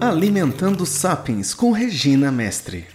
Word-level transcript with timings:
Alimentando 0.00 0.84
Sapiens 0.84 1.54
com 1.54 1.70
Regina 1.70 2.32
Mestre. 2.32 2.86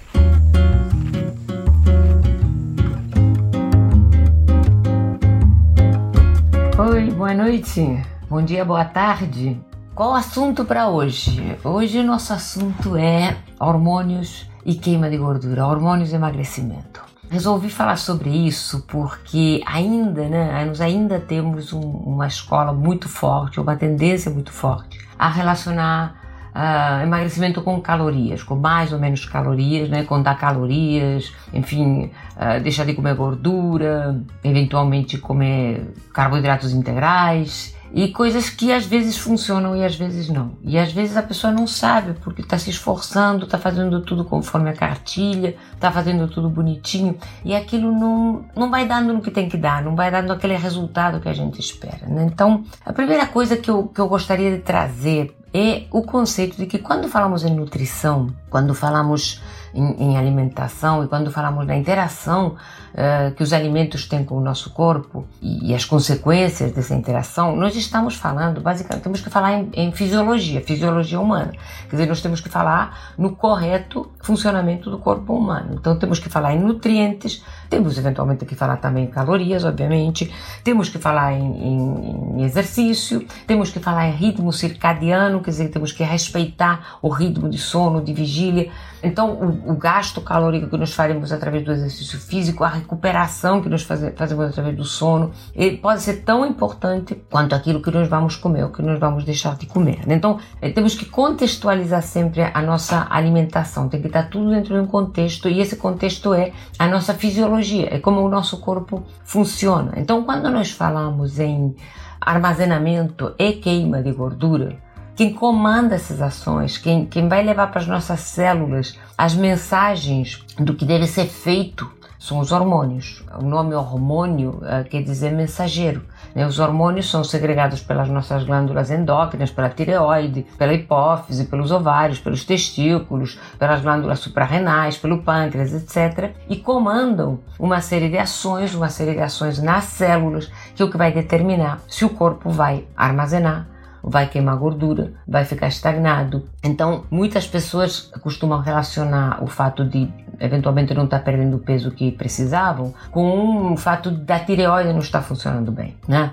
Oi, 6.78 7.12
boa 7.12 7.34
noite. 7.34 7.82
Bom 8.30 8.44
dia, 8.44 8.66
boa 8.66 8.86
tarde. 8.86 9.69
Qual 10.00 10.11
o 10.11 10.16
assunto 10.16 10.63
para 10.63 10.88
hoje? 10.88 11.57
Hoje 11.62 11.99
o 11.99 12.03
nosso 12.05 12.31
assunto 12.31 12.95
é 12.95 13.35
hormônios 13.59 14.49
e 14.66 14.73
queima 14.73 15.09
de 15.09 15.17
gordura, 15.17 15.67
hormônios 15.67 16.13
e 16.13 16.16
emagrecimento. 16.16 17.02
Resolvi 17.30 17.70
falar 17.70 17.98
sobre 17.98 18.30
isso 18.30 18.85
porque 18.88 19.62
ainda, 19.66 20.30
né, 20.30 20.63
nós 20.63 20.80
ainda 20.80 21.20
temos 21.20 21.73
um, 21.73 21.81
uma 21.81 22.27
escola 22.27 22.71
muito 22.71 23.09
forte, 23.09 23.59
uma 23.59 23.76
tendência 23.76 24.31
muito 24.31 24.54
forte 24.54 25.05
a 25.20 25.27
relacionar 25.27 26.16
uh, 26.55 27.04
emagrecimento 27.04 27.62
com 27.62 27.81
calorias, 27.81 28.41
com 28.41 28.55
mais 28.55 28.93
ou 28.93 28.99
menos 28.99 29.26
calorias, 29.26 29.90
né? 29.90 30.05
contar 30.05 30.35
calorias, 30.35 31.34
enfim, 31.54 32.09
uh, 32.38 32.63
deixar 32.63 32.85
de 32.85 32.93
comer 32.93 33.16
gordura, 33.16 34.18
eventualmente 34.45 35.18
comer 35.18 35.93
carboidratos 36.13 36.71
integrais 36.71 37.77
e 37.93 38.07
coisas 38.09 38.49
que 38.49 38.71
às 38.71 38.85
vezes 38.85 39.17
funcionam 39.17 39.75
e 39.75 39.84
às 39.84 39.95
vezes 39.95 40.29
não. 40.29 40.52
E 40.63 40.77
às 40.77 40.91
vezes 40.91 41.17
a 41.17 41.23
pessoa 41.23 41.52
não 41.52 41.66
sabe 41.66 42.13
porque 42.21 42.41
está 42.41 42.57
se 42.57 42.70
esforçando, 42.70 43.45
está 43.45 43.57
fazendo 43.57 44.01
tudo 44.01 44.23
conforme 44.23 44.70
a 44.70 44.73
cartilha, 44.73 45.55
está 45.73 45.91
fazendo 45.91 46.27
tudo 46.27 46.49
bonitinho 46.49 47.18
e 47.43 47.55
aquilo 47.55 47.91
não, 47.91 48.46
não 48.55 48.70
vai 48.70 48.87
dando 48.87 49.13
no 49.13 49.21
que 49.21 49.31
tem 49.31 49.49
que 49.49 49.57
dar, 49.57 49.84
não 49.84 49.96
vai 49.96 50.12
dando 50.12 50.31
aquele 50.31 50.55
resultado 50.55 51.20
que 51.20 51.29
a 51.29 51.34
gente 51.34 51.59
espera. 51.59 52.07
Né? 52.07 52.29
Então, 52.31 52.63
a 52.85 52.93
primeira 52.93 53.26
coisa 53.26 53.57
que 53.57 53.70
eu, 53.70 53.87
que 53.87 53.99
eu 53.99 54.07
gostaria 54.07 54.55
de 54.55 54.62
trazer 54.62 55.35
é 55.53 55.84
o 55.91 56.03
conceito 56.03 56.57
de 56.57 56.68
que 56.68 56.77
quando 56.77 57.07
falamos 57.07 57.43
em 57.43 57.55
nutrição, 57.55 58.27
quando 58.49 58.76
falamos 58.76 59.41
em, 59.74 60.12
em 60.12 60.18
alimentação 60.18 61.03
e 61.03 61.07
quando 61.07 61.31
falamos 61.31 61.65
da 61.65 61.76
interação 61.76 62.55
uh, 62.93 63.34
que 63.34 63.43
os 63.43 63.54
alimentos 63.54 64.07
têm 64.07 64.23
com 64.23 64.35
o 64.35 64.41
nosso 64.41 64.72
corpo 64.72 65.25
e, 65.41 65.72
e, 65.72 65.75
as 65.75 65.85
consequências 65.85 66.72
dessa 66.72 66.94
interação, 66.94 67.56
nós 67.56 67.75
estamos 67.75 68.16
falando, 68.16 68.62
basicamente, 68.62 69.03
temos 69.03 69.22
que 69.22 69.29
falar 69.29 69.53
em, 69.53 69.69
em, 69.73 69.91
fisiologia, 69.91 70.62
fisiologia 70.62 71.19
humana. 71.19 71.51
Quer 71.90 71.96
dizer, 71.96 72.07
nós 72.07 72.22
temos 72.22 72.41
que 72.41 72.50
falar 72.50 73.13
no 73.18 73.35
correto 73.35 74.12
funcionamento 74.22 74.90
do 74.90 74.97
corpo 74.97 75.34
humano. 75.34 75.75
Então, 75.79 75.97
temos 75.97 76.19
que 76.19 76.29
falar 76.29 76.53
em 76.53 76.59
nutrientes, 76.59 77.44
temos 77.69 77.97
eventualmente 77.97 78.46
que 78.46 78.56
falar 78.56 78.78
também 78.78 79.06
em 79.06 79.07
calorias, 79.07 79.63
obviamente, 79.63 80.34
temos 80.63 80.90
que 80.90 80.97
falar 80.97 81.34
em, 81.34 82.38
em 82.38 82.44
exercício, 82.44 83.25
temos 83.46 83.69
que 83.69 83.79
falar 83.79 84.07
em 84.07 84.12
ritmo 84.12 84.51
circadiano, 84.51 85.41
quer 85.41 85.51
dizer, 85.51 85.69
temos 85.69 85.91
que 85.91 86.03
respeitar 86.03 86.97
o 87.01 87.09
ritmo 87.09 87.50
de 87.50 87.57
sono, 87.57 88.01
de 88.01 88.13
vigília. 88.13 88.69
Então, 89.01 89.31
o, 89.31 89.72
o, 89.72 89.75
gasto 89.75 90.19
calórico 90.22 90.69
que 90.69 90.78
nós 90.78 90.94
faremos 90.94 91.31
através 91.31 91.63
do 91.63 91.72
exercício 91.72 92.19
físico, 92.19 92.63
a 92.63 92.78
recuperação 92.80 93.62
que 93.62 93.69
nós 93.69 93.84
faz, 93.84 94.02
fazemos 94.16 94.46
através 94.46 94.75
do 94.75 94.84
sono, 94.84 95.31
ele 95.53 95.78
pode 95.78 96.02
ser 96.02 96.24
tão 96.24 96.46
importante 96.46 97.16
quanto 97.30 97.53
aquilo 97.53 97.81
que 97.81 97.91
nós 97.91 98.08
vamos 98.08 98.36
comer 98.36 98.63
ou 98.63 98.69
que 98.69 98.81
nós 98.81 99.00
vamos 99.00 99.24
deixar 99.24 99.56
de 99.56 99.66
comer. 99.66 100.00
Então, 100.08 100.40
eh, 100.62 100.72
temos 100.72 100.96
que 100.96 101.06
contextualizar 101.06 102.02
sempre 102.02 102.41
a 102.41 102.62
nossa 102.62 103.08
alimentação, 103.09 103.88
tem 103.88 104.02
que 104.02 104.08
estar 104.08 104.30
tudo 104.30 104.50
dentro 104.50 104.74
de 104.74 104.80
um 104.80 104.88
contexto 104.88 105.47
e 105.47 105.59
esse 105.59 105.75
contexto 105.75 106.34
é 106.34 106.52
a 106.78 106.88
nossa 106.88 107.13
fisiologia, 107.13 107.88
é 107.92 108.00
como 108.00 108.22
o 108.22 108.30
nosso 108.30 108.58
corpo 108.59 109.03
funciona. 109.24 109.94
Então, 109.98 110.24
quando 110.24 110.50
nós 110.50 110.72
falamos 110.72 111.40
em 111.40 111.76
armazenamento 112.20 113.34
e 113.38 113.53
queima 113.53 114.02
de 114.02 114.12
gordura, 114.12 114.78
quem 115.20 115.34
comanda 115.34 115.96
essas 115.96 116.22
ações, 116.22 116.78
quem, 116.78 117.06
quem 117.06 117.28
vai 117.28 117.44
levar 117.44 117.68
para 117.68 117.82
as 117.82 117.88
nossas 117.88 118.22
células 118.22 118.98
as 119.18 119.36
mensagens 119.36 120.46
do 120.58 120.74
que 120.74 120.86
deve 120.86 121.06
ser 121.08 121.26
feito 121.26 121.99
são 122.19 122.40
os 122.40 122.52
hormônios. 122.52 123.24
O 123.40 123.44
nome 123.44 123.74
hormônio 123.74 124.62
uh, 124.62 124.88
quer 124.90 125.02
dizer 125.02 125.31
mensageiro. 125.31 126.03
Né? 126.35 126.46
Os 126.46 126.59
hormônios 126.59 127.09
são 127.09 127.24
segregados 127.24 127.81
pelas 127.81 128.09
nossas 128.09 128.44
glândulas 128.44 128.91
endócrinas, 128.91 129.50
pela 129.50 129.69
tireoide, 129.69 130.46
pela 130.58 130.74
hipófise, 130.74 131.46
pelos 131.46 131.72
ovários, 131.72 132.19
pelos 132.19 132.44
testículos, 132.44 133.40
pelas 133.58 133.81
glândulas 133.81 134.19
suprarrenais, 134.19 134.97
pelo 134.97 135.24
pâncreas, 135.24 135.74
etc. 135.74 136.35
E 136.50 136.58
comandam 136.58 137.40
uma 137.58 137.79
série 137.79 138.09
de 138.09 138.18
ações, 138.18 138.75
uma 138.75 138.90
série 138.90 139.13
de 139.13 139.22
ações 139.22 139.59
nas 139.62 139.85
células, 139.85 140.52
que 140.75 140.81
é 140.81 140.85
o 140.85 140.91
que 140.91 140.97
vai 140.97 141.13
determinar 141.13 141.79
se 141.88 142.03
o 142.03 142.09
corpo 142.09 142.50
vai 142.50 142.85
armazenar 142.96 143.79
vai 144.02 144.28
queimar 144.28 144.58
gordura, 144.58 145.13
vai 145.28 145.46
ficar 145.46 145.68
estagnado. 145.68 146.47
Então, 146.63 147.03
muitas 147.12 147.47
pessoas 147.47 148.12
costumam 148.22 148.62
relacionar 148.62 149.44
o 149.44 149.47
fato 149.47 149.84
de 149.84 150.09
eventualmente 150.40 150.94
não 150.94 151.06
estar 151.06 151.20
perdendo 151.20 151.58
o 151.58 151.60
peso 151.60 151.92
que 151.92 152.12
precisavam 152.12 152.94
com 153.12 153.74
o 153.74 153.78
fato 153.78 154.12
da 154.12 154.40
tireoide 154.40 154.92
não 154.92 155.00
estar 155.00 155.22
funcionando 155.22 155.72
bem, 155.72 155.96
né? 156.08 156.32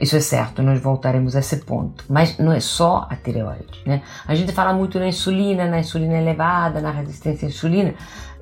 Isso 0.00 0.16
é 0.16 0.20
certo, 0.20 0.60
nós 0.60 0.80
voltaremos 0.80 1.36
a 1.36 1.38
esse 1.38 1.58
ponto. 1.58 2.04
Mas 2.08 2.36
não 2.38 2.52
é 2.52 2.58
só 2.58 3.06
a 3.08 3.14
tireoide, 3.14 3.80
né? 3.86 4.02
A 4.26 4.34
gente 4.34 4.52
fala 4.52 4.72
muito 4.72 4.98
na 4.98 5.06
insulina, 5.06 5.66
na 5.66 5.78
insulina 5.78 6.18
elevada, 6.18 6.80
na 6.80 6.90
resistência 6.90 7.46
à 7.46 7.48
insulina, 7.48 7.94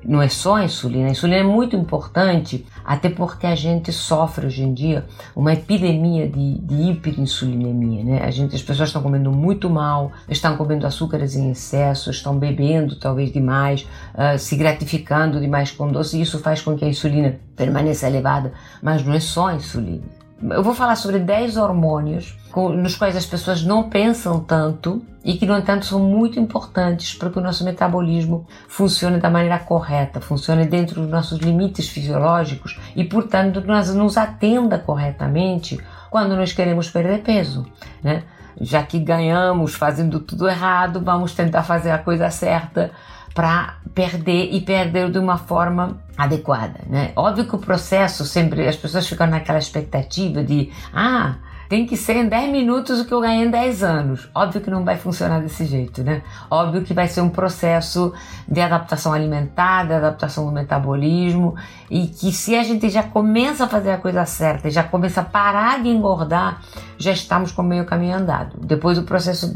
não 0.05 0.21
é 0.21 0.27
só 0.27 0.55
a 0.55 0.63
insulina, 0.65 1.07
a 1.07 1.11
insulina 1.11 1.39
é 1.39 1.43
muito 1.43 1.75
importante, 1.75 2.65
até 2.83 3.09
porque 3.09 3.47
a 3.47 3.55
gente 3.55 3.91
sofre 3.91 4.45
hoje 4.45 4.63
em 4.63 4.73
dia 4.73 5.05
uma 5.35 5.53
epidemia 5.53 6.27
de, 6.27 6.59
de 6.59 6.91
hiperinsulinemia, 6.91 8.03
né? 8.03 8.21
A 8.23 8.31
gente, 8.31 8.55
as 8.55 8.61
pessoas 8.61 8.89
estão 8.89 9.01
comendo 9.01 9.31
muito 9.31 9.69
mal, 9.69 10.11
estão 10.29 10.55
comendo 10.57 10.85
açúcares 10.85 11.35
em 11.35 11.51
excesso, 11.51 12.11
estão 12.11 12.37
bebendo 12.37 12.95
talvez 12.95 13.31
demais, 13.31 13.87
uh, 14.13 14.37
se 14.37 14.55
gratificando 14.55 15.39
demais 15.39 15.71
com 15.71 15.87
doce, 15.87 16.17
e 16.17 16.21
isso 16.21 16.39
faz 16.39 16.61
com 16.61 16.75
que 16.75 16.85
a 16.85 16.89
insulina 16.89 17.39
permaneça 17.55 18.07
elevada, 18.07 18.53
mas 18.81 19.03
não 19.05 19.13
é 19.13 19.19
só 19.19 19.47
a 19.47 19.55
insulina. 19.55 20.22
Eu 20.51 20.61
vou 20.61 20.73
falar 20.73 20.95
sobre 20.95 21.19
10 21.19 21.55
hormônios 21.55 22.37
nos 22.55 22.95
quais 22.95 23.15
as 23.15 23.25
pessoas 23.25 23.63
não 23.63 23.89
pensam 23.89 24.39
tanto 24.41 25.01
e 25.23 25.35
que, 25.35 25.45
no 25.45 25.57
entanto, 25.57 25.85
são 25.85 25.99
muito 25.99 26.37
importantes 26.39 27.13
para 27.15 27.29
que 27.29 27.39
o 27.39 27.41
nosso 27.41 27.63
metabolismo 27.63 28.45
funcione 28.67 29.19
da 29.19 29.29
maneira 29.29 29.57
correta, 29.57 30.19
funcione 30.19 30.65
dentro 30.65 31.01
dos 31.01 31.09
nossos 31.09 31.39
limites 31.39 31.87
fisiológicos 31.87 32.77
e, 32.95 33.05
portanto, 33.05 33.61
nos 33.61 34.17
atenda 34.17 34.77
corretamente 34.77 35.79
quando 36.11 36.35
nós 36.35 36.51
queremos 36.51 36.89
perder 36.89 37.21
peso, 37.23 37.65
né? 38.03 38.23
Já 38.61 38.83
que 38.83 38.99
ganhamos 38.99 39.73
fazendo 39.73 40.19
tudo 40.19 40.47
errado, 40.47 41.01
vamos 41.03 41.33
tentar 41.33 41.63
fazer 41.63 41.89
a 41.89 41.97
coisa 41.97 42.29
certa 42.29 42.91
para 43.33 43.77
perder 43.93 44.49
e 44.51 44.61
perder 44.61 45.11
de 45.11 45.19
uma 45.19 45.37
forma 45.37 45.97
adequada, 46.17 46.81
né? 46.87 47.11
Óbvio 47.15 47.45
que 47.45 47.55
o 47.55 47.59
processo 47.59 48.25
sempre 48.25 48.67
as 48.67 48.75
pessoas 48.75 49.07
ficam 49.07 49.27
naquela 49.27 49.59
expectativa 49.59 50.43
de 50.43 50.71
ah 50.93 51.35
tem 51.73 51.87
que 51.87 51.97
ser 51.97 52.17
em 52.17 52.27
10 52.27 52.51
minutos 52.51 52.99
o 52.99 53.05
que 53.05 53.11
eu 53.11 53.19
ganhei 53.19 53.47
em 53.47 53.49
10 53.49 53.83
anos. 53.83 54.29
Óbvio 54.35 54.61
que 54.61 54.69
não 54.69 54.85
vai 54.85 54.95
funcionar 54.95 55.39
desse 55.39 55.65
jeito, 55.65 56.03
né? 56.03 56.21
Óbvio 56.47 56.83
que 56.83 56.93
vai 56.93 57.07
ser 57.07 57.21
um 57.21 57.29
processo 57.29 58.13
de 58.47 58.61
adaptação 58.61 59.11
alimentar, 59.11 59.87
de 59.87 59.93
adaptação 59.93 60.45
do 60.45 60.51
metabolismo 60.51 61.55
e 61.89 62.05
que 62.05 62.31
se 62.31 62.55
a 62.55 62.61
gente 62.61 62.89
já 62.89 63.01
começa 63.01 63.63
a 63.63 63.67
fazer 63.67 63.89
a 63.89 63.97
coisa 63.97 64.23
certa, 64.23 64.69
já 64.69 64.83
começa 64.83 65.21
a 65.21 65.23
parar 65.23 65.81
de 65.81 65.89
engordar, 65.89 66.61
já 66.95 67.11
estamos 67.11 67.51
com 67.51 67.63
meio 67.63 67.85
caminho 67.85 68.17
andado. 68.17 68.55
Depois 68.61 68.99
o 68.99 69.03
processo 69.03 69.51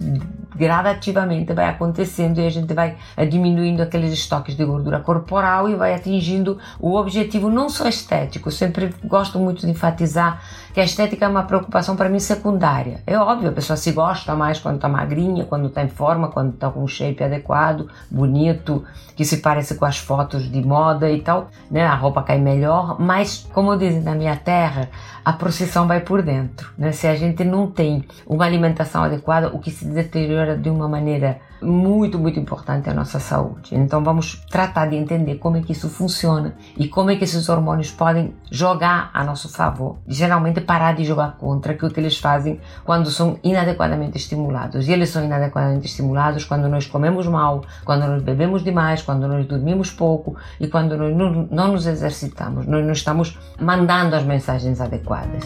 gradativamente 0.58 1.54
vai 1.54 1.70
acontecendo 1.70 2.40
e 2.40 2.46
a 2.46 2.50
gente 2.50 2.74
vai 2.74 2.96
diminuindo 3.30 3.82
aqueles 3.82 4.12
estoques 4.12 4.56
de 4.56 4.66
gordura 4.66 5.00
corporal 5.00 5.70
e 5.70 5.76
vai 5.76 5.94
atingindo 5.94 6.58
o 6.80 6.96
objetivo 6.96 7.50
não 7.50 7.70
só 7.70 7.88
estético. 7.88 8.50
Eu 8.50 8.54
sempre 8.54 8.94
gosto 9.04 9.40
muito 9.40 9.66
de 9.66 9.72
enfatizar 9.72 10.42
que 10.74 10.82
a 10.82 10.84
estética 10.84 11.26
é 11.26 11.28
uma 11.28 11.44
preocupação 11.44 11.96
para 11.96 12.08
mim 12.08 12.20
secundária. 12.20 13.02
É 13.08 13.18
óbvio, 13.18 13.50
a 13.50 13.52
pessoa 13.52 13.76
se 13.76 13.92
gosta 13.92 14.36
mais 14.36 14.60
quando 14.60 14.76
está 14.76 14.88
magrinha, 14.88 15.44
quando 15.44 15.68
está 15.68 15.84
em 15.84 15.90
forma, 15.90 16.28
quando 16.28 16.54
está 16.54 16.70
com 16.70 16.84
um 16.84 16.88
shape 16.88 17.24
adequado, 17.24 17.90
bonito, 18.12 18.84
que 19.16 19.26
se 19.26 19.38
parece 19.38 19.76
com 19.76 19.86
as 19.86 19.98
fotos 19.98 20.52
de 20.52 20.62
moda 20.64 21.10
e 21.10 21.22
tal, 21.22 21.50
né? 21.72 21.84
A 21.84 21.96
roupa 21.96 22.22
cai 22.22 22.38
melhor, 22.38 23.00
mas 23.00 23.48
como 23.52 23.76
dizem 23.76 24.04
na 24.04 24.14
minha 24.14 24.36
terra, 24.36 24.90
a 25.26 25.34
procissão 25.34 25.88
vai 25.88 26.02
por 26.02 26.22
dentro, 26.22 26.72
né? 26.78 26.92
Se 26.92 27.08
a 27.08 27.16
gente 27.16 27.44
não 27.44 27.66
tem 27.66 28.06
uma 28.28 28.46
alimentação 28.46 29.04
adequada, 29.04 29.50
o 29.50 29.58
que 29.58 29.72
se 29.72 29.84
deteriora 29.84 30.47
funciona 30.48 30.56
de 30.56 30.70
uma 30.70 30.88
maneira 30.88 31.40
muito, 31.62 32.20
muito 32.20 32.40
importante 32.40 32.90
à 32.90 32.94
nossa 32.94 33.20
saúde. 33.20 33.76
Então 33.76 34.04
vamos 34.04 34.44
tratar 34.50 34.86
de 34.86 34.96
entender 34.96 35.36
como 35.36 35.58
é 35.58 35.62
que 35.62 35.72
isso 35.72 35.90
funciona 35.90 36.54
e 36.78 36.88
como 36.88 37.10
é 37.10 37.16
que 37.16 37.24
esses 37.24 37.50
hormônios 37.50 37.92
podem 37.92 38.34
jogar 38.52 39.10
a 39.14 39.24
nosso 39.24 39.50
favor. 39.50 39.98
Geralmente 40.08 40.62
parar 40.62 40.96
de 40.96 41.04
jogar 41.04 41.36
contra, 41.38 41.74
que 41.74 41.84
é 41.84 41.88
o 41.88 41.92
que 41.92 42.00
eles 42.00 42.18
fazem 42.18 42.60
quando 42.86 43.10
são 43.10 43.40
inadequadamente 43.44 44.18
estimulados. 44.18 44.88
E 44.88 44.92
eles 44.92 45.10
são 45.10 45.24
inadequadamente 45.26 45.88
estimulados 45.88 46.46
quando 46.46 46.70
nós 46.70 46.86
comemos 46.86 47.28
mal, 47.28 47.64
quando 47.84 48.08
nós 48.08 48.22
bebemos 48.22 48.64
demais, 48.64 49.02
quando 49.02 49.28
nós 49.28 49.46
dormimos 49.46 49.92
pouco 49.92 50.36
e 50.60 50.68
quando 50.68 50.96
nós 50.96 51.16
não, 51.16 51.48
não 51.50 51.72
nos 51.72 51.88
exercitamos. 51.88 52.68
Nós 52.68 52.86
não 52.86 52.94
estamos 52.94 53.38
mandando 53.60 54.16
as 54.16 54.24
mensagens 54.24 54.80
adequadas. 54.80 55.44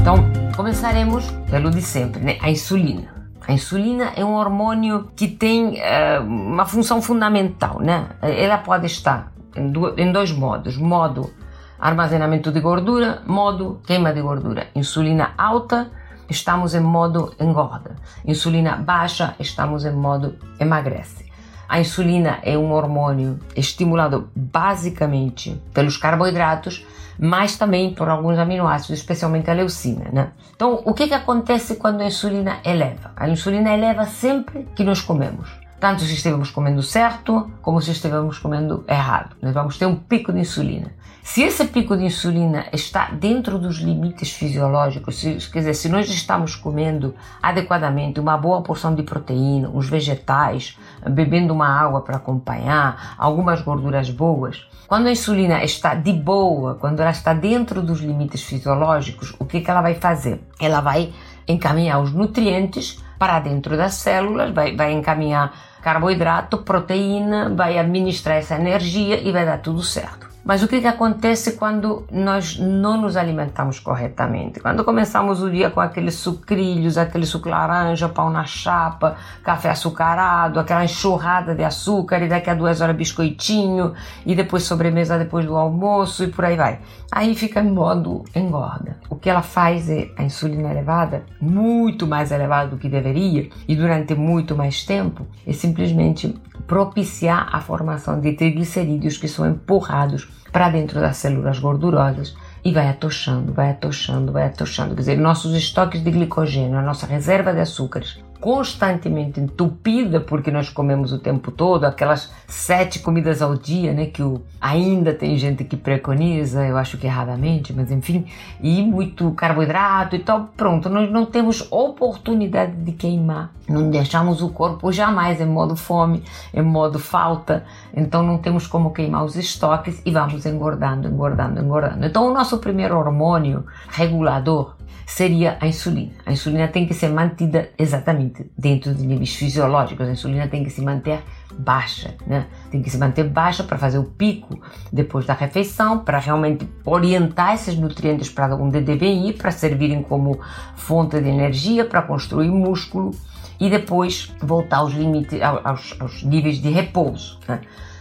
Então, 0.00 0.39
começaremos 0.60 1.24
pelo 1.50 1.70
de 1.70 1.80
sempre, 1.80 2.20
né? 2.20 2.36
a 2.42 2.50
insulina. 2.50 3.08
A 3.48 3.50
insulina 3.50 4.12
é 4.14 4.22
um 4.22 4.34
hormônio 4.34 5.10
que 5.16 5.26
tem 5.26 5.80
uh, 5.80 6.22
uma 6.22 6.66
função 6.66 7.00
fundamental, 7.00 7.80
né? 7.80 8.10
Ela 8.20 8.58
pode 8.58 8.84
estar 8.84 9.32
em, 9.56 9.72
do, 9.72 9.98
em 9.98 10.12
dois 10.12 10.30
modos: 10.30 10.76
modo 10.76 11.32
armazenamento 11.78 12.52
de 12.52 12.60
gordura, 12.60 13.22
modo 13.26 13.80
queima 13.86 14.12
de 14.12 14.20
gordura. 14.20 14.66
Insulina 14.74 15.32
alta, 15.38 15.90
estamos 16.28 16.74
em 16.74 16.80
modo 16.80 17.34
engorda. 17.40 17.96
Insulina 18.22 18.76
baixa, 18.76 19.34
estamos 19.40 19.86
em 19.86 19.92
modo 19.92 20.36
emagrece. 20.60 21.24
A 21.66 21.80
insulina 21.80 22.38
é 22.42 22.58
um 22.58 22.70
hormônio 22.70 23.38
estimulado 23.56 24.28
basicamente 24.36 25.58
pelos 25.72 25.96
carboidratos, 25.96 26.84
mas 27.20 27.56
também 27.56 27.92
por 27.92 28.08
alguns 28.08 28.38
aminoácidos, 28.38 28.98
especialmente 28.98 29.50
a 29.50 29.54
leucina. 29.54 30.06
Né? 30.10 30.30
Então, 30.56 30.80
o 30.84 30.94
que, 30.94 31.06
que 31.06 31.14
acontece 31.14 31.76
quando 31.76 32.00
a 32.00 32.06
insulina 32.06 32.60
eleva? 32.64 33.12
A 33.14 33.28
insulina 33.28 33.74
eleva 33.74 34.06
sempre 34.06 34.66
que 34.74 34.82
nós 34.82 35.02
comemos. 35.02 35.50
Tanto 35.78 36.02
se 36.02 36.14
estivermos 36.14 36.50
comendo 36.50 36.82
certo, 36.82 37.50
como 37.62 37.80
se 37.80 37.90
estivermos 37.90 38.38
comendo 38.38 38.84
errado. 38.88 39.36
Nós 39.40 39.52
vamos 39.52 39.78
ter 39.78 39.86
um 39.86 39.96
pico 39.96 40.32
de 40.32 40.40
insulina. 40.40 40.92
Se 41.22 41.42
esse 41.42 41.66
pico 41.66 41.96
de 41.96 42.04
insulina 42.04 42.66
está 42.72 43.10
dentro 43.10 43.58
dos 43.58 43.78
limites 43.78 44.32
fisiológicos, 44.32 45.20
se, 45.20 45.36
quer 45.50 45.60
dizer, 45.60 45.74
se 45.74 45.88
nós 45.88 46.08
estamos 46.08 46.56
comendo 46.56 47.14
adequadamente 47.42 48.18
uma 48.18 48.36
boa 48.36 48.62
porção 48.62 48.94
de 48.94 49.02
proteína, 49.02 49.70
os 49.72 49.88
vegetais, 49.88 50.76
bebendo 51.08 51.52
uma 51.52 51.68
água 51.68 52.00
para 52.00 52.16
acompanhar, 52.16 53.14
algumas 53.18 53.60
gorduras 53.60 54.10
boas, 54.10 54.66
quando 54.90 55.06
a 55.06 55.12
insulina 55.12 55.62
está 55.62 55.94
de 55.94 56.12
boa, 56.12 56.74
quando 56.74 56.98
ela 56.98 57.12
está 57.12 57.32
dentro 57.32 57.80
dos 57.80 58.00
limites 58.00 58.42
fisiológicos, 58.42 59.32
o 59.38 59.44
que, 59.44 59.60
que 59.60 59.70
ela 59.70 59.80
vai 59.80 59.94
fazer? 59.94 60.40
Ela 60.60 60.80
vai 60.80 61.12
encaminhar 61.46 62.02
os 62.02 62.12
nutrientes 62.12 63.00
para 63.16 63.38
dentro 63.38 63.76
das 63.76 63.94
células, 63.94 64.52
vai, 64.52 64.74
vai 64.74 64.90
encaminhar 64.90 65.54
carboidrato, 65.80 66.58
proteína, 66.64 67.54
vai 67.54 67.78
administrar 67.78 68.38
essa 68.38 68.56
energia 68.56 69.20
e 69.20 69.30
vai 69.30 69.46
dar 69.46 69.58
tudo 69.58 69.80
certo. 69.80 70.29
Mas 70.44 70.62
o 70.62 70.68
que, 70.68 70.80
que 70.80 70.86
acontece 70.86 71.52
quando 71.52 72.06
nós 72.10 72.58
não 72.58 73.00
nos 73.00 73.16
alimentamos 73.16 73.78
corretamente? 73.78 74.58
Quando 74.58 74.84
começamos 74.84 75.42
o 75.42 75.50
dia 75.50 75.70
com 75.70 75.80
aqueles 75.80 76.14
sucrilhos, 76.14 76.96
aquele 76.96 77.26
suco 77.26 77.48
laranja, 77.48 78.08
pão 78.08 78.30
na 78.30 78.44
chapa, 78.44 79.16
café 79.44 79.70
açucarado, 79.70 80.58
aquela 80.58 80.84
enxurrada 80.84 81.54
de 81.54 81.62
açúcar 81.62 82.22
e 82.22 82.28
daqui 82.28 82.48
a 82.48 82.54
duas 82.54 82.80
horas 82.80 82.96
biscoitinho 82.96 83.94
e 84.24 84.34
depois 84.34 84.62
sobremesa 84.62 85.18
depois 85.18 85.44
do 85.44 85.56
almoço 85.56 86.24
e 86.24 86.28
por 86.28 86.44
aí 86.44 86.56
vai. 86.56 86.80
Aí 87.12 87.34
fica 87.34 87.60
em 87.60 87.70
modo 87.70 88.24
engorda. 88.34 88.98
O 89.08 89.16
que 89.16 89.28
ela 89.28 89.42
faz 89.42 89.90
é 89.90 90.10
a 90.16 90.22
insulina 90.22 90.70
elevada, 90.70 91.24
muito 91.40 92.06
mais 92.06 92.32
elevada 92.32 92.70
do 92.70 92.78
que 92.78 92.88
deveria 92.88 93.48
e 93.68 93.76
durante 93.76 94.14
muito 94.14 94.56
mais 94.56 94.84
tempo, 94.84 95.26
é 95.46 95.52
simplesmente 95.52 96.34
propiciar 96.70 97.48
a 97.50 97.60
formação 97.60 98.20
de 98.20 98.32
triglicerídeos 98.32 99.18
que 99.18 99.26
são 99.26 99.44
empurrados 99.44 100.28
para 100.52 100.70
dentro 100.70 101.00
das 101.00 101.16
células 101.16 101.58
gordurosas 101.58 102.36
e 102.64 102.72
vai 102.72 102.88
atochando, 102.88 103.52
vai 103.52 103.72
atochando, 103.72 104.30
vai 104.30 104.44
atochando. 104.44 104.94
Quer 104.94 105.00
dizer, 105.00 105.18
nossos 105.18 105.52
estoques 105.56 106.00
de 106.00 106.12
glicogênio, 106.12 106.78
a 106.78 106.82
nossa 106.82 107.06
reserva 107.06 107.52
de 107.52 107.58
açúcares, 107.58 108.22
constantemente 108.40 109.38
entupida 109.38 110.20
porque 110.20 110.50
nós 110.50 110.68
comemos 110.68 111.12
o 111.12 111.18
tempo 111.18 111.50
todo 111.50 111.84
aquelas 111.84 112.32
sete 112.48 112.98
comidas 113.00 113.42
ao 113.42 113.54
dia, 113.54 113.92
né, 113.92 114.06
que 114.06 114.22
o, 114.22 114.40
ainda 114.60 115.12
tem 115.12 115.36
gente 115.36 115.62
que 115.62 115.76
preconiza, 115.76 116.66
eu 116.66 116.76
acho 116.76 116.96
que 116.96 117.06
erradamente, 117.06 117.72
mas 117.72 117.90
enfim, 117.90 118.26
e 118.60 118.82
muito 118.82 119.30
carboidrato 119.32 120.16
e 120.16 120.18
tal, 120.20 120.50
pronto, 120.56 120.88
nós 120.88 121.10
não 121.10 121.26
temos 121.26 121.66
oportunidade 121.70 122.72
de 122.76 122.92
queimar, 122.92 123.50
não 123.68 123.90
deixamos 123.90 124.42
o 124.42 124.48
corpo 124.48 124.90
jamais 124.90 125.40
em 125.40 125.46
modo 125.46 125.76
fome, 125.76 126.22
em 126.52 126.62
modo 126.62 126.98
falta, 126.98 127.64
então 127.94 128.22
não 128.22 128.38
temos 128.38 128.66
como 128.66 128.92
queimar 128.92 129.24
os 129.24 129.36
estoques 129.36 130.00
e 130.04 130.10
vamos 130.10 130.46
engordando, 130.46 131.08
engordando, 131.08 131.60
engordando. 131.60 132.04
Então 132.06 132.28
o 132.28 132.34
nosso 132.34 132.58
primeiro 132.58 132.96
hormônio 132.96 133.64
regulador 133.88 134.74
seria 135.06 135.56
a 135.60 135.66
insulina. 135.66 136.12
A 136.24 136.32
insulina 136.32 136.68
tem 136.68 136.86
que 136.86 136.94
ser 136.94 137.08
mantida 137.08 137.70
exatamente 137.78 138.50
dentro 138.56 138.94
de 138.94 139.06
níveis 139.06 139.34
fisiológicos. 139.34 140.08
A 140.08 140.12
insulina 140.12 140.46
tem 140.48 140.62
que 140.62 140.70
se 140.70 140.80
manter 140.80 141.20
baixa, 141.58 142.14
né? 142.26 142.46
Tem 142.70 142.82
que 142.82 142.90
se 142.90 142.96
manter 142.96 143.24
baixa 143.24 143.64
para 143.64 143.76
fazer 143.76 143.98
o 143.98 144.04
pico 144.04 144.60
depois 144.92 145.26
da 145.26 145.34
refeição, 145.34 145.98
para 145.98 146.18
realmente 146.18 146.68
orientar 146.84 147.54
esses 147.54 147.76
nutrientes 147.76 148.30
para 148.30 148.54
onde 148.54 148.80
devem 148.80 149.28
ir, 149.28 149.34
para 149.34 149.50
servirem 149.50 150.02
como 150.02 150.40
fonte 150.76 151.20
de 151.20 151.28
energia, 151.28 151.84
para 151.84 152.02
construir 152.02 152.50
músculo 152.50 153.10
e 153.58 153.68
depois 153.68 154.32
voltar 154.40 154.78
aos 154.78 154.94
limites, 154.94 155.40
aos, 155.42 155.94
aos 156.00 156.22
níveis 156.22 156.58
de 156.58 156.70
repouso. 156.70 157.38
Né? 157.46 157.60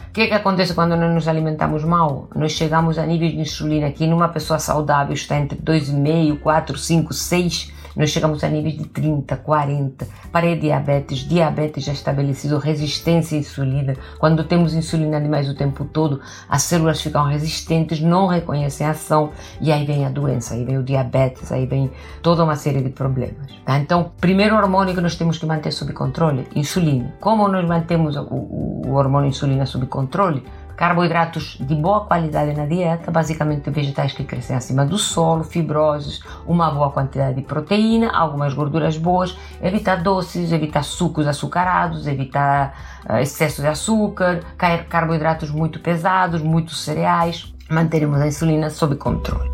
O 0.09 0.11
que, 0.11 0.21
é 0.21 0.27
que 0.27 0.33
acontece 0.33 0.73
quando 0.73 0.95
nós 0.95 1.13
nos 1.13 1.27
alimentamos 1.27 1.83
mal? 1.83 2.27
Nós 2.35 2.53
chegamos 2.53 2.97
a 2.97 3.05
níveis 3.05 3.31
de 3.31 3.41
insulina 3.41 3.91
que 3.91 4.07
numa 4.07 4.27
pessoa 4.27 4.57
saudável 4.57 5.13
está 5.13 5.37
entre 5.37 5.55
2,5, 5.59 6.39
4, 6.39 6.77
5, 6.77 7.13
6 7.13 7.71
nós 7.95 8.09
chegamos 8.09 8.43
a 8.43 8.49
níveis 8.49 8.77
de 8.77 8.85
30, 8.85 9.35
40, 9.37 10.07
pré-diabetes, 10.31 11.19
diabetes 11.19 11.83
já 11.83 11.93
estabelecido, 11.93 12.57
resistência 12.57 13.37
à 13.37 13.39
insulina. 13.39 13.95
Quando 14.19 14.43
temos 14.43 14.73
insulina 14.73 15.19
demais 15.19 15.49
o 15.49 15.55
tempo 15.55 15.85
todo, 15.85 16.21
as 16.47 16.63
células 16.63 17.01
ficam 17.01 17.25
resistentes, 17.25 17.99
não 17.99 18.27
reconhecem 18.27 18.85
a 18.85 18.91
ação 18.91 19.31
e 19.59 19.71
aí 19.71 19.85
vem 19.85 20.05
a 20.05 20.09
doença, 20.09 20.53
aí 20.53 20.63
vem 20.63 20.77
o 20.77 20.83
diabetes, 20.83 21.51
aí 21.51 21.65
vem 21.65 21.91
toda 22.21 22.43
uma 22.43 22.55
série 22.55 22.81
de 22.81 22.89
problemas. 22.89 23.51
Tá? 23.65 23.77
Então, 23.79 24.11
primeiro 24.19 24.55
hormônio 24.55 24.93
que 24.93 25.01
nós 25.01 25.15
temos 25.15 25.37
que 25.37 25.45
manter 25.45 25.71
sob 25.71 25.93
controle, 25.93 26.47
insulina. 26.55 27.13
Como 27.19 27.47
nós 27.47 27.67
mantemos 27.67 28.15
o, 28.15 28.23
o, 28.23 28.81
o 28.87 28.93
hormônio 28.93 29.29
insulina 29.29 29.65
sob 29.65 29.85
controle? 29.87 30.43
Carboidratos 30.79 31.57
de 31.59 31.75
boa 31.75 32.05
qualidade 32.05 32.53
na 32.53 32.65
dieta, 32.65 33.11
basicamente 33.11 33.69
vegetais 33.69 34.13
que 34.13 34.23
crescem 34.23 34.55
acima 34.55 34.85
do 34.85 34.97
solo, 34.97 35.43
fibroses, 35.43 36.21
uma 36.47 36.71
boa 36.71 36.89
quantidade 36.89 37.35
de 37.35 37.41
proteína, 37.41 38.09
algumas 38.11 38.53
gorduras 38.53 38.95
boas, 38.95 39.37
evitar 39.61 39.97
doces, 39.97 40.53
evitar 40.53 40.83
sucos 40.83 41.27
açucarados, 41.27 42.07
evitar 42.07 42.73
uh, 43.09 43.17
excesso 43.17 43.61
de 43.61 43.67
açúcar, 43.67 44.39
carboidratos 44.87 45.51
muito 45.51 45.81
pesados, 45.81 46.41
muitos 46.41 46.79
cereais, 46.81 47.53
manteremos 47.69 48.21
a 48.21 48.27
insulina 48.27 48.69
sob 48.69 48.95
controle. 48.95 49.49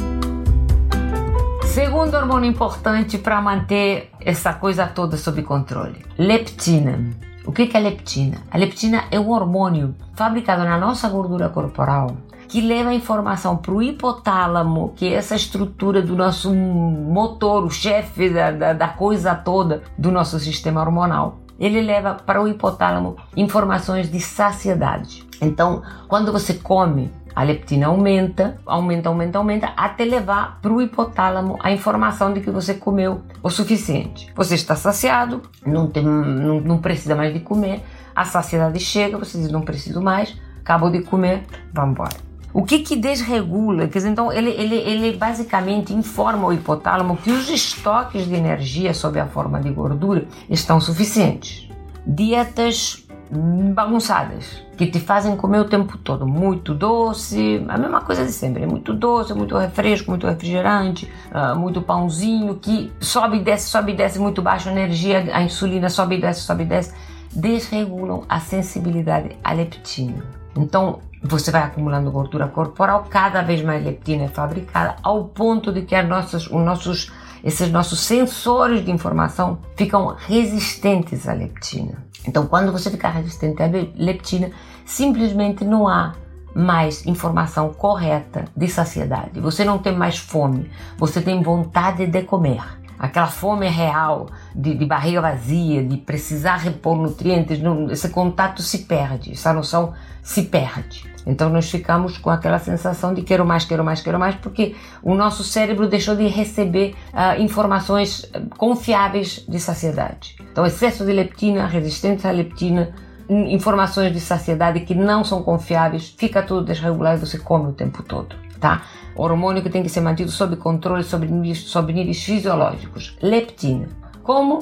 Segundo 1.64 2.14
hormônio 2.14 2.52
importante 2.52 3.18
para 3.18 3.42
manter 3.42 4.12
essa 4.22 4.54
coisa 4.54 4.86
toda 4.86 5.18
sob 5.18 5.42
controle: 5.42 6.06
leptina. 6.20 7.00
O 7.46 7.52
que 7.52 7.70
é 7.74 7.78
a 7.78 7.80
leptina? 7.80 8.38
A 8.50 8.58
leptina 8.58 9.06
é 9.12 9.20
um 9.20 9.30
hormônio 9.30 9.96
fabricado 10.16 10.64
na 10.64 10.78
nossa 10.78 11.08
gordura 11.10 11.50
corporal 11.50 12.16
que 12.48 12.62
leva 12.62 12.92
a 12.92 12.94
informação 12.94 13.58
para 13.58 13.72
o 13.72 13.82
hipotálamo, 13.82 14.94
que 14.96 15.08
é 15.08 15.14
essa 15.14 15.36
estrutura 15.36 16.02
do 16.02 16.16
nosso 16.16 16.54
motor, 16.54 17.64
o 17.64 17.70
chefe 17.70 18.30
da, 18.30 18.52
da, 18.52 18.74
da 18.74 18.88
coisa 18.88 19.34
toda 19.36 19.84
do 19.98 20.12
nosso 20.12 20.40
sistema 20.40 20.82
hormonal. 20.82 21.40
Ele 21.60 21.82
leva 21.82 22.14
para 22.14 22.42
o 22.42 22.48
hipotálamo 22.48 23.16
informações 23.36 24.12
de 24.12 24.20
saciedade. 24.20 25.26
Então, 25.42 25.82
quando 26.08 26.32
você 26.32 26.54
come, 26.54 27.12
a 27.36 27.44
leptina 27.44 27.88
aumenta, 27.88 28.58
aumenta, 28.66 29.10
aumenta, 29.10 29.38
aumenta, 29.38 29.74
até 29.76 30.06
levar 30.06 30.60
para 30.62 30.72
o 30.72 30.82
hipotálamo 30.82 31.58
a 31.62 31.72
informação 31.72 32.34
de 32.34 32.40
que 32.40 32.50
você 32.50 32.76
comeu 32.76 33.22
o 33.44 33.50
suficiente. 33.50 34.32
Você 34.36 34.56
está 34.56 34.76
saciado, 34.76 35.42
não, 35.66 35.88
tem, 35.88 36.04
não, 36.04 36.62
não 36.62 36.78
precisa 36.78 37.16
mais 37.16 37.34
de 37.34 37.42
comer, 37.42 37.84
a 38.16 38.24
saciedade 38.24 38.80
chega, 38.80 39.18
você 39.18 39.38
diz: 39.38 39.52
não 39.52 39.62
preciso 39.62 40.02
mais, 40.02 40.36
acabou 40.62 40.90
de 40.90 41.02
comer, 41.02 41.44
vamos 41.74 41.92
embora. 41.92 42.26
O 42.54 42.64
que 42.64 42.80
que 42.80 42.96
desregula? 42.96 43.90
Quer 43.90 43.98
dizer, 43.98 44.10
então 44.12 44.32
ele, 44.32 44.50
ele, 44.52 44.76
ele 44.76 45.18
basicamente 45.18 45.94
informa 45.94 46.48
o 46.48 46.54
hipotálamo 46.54 47.18
que 47.18 47.30
os 47.30 47.50
estoques 47.50 48.26
de 48.26 48.34
energia 48.34 48.94
sob 48.94 49.20
a 49.20 49.26
forma 49.26 49.60
de 49.60 49.70
gordura 49.72 50.26
estão 50.50 50.80
suficientes. 50.80 51.68
Dietas 52.08 53.05
bagunçadas, 53.32 54.64
que 54.78 54.86
te 54.88 55.00
fazem 55.00 55.36
comer 55.36 55.60
o 55.60 55.66
tempo 55.66 55.98
todo 55.98 56.28
muito 56.28 56.74
doce, 56.74 57.64
a 57.68 57.78
mesma 57.78 58.02
coisa 58.02 58.26
de 58.26 58.32
sempre, 58.32 58.66
muito 58.66 58.94
doce, 58.94 59.34
muito 59.34 59.58
refresco, 59.58 60.12
muito 60.12 60.28
refrigerante, 60.28 61.12
uh, 61.32 61.58
muito 61.58 61.82
pãozinho, 61.82 62.56
que 62.56 62.92
sobe 63.00 63.38
e 63.38 63.40
desce, 63.42 63.70
sobe 63.70 63.94
e 63.94 63.96
desce, 63.96 64.20
muito 64.20 64.42
baixa 64.42 64.72
energia, 64.72 65.26
a 65.34 65.42
insulina 65.42 65.90
sobe 65.90 66.16
e 66.16 66.22
desce, 66.22 66.42
sobe 66.42 66.64
e 66.64 66.68
desce, 66.68 66.94
desregulam 67.32 68.24
a 68.30 68.40
sensibilidade 68.40 69.36
à 69.44 69.54
leptina. 69.54 70.24
Então, 70.56 71.00
você 71.22 71.52
vai 71.52 71.64
acumulando 71.64 72.12
gordura 72.12 72.48
corporal, 72.48 73.08
cada 73.10 73.42
vez 73.42 73.62
mais 73.64 73.84
leptina 73.84 74.26
é 74.26 74.28
fabricada, 74.28 74.96
ao 75.02 75.26
ponto 75.26 75.72
de 75.72 75.82
que 75.82 75.96
as 75.96 76.08
nossas, 76.08 76.46
os 76.46 76.64
nossos, 76.64 77.12
esses 77.44 77.72
nossos 77.72 78.00
sensores 78.00 78.86
de 78.86 78.92
informação 78.92 79.58
ficam 79.76 80.16
resistentes 80.18 81.28
à 81.28 81.34
leptina. 81.34 82.05
Então, 82.28 82.48
quando 82.48 82.72
você 82.72 82.90
ficar 82.90 83.10
resistente 83.10 83.62
à 83.62 83.68
leptina, 83.96 84.52
simplesmente 84.86 85.64
não 85.64 85.88
há 85.88 86.14
mais 86.56 87.06
informação 87.06 87.74
correta 87.74 88.46
de 88.56 88.68
saciedade. 88.70 89.40
Você 89.42 89.66
não 89.66 89.78
tem 89.78 89.96
mais 89.96 90.18
fome, 90.18 90.72
você 90.98 91.22
tem 91.22 91.44
vontade 91.44 92.08
de 92.08 92.22
comer. 92.24 92.64
Aquela 92.98 93.28
fome 93.28 93.68
real, 93.68 94.28
de, 94.56 94.74
de 94.76 94.86
barriga 94.86 95.22
vazia, 95.22 95.84
de 95.84 95.98
precisar 95.98 96.58
repor 96.58 96.98
nutrientes, 96.98 97.60
não, 97.60 97.92
esse 97.92 98.10
contato 98.10 98.62
se 98.62 98.80
perde, 98.80 99.32
essa 99.32 99.54
noção 99.54 99.94
se 100.22 100.44
perde. 100.44 101.06
Então 101.26 101.50
nós 101.50 101.70
ficamos 101.70 102.18
com 102.18 102.30
aquela 102.30 102.60
sensação 102.60 103.14
de 103.14 103.22
quero 103.24 103.46
mais, 103.46 103.66
quero 103.66 103.84
mais, 103.84 104.02
quero 104.02 104.20
mais, 104.20 104.36
porque 104.36 104.76
o 105.02 105.16
nosso 105.16 105.44
cérebro 105.44 105.88
deixou 105.88 106.16
de 106.16 106.28
receber 106.28 106.96
uh, 107.14 107.42
informações 107.42 108.30
confiáveis 108.58 109.44
de 109.48 109.60
saciedade. 109.60 110.36
Então 110.52 110.66
excesso 110.66 111.06
de 111.06 111.12
leptina, 111.12 111.66
resistência 111.66 112.30
à 112.30 112.34
leptina, 112.34 112.94
informações 113.28 114.14
de 114.14 114.20
saciedade 114.20 114.82
que 114.82 114.94
não 114.94 115.24
são 115.24 115.42
confiáveis, 115.42 116.14
fica 116.16 116.44
tudo 116.44 116.66
desregulado 116.66 117.18
e 117.18 117.26
você 117.26 117.40
come 117.40 117.70
o 117.70 117.74
tempo 117.74 118.04
todo, 118.04 118.36
tá? 118.60 118.84
Hormônio 119.16 119.64
que 119.64 119.70
tem 119.70 119.82
que 119.82 119.90
ser 119.90 120.02
mantido 120.02 120.30
sob 120.30 120.56
controle 120.58 121.04
sob 121.04 121.26
níveis, 121.26 121.60
sob 121.60 121.94
níveis 121.94 122.24
fisiológicos. 122.24 123.18
Leptina. 123.22 123.88
Como? 124.22 124.60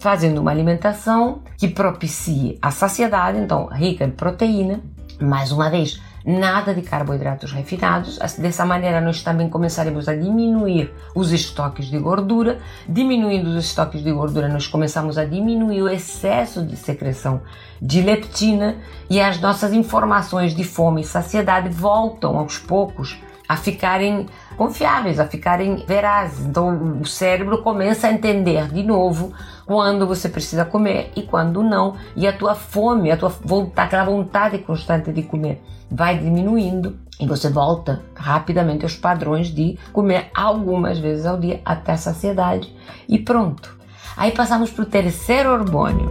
Fazendo 0.00 0.40
uma 0.40 0.50
alimentação 0.50 1.42
que 1.56 1.68
propicie 1.68 2.58
a 2.60 2.70
saciedade, 2.70 3.38
então 3.38 3.66
rica 3.66 4.04
em 4.04 4.10
proteína, 4.10 4.80
mais 5.20 5.52
uma 5.52 5.70
vez, 5.70 6.00
nada 6.24 6.74
de 6.74 6.82
carboidratos 6.82 7.52
refinados. 7.52 8.18
Dessa 8.38 8.64
maneira, 8.64 9.00
nós 9.00 9.22
também 9.22 9.48
começaremos 9.48 10.08
a 10.08 10.14
diminuir 10.14 10.92
os 11.14 11.32
estoques 11.32 11.86
de 11.86 11.98
gordura. 11.98 12.58
Diminuindo 12.88 13.50
os 13.50 13.64
estoques 13.64 14.02
de 14.02 14.10
gordura, 14.10 14.48
nós 14.48 14.66
começamos 14.66 15.18
a 15.18 15.24
diminuir 15.24 15.82
o 15.82 15.88
excesso 15.88 16.64
de 16.64 16.76
secreção 16.76 17.42
de 17.80 18.00
leptina 18.00 18.76
e 19.10 19.20
as 19.20 19.40
nossas 19.40 19.72
informações 19.72 20.54
de 20.54 20.64
fome 20.64 21.02
e 21.02 21.04
saciedade 21.04 21.68
voltam 21.68 22.38
aos 22.38 22.58
poucos 22.58 23.18
a 23.48 23.56
ficarem 23.56 24.26
confiáveis, 24.56 25.20
a 25.20 25.26
ficarem 25.26 25.84
verazes. 25.86 26.46
Então 26.46 26.98
o 27.00 27.06
cérebro 27.06 27.62
começa 27.62 28.06
a 28.06 28.12
entender 28.12 28.68
de 28.68 28.82
novo 28.82 29.32
quando 29.66 30.06
você 30.06 30.28
precisa 30.28 30.64
comer 30.64 31.12
e 31.16 31.22
quando 31.22 31.62
não, 31.62 31.96
e 32.16 32.26
a 32.26 32.32
tua 32.32 32.54
fome, 32.54 33.10
a 33.10 33.16
tua 33.16 33.28
vontade, 33.28 33.86
aquela 33.86 34.04
vontade 34.04 34.58
constante 34.58 35.12
de 35.12 35.22
comer 35.22 35.62
vai 35.90 36.18
diminuindo 36.18 36.98
e 37.20 37.26
você 37.26 37.48
volta 37.48 38.02
rapidamente 38.14 38.84
aos 38.84 38.96
padrões 38.96 39.48
de 39.48 39.78
comer 39.92 40.30
algumas 40.34 40.98
vezes 40.98 41.24
ao 41.24 41.38
dia 41.38 41.60
até 41.64 41.92
a 41.92 41.96
saciedade 41.96 42.74
e 43.08 43.18
pronto. 43.18 43.76
Aí 44.16 44.32
passamos 44.32 44.70
para 44.70 44.82
o 44.82 44.86
terceiro 44.86 45.52
hormônio. 45.52 46.10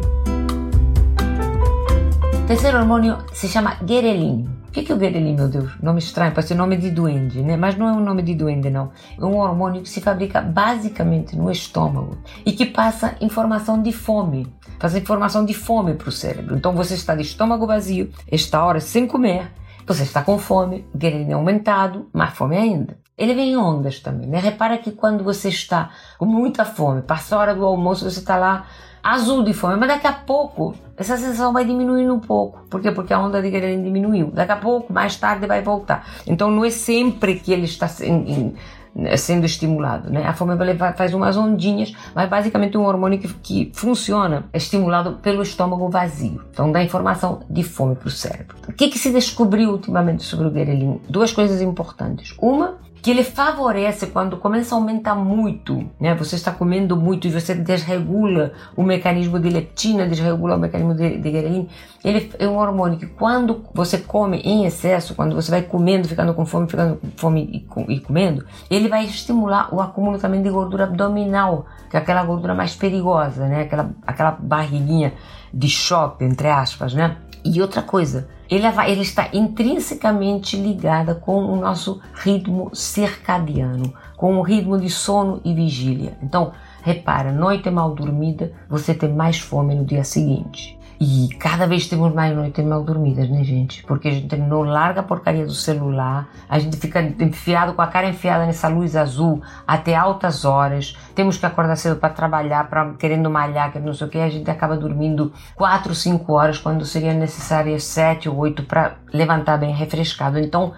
O 2.35 2.47
terceiro 2.47 2.77
hormônio 2.77 3.17
se 3.33 3.47
chama 3.47 3.75
Guerelin. 3.83 4.62
O 4.73 4.75
que 4.83 4.91
é 4.91 4.95
o 4.95 4.97
Guerelin, 4.97 5.35
meu 5.35 5.47
Deus? 5.47 5.79
Nome 5.83 5.99
estranho, 5.99 6.33
parece 6.33 6.55
nome 6.55 6.75
de 6.75 6.89
duende, 6.89 7.43
né? 7.43 7.55
Mas 7.55 7.77
não 7.77 7.87
é 7.87 7.91
um 7.91 7.99
nome 7.99 8.23
de 8.23 8.33
duende, 8.33 8.71
não. 8.71 8.89
É 9.19 9.23
um 9.23 9.37
hormônio 9.37 9.83
que 9.83 9.87
se 9.87 10.01
fabrica 10.01 10.41
basicamente 10.41 11.35
no 11.35 11.51
estômago 11.51 12.17
e 12.43 12.51
que 12.51 12.65
passa 12.65 13.15
informação 13.21 13.83
de 13.83 13.91
fome. 13.91 14.51
Faz 14.79 14.95
informação 14.95 15.45
de 15.45 15.53
fome 15.53 15.93
para 15.93 16.09
o 16.09 16.11
cérebro. 16.11 16.55
Então 16.55 16.73
você 16.73 16.95
está 16.95 17.13
de 17.13 17.21
estômago 17.21 17.67
vazio, 17.67 18.09
esta 18.27 18.63
hora 18.63 18.79
sem 18.79 19.05
comer, 19.05 19.51
você 19.85 20.01
está 20.01 20.23
com 20.23 20.39
fome, 20.39 20.87
Guerelin 20.97 21.29
é 21.29 21.33
aumentado, 21.33 22.09
mais 22.11 22.33
fome 22.33 22.57
ainda. 22.57 22.97
Ele 23.15 23.35
vem 23.35 23.51
em 23.51 23.57
ondas 23.57 23.99
também, 23.99 24.27
né? 24.27 24.39
Repara 24.39 24.79
que 24.79 24.91
quando 24.91 25.23
você 25.23 25.49
está 25.49 25.91
com 26.17 26.25
muita 26.25 26.65
fome, 26.65 27.03
passa 27.03 27.35
a 27.35 27.39
hora 27.39 27.53
do 27.53 27.63
almoço, 27.63 28.09
você 28.09 28.21
está 28.21 28.37
lá 28.37 28.65
azul 29.03 29.43
de 29.43 29.53
fome, 29.53 29.75
mas 29.75 29.89
daqui 29.89 30.07
a 30.07 30.13
pouco 30.13 30.73
essa 30.95 31.17
sensação 31.17 31.51
vai 31.51 31.65
diminuindo 31.65 32.13
um 32.13 32.19
pouco. 32.19 32.65
Por 32.69 32.81
quê? 32.81 32.91
Porque 32.91 33.13
a 33.13 33.19
onda 33.19 33.41
de 33.41 33.49
Guerelin 33.49 33.83
diminuiu. 33.83 34.31
Daqui 34.31 34.51
a 34.53 34.55
pouco, 34.55 34.93
mais 34.93 35.17
tarde, 35.17 35.45
vai 35.45 35.61
voltar. 35.61 36.07
Então 36.25 36.49
não 36.49 36.63
é 36.63 36.69
sempre 36.69 37.35
que 37.35 37.51
ele 37.51 37.65
está 37.65 37.89
em, 38.01 38.55
em, 38.95 39.17
sendo 39.17 39.45
estimulado, 39.45 40.09
né? 40.09 40.25
A 40.25 40.33
fome 40.33 40.53
faz 40.95 41.13
umas 41.13 41.35
ondinhas, 41.35 41.93
mas 42.13 42.29
basicamente 42.29 42.77
é 42.77 42.79
um 42.79 42.85
hormônio 42.85 43.19
que, 43.19 43.27
que 43.27 43.71
funciona 43.73 44.45
estimulado 44.53 45.13
pelo 45.13 45.41
estômago 45.41 45.89
vazio. 45.89 46.41
Então 46.51 46.71
dá 46.71 46.83
informação 46.83 47.41
de 47.49 47.63
fome 47.63 47.95
para 47.95 48.07
o 48.07 48.11
cérebro. 48.11 48.55
O 48.69 48.71
que, 48.71 48.87
que 48.87 48.99
se 48.99 49.11
descobriu 49.11 49.71
ultimamente 49.71 50.23
sobre 50.23 50.47
o 50.47 50.51
Guerelin? 50.51 51.01
Duas 51.09 51.33
coisas 51.33 51.61
importantes. 51.61 52.35
Uma 52.39 52.77
que 53.03 53.11
ele 53.11 53.25
favorece 53.25 54.07
quando 54.07 54.37
começa 54.37 54.73
a 54.73 54.77
aumentar 54.77 55.13
muito, 55.13 55.89
né? 55.99 56.15
Você 56.15 56.37
está 56.37 56.53
comendo 56.53 56.95
muito 56.95 57.27
e 57.27 57.31
você 57.31 57.53
desregula 57.53 58.53
o 58.77 58.81
mecanismo 58.81 59.37
de 59.41 59.49
leptina, 59.49 60.07
desregula 60.07 60.55
o 60.55 60.57
mecanismo 60.57 60.95
de, 60.95 61.17
de. 61.17 61.67
Ele 62.01 62.31
é 62.39 62.47
um 62.47 62.55
hormônio 62.55 62.97
que 62.97 63.05
quando 63.05 63.65
você 63.73 63.97
come 63.97 64.37
em 64.37 64.65
excesso, 64.65 65.15
quando 65.15 65.35
você 65.35 65.51
vai 65.51 65.63
comendo, 65.63 66.07
ficando 66.07 66.33
com 66.33 66.45
fome, 66.45 66.69
ficando 66.69 66.95
com 66.95 67.09
fome 67.17 67.67
e, 67.77 67.93
e 67.93 67.99
comendo, 67.99 68.45
ele 68.69 68.87
vai 68.87 69.03
estimular 69.03 69.75
o 69.75 69.81
acúmulo 69.81 70.17
também 70.17 70.41
de 70.41 70.49
gordura 70.49 70.85
abdominal, 70.85 71.65
que 71.89 71.97
é 71.97 71.99
aquela 71.99 72.23
gordura 72.23 72.55
mais 72.55 72.73
perigosa, 72.73 73.45
né? 73.49 73.63
Aquela, 73.63 73.89
aquela 74.07 74.31
barriguinha 74.31 75.13
de 75.53 75.67
shopping, 75.67 76.23
entre 76.23 76.47
aspas, 76.47 76.93
né? 76.93 77.17
E 77.43 77.61
outra 77.61 77.81
coisa, 77.81 78.29
ele, 78.53 78.67
ele 78.87 79.01
está 79.01 79.29
intrinsecamente 79.33 80.55
ligada 80.55 81.15
com 81.15 81.45
o 81.45 81.55
nosso 81.55 81.99
ritmo 82.13 82.69
circadiano, 82.73 83.93
com 84.15 84.37
o 84.37 84.41
ritmo 84.41 84.79
de 84.79 84.89
sono 84.89 85.41
e 85.43 85.53
vigília. 85.53 86.17
Então, 86.21 86.51
repara, 86.81 87.31
noite 87.31 87.69
mal 87.69 87.95
dormida, 87.95 88.53
você 88.69 88.93
tem 88.93 89.11
mais 89.11 89.39
fome 89.39 89.73
no 89.73 89.85
dia 89.85 90.03
seguinte. 90.03 90.77
E 90.99 91.29
cada 91.39 91.67
vez 91.67 91.87
temos 91.87 92.13
mais 92.13 92.35
noites 92.35 92.63
mal 92.63 92.83
dormidas, 92.83 93.29
né, 93.29 93.43
gente? 93.43 93.83
Porque 93.83 94.07
a 94.07 94.11
gente 94.11 94.35
não 94.37 94.61
larga 94.61 95.01
a 95.01 95.03
porcaria 95.03 95.45
do 95.45 95.53
celular, 95.53 96.29
a 96.47 96.59
gente 96.59 96.77
fica 96.77 97.01
enfiado 97.01 97.73
com 97.73 97.81
a 97.81 97.87
cara 97.87 98.07
enfiada 98.07 98.45
nessa 98.45 98.67
luz 98.67 98.95
azul 98.95 99.41
até 99.67 99.95
altas 99.95 100.45
horas. 100.45 100.97
Temos 101.15 101.37
que 101.37 101.45
acordar 101.45 101.75
cedo 101.75 101.97
para 101.97 102.13
trabalhar, 102.13 102.69
para 102.69 102.93
querendo 102.93 103.29
malhar, 103.29 103.71
que 103.71 103.79
não 103.79 103.93
sei 103.93 104.07
o 104.07 104.09
que, 104.09 104.17
a 104.17 104.29
gente 104.29 104.49
acaba 104.49 104.77
dormindo 104.77 105.33
4, 105.55 105.93
5 105.93 106.33
horas 106.33 106.57
quando 106.57 106.85
seria 106.85 107.13
necessárias 107.13 107.83
7 107.83 108.29
ou 108.29 108.37
8 108.37 108.63
para 108.63 108.95
levantar 109.11 109.57
bem 109.57 109.73
refrescado. 109.73 110.39
Então, 110.39 110.73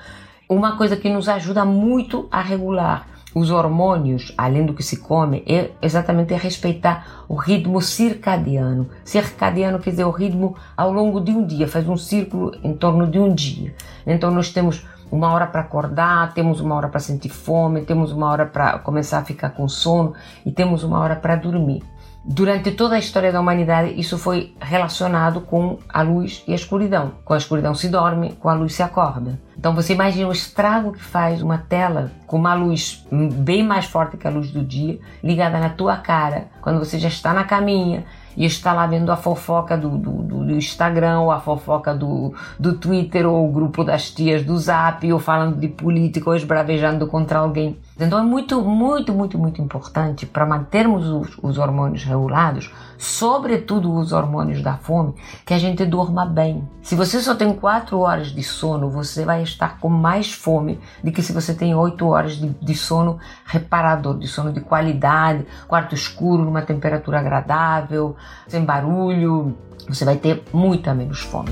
uma 0.49 0.77
coisa 0.77 0.95
que 0.95 1.09
nos 1.09 1.27
ajuda 1.27 1.65
muito 1.65 2.27
a 2.31 2.41
regular 2.41 3.14
os 3.35 3.51
hormônios, 3.51 4.33
além 4.37 4.65
do 4.65 4.73
que 4.73 4.81
se 4.81 4.97
come, 4.97 5.43
é 5.45 5.71
exatamente 5.81 6.33
respeitar 6.33 7.25
o 7.27 7.35
ritmo 7.35 7.81
circadiano. 7.81 8.89
Circadiano 9.03 9.77
quer 9.77 9.89
dizer 9.89 10.05
o 10.05 10.09
ritmo 10.09 10.55
ao 10.77 10.91
longo 10.93 11.19
de 11.19 11.31
um 11.31 11.45
dia, 11.45 11.67
faz 11.67 11.87
um 11.89 11.97
círculo 11.97 12.53
em 12.63 12.73
torno 12.73 13.05
de 13.05 13.19
um 13.19 13.35
dia. 13.35 13.75
Então 14.07 14.31
nós 14.31 14.51
temos 14.53 14.87
uma 15.11 15.31
hora 15.33 15.45
para 15.45 15.61
acordar, 15.61 16.33
temos 16.33 16.61
uma 16.61 16.75
hora 16.75 16.87
para 16.87 16.99
sentir 17.01 17.29
fome, 17.29 17.81
temos 17.81 18.13
uma 18.13 18.27
hora 18.27 18.45
para 18.45 18.79
começar 18.79 19.19
a 19.19 19.25
ficar 19.25 19.49
com 19.49 19.67
sono 19.67 20.13
e 20.45 20.51
temos 20.51 20.83
uma 20.83 20.97
hora 20.99 21.17
para 21.17 21.35
dormir. 21.35 21.83
Durante 22.27 22.71
toda 22.71 22.95
a 22.95 22.99
história 22.99 23.31
da 23.31 23.39
humanidade, 23.39 23.99
isso 23.99 24.17
foi 24.17 24.55
relacionado 24.59 25.41
com 25.41 25.77
a 25.87 26.01
luz 26.01 26.43
e 26.47 26.53
a 26.53 26.55
escuridão. 26.55 27.11
Com 27.23 27.35
a 27.35 27.37
escuridão 27.37 27.75
se 27.75 27.87
dorme, 27.87 28.31
com 28.39 28.49
a 28.49 28.53
luz 28.55 28.73
se 28.73 28.81
acorda. 28.81 29.39
Então 29.55 29.75
você 29.75 29.93
imagina 29.93 30.27
o 30.27 30.31
estrago 30.31 30.93
que 30.93 31.03
faz 31.03 31.43
uma 31.43 31.59
tela 31.59 32.11
com 32.25 32.37
uma 32.37 32.55
luz 32.55 33.05
bem 33.11 33.63
mais 33.63 33.85
forte 33.85 34.17
que 34.17 34.27
a 34.27 34.31
luz 34.31 34.49
do 34.49 34.63
dia, 34.63 34.99
ligada 35.23 35.59
na 35.59 35.69
tua 35.69 35.97
cara, 35.97 36.47
quando 36.61 36.79
você 36.79 36.97
já 36.97 37.07
está 37.07 37.31
na 37.31 37.43
caminha 37.43 38.05
e 38.35 38.43
está 38.43 38.73
lá 38.73 38.85
vendo 38.85 39.11
a 39.11 39.15
fofoca 39.15 39.77
do, 39.77 39.97
do, 39.97 40.11
do 40.23 40.51
Instagram, 40.51 41.19
ou 41.19 41.31
a 41.31 41.39
fofoca 41.39 41.93
do, 41.93 42.33
do 42.59 42.73
Twitter, 42.73 43.25
ou 43.27 43.47
o 43.47 43.51
grupo 43.51 43.83
das 43.83 44.11
tias 44.11 44.43
do 44.43 44.57
Zap, 44.57 45.11
ou 45.11 45.19
falando 45.19 45.57
de 45.57 45.67
política, 45.67 46.29
ou 46.29 46.35
esbravejando 46.35 47.07
contra 47.07 47.39
alguém 47.39 47.77
Então 47.97 48.19
é 48.19 48.21
muito, 48.21 48.61
muito, 48.61 49.13
muito, 49.13 49.37
muito 49.37 49.61
importante 49.61 50.25
para 50.25 50.45
mantermos 50.45 51.07
os, 51.07 51.37
os, 51.41 51.57
hormônios 51.57 52.03
regulados, 52.03 52.69
sobretudo 52.97 53.93
os 53.93 54.11
hormônios 54.11 54.61
da 54.61 54.75
fome, 54.75 55.15
que 55.45 55.53
a 55.53 55.57
gente 55.57 55.85
durma 55.85 56.25
bem. 56.25 56.67
Se 56.81 56.93
você 56.93 57.21
só 57.21 57.33
tem 57.33 57.53
4 57.53 57.97
horas 57.97 58.27
de 58.27 58.43
sono, 58.43 58.89
você 58.89 59.23
vai 59.23 59.43
estar 59.43 59.79
com 59.79 59.87
mais 59.87 60.33
fome 60.33 60.77
do 61.01 61.09
que 61.09 61.21
se 61.21 61.31
você 61.31 61.53
tem 61.53 61.73
8 61.73 62.05
horas 62.05 62.33
de, 62.33 62.49
de 62.49 62.75
sono 62.75 63.17
reparador, 63.45 64.19
de 64.19 64.27
sono 64.27 64.51
de 64.51 64.59
qualidade, 64.59 65.45
quarto 65.65 65.95
escuro, 65.95 66.43
numa 66.43 66.63
temperatura 66.63 67.19
agradável, 67.19 68.17
sem 68.45 68.65
barulho. 68.65 69.55
Você 69.87 70.03
vai 70.03 70.17
ter 70.17 70.43
muita 70.51 70.93
menos 70.93 71.21
fome. 71.21 71.49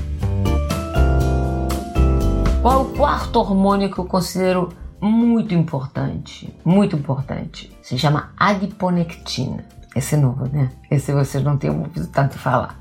Qual 2.60 2.82
o 2.82 2.84
quarto 2.96 3.36
hormônio 3.36 3.90
que 3.90 3.98
eu 3.98 4.04
considero 4.04 4.83
muito 5.04 5.54
importante, 5.54 6.50
muito 6.64 6.96
importante. 6.96 7.70
Se 7.82 7.98
chama 7.98 8.32
adiponectina. 8.38 9.64
Esse 9.94 10.16
é 10.16 10.18
novo, 10.18 10.48
né? 10.52 10.70
Esse 10.90 11.12
vocês 11.12 11.42
não 11.44 11.56
têm 11.56 11.70
ouvido 11.70 12.08
tanto 12.08 12.36
falar. 12.36 12.76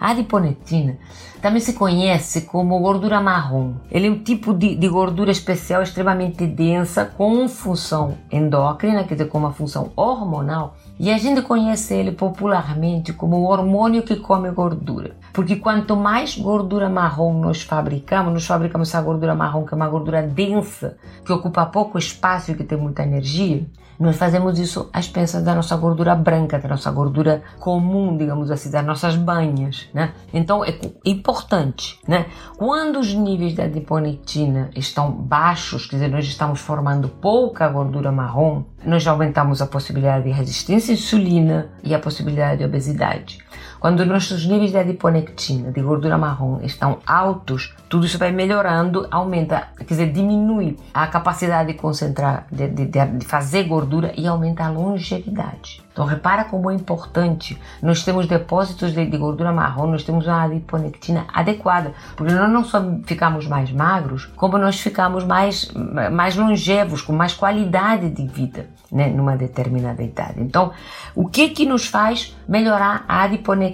A 0.00 0.10
adiponectina 0.10 0.98
também 1.40 1.60
se 1.60 1.72
conhece 1.72 2.42
como 2.42 2.80
gordura 2.80 3.20
marrom. 3.20 3.74
Ele 3.90 4.08
é 4.08 4.10
um 4.10 4.18
tipo 4.18 4.52
de, 4.52 4.74
de, 4.74 4.88
gordura 4.88 5.30
especial 5.30 5.82
extremamente 5.82 6.44
densa 6.46 7.04
com 7.04 7.46
função 7.48 8.18
endócrina, 8.30 9.04
quer 9.04 9.14
dizer, 9.14 9.28
com 9.28 9.38
uma 9.38 9.52
função 9.52 9.92
hormonal. 9.94 10.76
E 10.98 11.12
a 11.12 11.18
gente 11.18 11.42
conhece 11.42 11.94
ele 11.94 12.10
popularmente 12.10 13.12
como 13.12 13.36
o 13.36 13.44
hormônio 13.44 14.02
que 14.02 14.16
come 14.16 14.50
gordura. 14.50 15.14
Porque 15.32 15.54
quanto 15.54 15.94
mais 15.94 16.36
gordura 16.36 16.88
marrom 16.88 17.40
nós 17.40 17.62
fabricamos, 17.62 18.32
nós 18.32 18.46
fabricamos 18.46 18.88
essa 18.88 19.00
gordura 19.00 19.32
marrom, 19.32 19.64
que 19.64 19.72
é 19.72 19.76
uma 19.76 19.88
gordura 19.88 20.22
densa, 20.22 20.96
que 21.24 21.32
ocupa 21.32 21.66
pouco 21.66 21.98
espaço 21.98 22.50
e 22.50 22.54
que 22.56 22.64
tem 22.64 22.76
muita 22.76 23.04
energia, 23.04 23.64
nós 23.98 24.16
fazemos 24.16 24.58
isso 24.58 24.88
às 24.92 25.06
expensas 25.06 25.42
da 25.42 25.54
nossa 25.54 25.76
gordura 25.76 26.14
branca, 26.14 26.58
da 26.58 26.68
nossa 26.68 26.90
gordura 26.90 27.42
comum, 27.58 28.16
digamos 28.16 28.50
assim, 28.50 28.70
das 28.70 28.84
nossas 28.84 29.16
banhas, 29.16 29.88
né? 29.92 30.12
Então 30.32 30.64
é 30.64 30.78
importante, 31.04 31.98
né? 32.06 32.26
Quando 32.56 32.98
os 33.00 33.12
níveis 33.12 33.54
de 33.54 33.62
adiponectina 33.62 34.70
estão 34.76 35.10
baixos, 35.10 35.86
quer 35.86 35.96
dizer, 35.96 36.08
nós 36.08 36.26
estamos 36.26 36.60
formando 36.60 37.08
pouca 37.08 37.68
gordura 37.68 38.12
marrom, 38.12 38.64
nós 38.84 39.06
aumentamos 39.06 39.60
a 39.60 39.66
possibilidade 39.66 40.24
de 40.24 40.30
resistência 40.30 40.92
à 40.92 40.94
insulina 40.94 41.70
e 41.82 41.94
a 41.94 41.98
possibilidade 41.98 42.58
de 42.58 42.64
obesidade. 42.64 43.47
Quando 43.80 44.04
nossos 44.04 44.44
níveis 44.44 44.72
de 44.72 44.78
adiponectina, 44.78 45.70
de 45.70 45.80
gordura 45.80 46.18
marrom, 46.18 46.58
estão 46.62 46.98
altos, 47.06 47.74
tudo 47.88 48.06
isso 48.06 48.18
vai 48.18 48.32
melhorando, 48.32 49.06
aumenta, 49.10 49.68
quer 49.76 49.84
dizer, 49.84 50.12
diminui 50.12 50.76
a 50.92 51.06
capacidade 51.06 51.72
de 51.72 51.78
concentrar, 51.78 52.46
de, 52.50 52.68
de, 52.68 52.86
de 52.86 53.24
fazer 53.24 53.64
gordura 53.64 54.12
e 54.16 54.26
aumenta 54.26 54.64
a 54.64 54.70
longevidade. 54.70 55.82
Então 55.92 56.06
repara 56.06 56.44
como 56.44 56.70
é 56.70 56.74
importante. 56.74 57.60
Nós 57.82 58.04
temos 58.04 58.26
depósitos 58.26 58.92
de, 58.92 59.04
de, 59.06 59.18
gordura 59.18 59.52
marrom, 59.52 59.88
nós 59.88 60.04
temos 60.04 60.26
uma 60.26 60.44
adiponectina 60.44 61.26
adequada, 61.32 61.92
porque 62.16 62.32
nós 62.32 62.50
não 62.50 62.64
só 62.64 62.80
ficamos 63.04 63.46
mais 63.48 63.72
magros, 63.72 64.26
como 64.36 64.58
nós 64.58 64.78
ficamos 64.78 65.24
mais, 65.24 65.72
mais 66.12 66.36
longevos, 66.36 67.02
com 67.02 67.12
mais 67.12 67.32
qualidade 67.32 68.10
de 68.10 68.26
vida, 68.28 68.68
né, 68.92 69.08
numa 69.08 69.36
determinada 69.36 70.02
idade. 70.02 70.40
Então, 70.40 70.72
o 71.16 71.28
que 71.28 71.48
que 71.48 71.66
nos 71.66 71.86
faz 71.86 72.36
melhorar 72.46 73.04
a 73.08 73.22
adiponectina? 73.22 73.67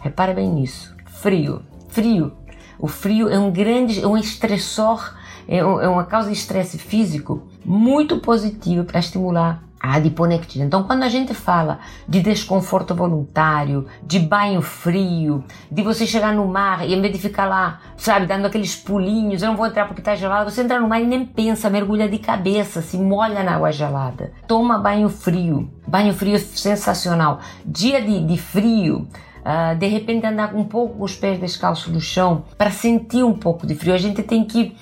Repara 0.00 0.32
bem 0.32 0.50
nisso. 0.50 0.94
Frio. 1.06 1.62
Frio. 1.88 2.32
O 2.78 2.86
frio 2.86 3.28
é 3.28 3.38
um 3.38 3.50
grande, 3.50 4.02
é 4.02 4.06
um 4.06 4.16
estressor, 4.16 5.14
é, 5.48 5.58
é 5.58 5.88
uma 5.88 6.04
causa 6.04 6.30
de 6.30 6.36
estresse 6.36 6.78
físico 6.78 7.42
muito 7.64 8.18
positivo 8.18 8.84
para 8.84 9.00
estimular 9.00 9.65
adiponectina. 9.80 10.64
Então, 10.64 10.82
quando 10.82 11.02
a 11.02 11.08
gente 11.08 11.34
fala 11.34 11.78
de 12.08 12.20
desconforto 12.20 12.94
voluntário, 12.94 13.86
de 14.02 14.18
banho 14.18 14.60
frio, 14.62 15.44
de 15.70 15.82
você 15.82 16.06
chegar 16.06 16.34
no 16.34 16.46
mar 16.46 16.86
e 16.86 16.94
em 16.94 17.00
vez 17.00 17.12
de 17.12 17.18
ficar 17.18 17.46
lá, 17.46 17.80
sabe, 17.96 18.26
dando 18.26 18.46
aqueles 18.46 18.74
pulinhos, 18.74 19.42
eu 19.42 19.48
não 19.48 19.56
vou 19.56 19.66
entrar 19.66 19.86
porque 19.86 20.00
está 20.00 20.14
gelado, 20.14 20.50
você 20.50 20.62
entra 20.62 20.80
no 20.80 20.88
mar 20.88 21.00
e 21.00 21.06
nem 21.06 21.24
pensa, 21.24 21.70
mergulha 21.70 22.08
de 22.08 22.18
cabeça, 22.18 22.82
se 22.82 22.96
molha 22.96 23.42
na 23.42 23.56
água 23.56 23.70
gelada. 23.70 24.32
Toma 24.46 24.78
banho 24.78 25.08
frio. 25.08 25.70
Banho 25.86 26.12
frio 26.14 26.36
é 26.36 26.38
sensacional. 26.38 27.40
Dia 27.64 28.00
de, 28.00 28.24
de 28.24 28.36
frio, 28.36 29.06
Uh, 29.46 29.78
de 29.78 29.86
repente 29.86 30.26
andar 30.26 30.56
um 30.56 30.64
pouco 30.64 30.98
com 30.98 31.04
os 31.04 31.14
pés 31.14 31.38
descalços 31.38 31.92
no 31.92 32.00
chão 32.00 32.42
para 32.58 32.68
sentir 32.68 33.22
um 33.22 33.32
pouco 33.32 33.64
de 33.64 33.76
frio. 33.76 33.94
A 33.94 33.96
gente 33.96 34.20
tem 34.20 34.44
que 34.44 34.76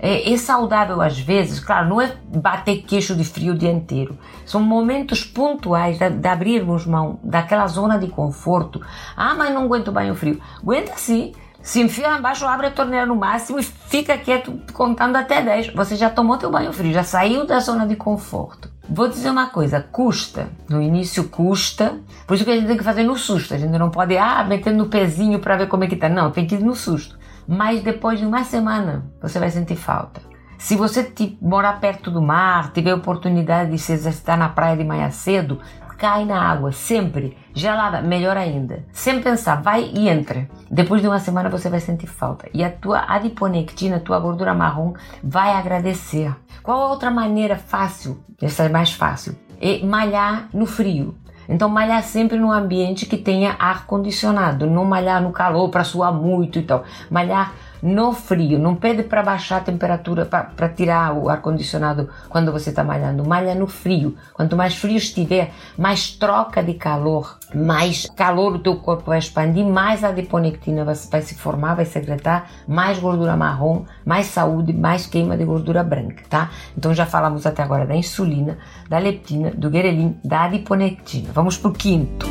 é, 0.00 0.32
é, 0.32 0.36
saudável 0.38 1.00
às 1.02 1.18
vezes, 1.18 1.60
claro, 1.60 1.88
não 1.88 2.00
é 2.00 2.16
bater 2.34 2.82
queixo 2.82 3.14
de 3.14 3.22
frio 3.22 3.52
o 3.52 3.58
dia 3.58 3.70
inteiro. 3.70 4.18
São 4.46 4.62
momentos 4.62 5.22
pontuais 5.22 5.98
de, 5.98 6.08
de 6.08 6.28
abrirmos 6.28 6.86
mão 6.86 7.20
daquela 7.22 7.66
zona 7.66 7.98
de 7.98 8.08
conforto. 8.08 8.80
Ah, 9.14 9.34
mas 9.34 9.52
não 9.52 9.64
aguento 9.64 9.92
banho 9.92 10.14
frio. 10.14 10.40
Aguenta 10.62 10.94
sim. 10.96 11.32
Se 11.62 11.82
enfia 11.82 12.16
embaixo, 12.16 12.46
abre 12.46 12.68
a 12.68 12.70
torneira 12.70 13.04
no 13.04 13.14
máximo 13.14 13.58
e 13.58 13.62
fica 13.62 14.16
quieto 14.16 14.58
contando 14.72 15.16
até 15.16 15.42
10. 15.42 15.74
Você 15.74 15.94
já 15.94 16.08
tomou 16.08 16.38
teu 16.38 16.50
banho 16.50 16.72
frio, 16.72 16.94
já 16.94 17.04
saiu 17.04 17.46
da 17.46 17.60
zona 17.60 17.86
de 17.86 17.96
conforto. 17.96 18.70
Vou 18.88 19.06
dizer 19.06 19.28
uma 19.28 19.50
coisa, 19.50 19.86
custa. 19.92 20.48
No 20.68 20.80
início 20.80 21.24
custa. 21.24 22.00
Por 22.26 22.34
isso 22.34 22.44
que 22.44 22.50
a 22.50 22.56
gente 22.56 22.66
tem 22.66 22.78
que 22.78 22.82
fazer 22.82 23.04
no 23.04 23.16
susto. 23.16 23.52
A 23.52 23.58
gente 23.58 23.78
não 23.78 23.90
pode, 23.90 24.16
ah, 24.16 24.42
metendo 24.42 24.84
o 24.84 24.88
pezinho 24.88 25.38
para 25.38 25.58
ver 25.58 25.68
como 25.68 25.84
é 25.84 25.86
que 25.86 25.96
tá. 25.96 26.08
Não, 26.08 26.30
tem 26.30 26.46
que 26.46 26.54
ir 26.54 26.64
no 26.64 26.74
susto 26.74 27.19
mas 27.50 27.82
depois 27.82 28.20
de 28.20 28.24
uma 28.24 28.44
semana 28.44 29.10
você 29.20 29.40
vai 29.40 29.50
sentir 29.50 29.74
falta. 29.74 30.20
Se 30.56 30.76
você 30.76 31.02
te, 31.02 31.36
morar 31.42 31.80
perto 31.80 32.08
do 32.08 32.22
mar, 32.22 32.70
tiver 32.72 32.94
oportunidade 32.94 33.72
de 33.72 33.78
se 33.78 33.92
exercitar 33.92 34.38
na 34.38 34.48
praia 34.48 34.76
de 34.76 34.84
manhã 34.84 35.10
cedo, 35.10 35.58
cai 35.98 36.24
na 36.24 36.40
água, 36.40 36.70
sempre. 36.70 37.36
Gelada, 37.52 38.00
melhor 38.00 38.36
ainda. 38.36 38.86
Sem 38.92 39.20
pensar, 39.20 39.60
vai 39.60 39.90
e 39.92 40.08
entra. 40.08 40.48
Depois 40.70 41.02
de 41.02 41.08
uma 41.08 41.18
semana 41.18 41.50
você 41.50 41.68
vai 41.68 41.80
sentir 41.80 42.06
falta. 42.06 42.48
E 42.54 42.62
a 42.62 42.70
tua 42.70 43.04
adiponectina, 43.08 43.96
a 43.96 44.00
tua 44.00 44.20
gordura 44.20 44.54
marrom, 44.54 44.94
vai 45.22 45.50
agradecer. 45.50 46.32
Qual 46.62 46.80
a 46.80 46.90
outra 46.90 47.10
maneira 47.10 47.56
fácil? 47.56 48.22
Essa 48.40 48.62
é 48.64 48.68
mais 48.68 48.92
fácil. 48.92 49.36
É 49.60 49.84
malhar 49.84 50.48
no 50.54 50.66
frio. 50.66 51.16
Então, 51.50 51.68
malhar 51.68 52.02
sempre 52.04 52.38
num 52.38 52.52
ambiente 52.52 53.06
que 53.06 53.16
tenha 53.16 53.56
ar 53.58 53.84
condicionado, 53.84 54.66
não 54.66 54.84
malhar 54.84 55.20
no 55.20 55.32
calor 55.32 55.68
para 55.68 55.82
suar 55.82 56.12
muito 56.12 56.60
e 56.60 56.62
tal. 56.62 56.84
Malhar 57.10 57.52
no 57.82 58.12
frio, 58.12 58.58
não 58.58 58.74
pede 58.74 59.02
para 59.02 59.22
baixar 59.22 59.58
a 59.58 59.60
temperatura, 59.60 60.26
para 60.26 60.68
tirar 60.68 61.14
o 61.14 61.28
ar-condicionado 61.28 62.08
quando 62.28 62.52
você 62.52 62.70
está 62.70 62.84
malhando, 62.84 63.26
malha 63.26 63.54
no 63.54 63.66
frio. 63.66 64.16
Quanto 64.34 64.56
mais 64.56 64.76
frio 64.76 64.96
estiver, 64.96 65.52
mais 65.76 66.10
troca 66.10 66.62
de 66.62 66.74
calor, 66.74 67.38
mais 67.54 68.06
calor 68.14 68.54
o 68.54 68.58
teu 68.58 68.76
corpo 68.76 69.04
vai 69.06 69.18
expandir, 69.18 69.64
mais 69.64 70.04
adiponectina 70.04 70.84
vai, 70.84 70.94
vai 70.94 71.22
se 71.22 71.34
formar, 71.34 71.74
vai 71.74 71.84
secretar, 71.84 72.46
mais 72.66 72.98
gordura 72.98 73.36
marrom, 73.36 73.84
mais 74.04 74.26
saúde, 74.26 74.72
mais 74.72 75.06
queima 75.06 75.36
de 75.36 75.44
gordura 75.44 75.82
branca, 75.82 76.22
tá? 76.28 76.50
Então 76.76 76.92
já 76.94 77.06
falamos 77.06 77.46
até 77.46 77.62
agora 77.62 77.86
da 77.86 77.96
insulina, 77.96 78.58
da 78.88 78.98
leptina, 78.98 79.50
do 79.50 79.70
guerelin, 79.70 80.18
da 80.24 80.44
adiponectina. 80.44 81.30
Vamos 81.32 81.56
pro 81.56 81.72
quinto. 81.72 82.26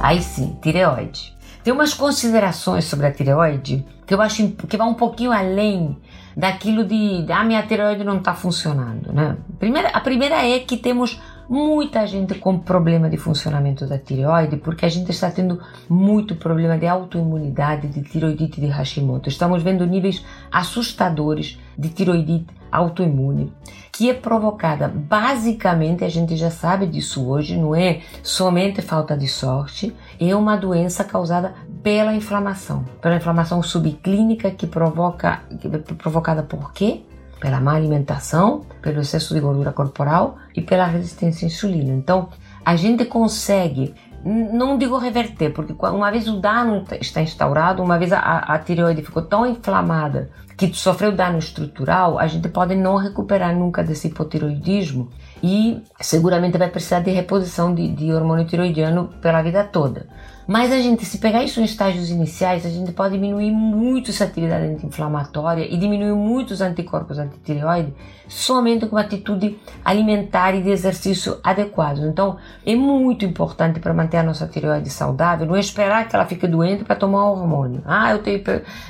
Aí 0.00 0.22
sim, 0.22 0.56
tireoide. 0.62 1.37
Tem 1.62 1.72
umas 1.72 1.94
considerações 1.94 2.84
sobre 2.84 3.06
a 3.06 3.12
tireoide 3.12 3.84
que 4.06 4.14
eu 4.14 4.22
acho 4.22 4.48
que 4.48 4.76
vai 4.76 4.88
um 4.88 4.94
pouquinho 4.94 5.32
além 5.32 5.96
daquilo 6.36 6.84
de 6.84 7.26
ah, 7.30 7.44
minha 7.44 7.62
tireoide 7.62 8.04
não 8.04 8.18
está 8.18 8.32
funcionando, 8.32 9.12
né? 9.12 9.36
Primeira, 9.58 9.88
a 9.88 10.00
primeira 10.00 10.46
é 10.46 10.60
que 10.60 10.76
temos 10.76 11.20
muita 11.48 12.06
gente 12.06 12.34
com 12.36 12.58
problema 12.58 13.08
de 13.10 13.16
funcionamento 13.16 13.86
da 13.86 13.98
tireoide 13.98 14.56
porque 14.58 14.86
a 14.86 14.88
gente 14.88 15.10
está 15.10 15.30
tendo 15.30 15.60
muito 15.88 16.36
problema 16.36 16.78
de 16.78 16.86
autoimunidade, 16.86 17.88
de 17.88 18.02
tiroidite 18.02 18.60
de 18.60 18.68
Hashimoto. 18.68 19.28
Estamos 19.28 19.62
vendo 19.62 19.86
níveis 19.86 20.24
assustadores 20.50 21.58
de 21.76 21.88
tiroidite 21.88 22.54
autoimune, 22.70 23.52
que 23.98 24.08
é 24.08 24.14
provocada 24.14 24.86
basicamente, 24.86 26.04
a 26.04 26.08
gente 26.08 26.36
já 26.36 26.52
sabe 26.52 26.86
disso 26.86 27.28
hoje, 27.28 27.56
não 27.56 27.74
é 27.74 28.00
somente 28.22 28.80
falta 28.80 29.16
de 29.16 29.26
sorte, 29.26 29.92
é 30.20 30.36
uma 30.36 30.54
doença 30.56 31.02
causada 31.02 31.52
pela 31.82 32.14
inflamação, 32.14 32.84
pela 33.02 33.16
inflamação 33.16 33.60
subclínica 33.60 34.52
que 34.52 34.68
provoca, 34.68 35.40
que 35.60 35.66
é 35.66 35.78
provocada 35.96 36.44
por 36.44 36.72
quê? 36.72 37.02
Pela 37.40 37.60
má 37.60 37.74
alimentação, 37.74 38.64
pelo 38.80 39.00
excesso 39.00 39.34
de 39.34 39.40
gordura 39.40 39.72
corporal 39.72 40.36
e 40.54 40.62
pela 40.62 40.86
resistência 40.86 41.44
à 41.44 41.48
insulina. 41.48 41.92
Então, 41.92 42.28
a 42.64 42.76
gente 42.76 43.04
consegue 43.04 43.96
não 44.24 44.76
digo 44.76 44.98
reverter, 44.98 45.50
porque 45.52 45.72
uma 45.86 46.10
vez 46.10 46.28
o 46.28 46.40
dano 46.40 46.84
está 47.00 47.20
instaurado, 47.20 47.82
uma 47.82 47.98
vez 47.98 48.12
a, 48.12 48.18
a 48.18 48.58
tireoide 48.58 49.02
ficou 49.02 49.22
tão 49.22 49.46
inflamada 49.46 50.30
que 50.56 50.74
sofreu 50.74 51.12
dano 51.12 51.38
estrutural, 51.38 52.18
a 52.18 52.26
gente 52.26 52.48
pode 52.48 52.74
não 52.74 52.96
recuperar 52.96 53.54
nunca 53.54 53.82
desse 53.82 54.08
hipotiroidismo 54.08 55.08
e 55.40 55.80
seguramente 56.00 56.58
vai 56.58 56.68
precisar 56.68 57.00
de 57.00 57.12
reposição 57.12 57.72
de, 57.72 57.88
de 57.88 58.12
hormônio 58.12 58.44
tiroidiano 58.44 59.08
pela 59.22 59.40
vida 59.40 59.62
toda. 59.62 60.08
Mas 60.48 60.72
a 60.72 60.80
gente, 60.80 61.04
se 61.04 61.18
pegar 61.18 61.44
isso 61.44 61.60
em 61.60 61.64
estágios 61.64 62.08
iniciais, 62.08 62.64
a 62.64 62.70
gente 62.70 62.90
pode 62.92 63.12
diminuir 63.12 63.50
muito 63.50 64.10
essa 64.10 64.24
atividade 64.24 64.64
anti-inflamatória 64.64 65.70
e 65.70 65.76
diminuir 65.76 66.14
muito 66.14 66.52
os 66.52 66.62
anticorpos 66.62 67.18
antitireoide 67.18 67.92
somente 68.28 68.86
com 68.86 68.94
uma 68.94 69.02
atitude 69.02 69.58
alimentar 69.84 70.54
e 70.54 70.62
de 70.62 70.70
exercício 70.70 71.38
adequados. 71.42 72.04
Então, 72.04 72.36
é 72.64 72.74
muito 72.74 73.24
importante 73.24 73.80
para 73.80 73.94
manter 73.94 74.18
a 74.18 74.22
nossa 74.22 74.46
tireoide 74.46 74.90
saudável, 74.90 75.46
não 75.46 75.56
é 75.56 75.60
esperar 75.60 76.06
que 76.06 76.14
ela 76.14 76.26
fique 76.26 76.46
doente 76.46 76.84
para 76.84 76.94
tomar 76.94 77.24
o 77.24 77.32
hormônio. 77.32 77.82
Ah, 77.86 78.12
eu, 78.12 78.18
tenho, 78.18 78.42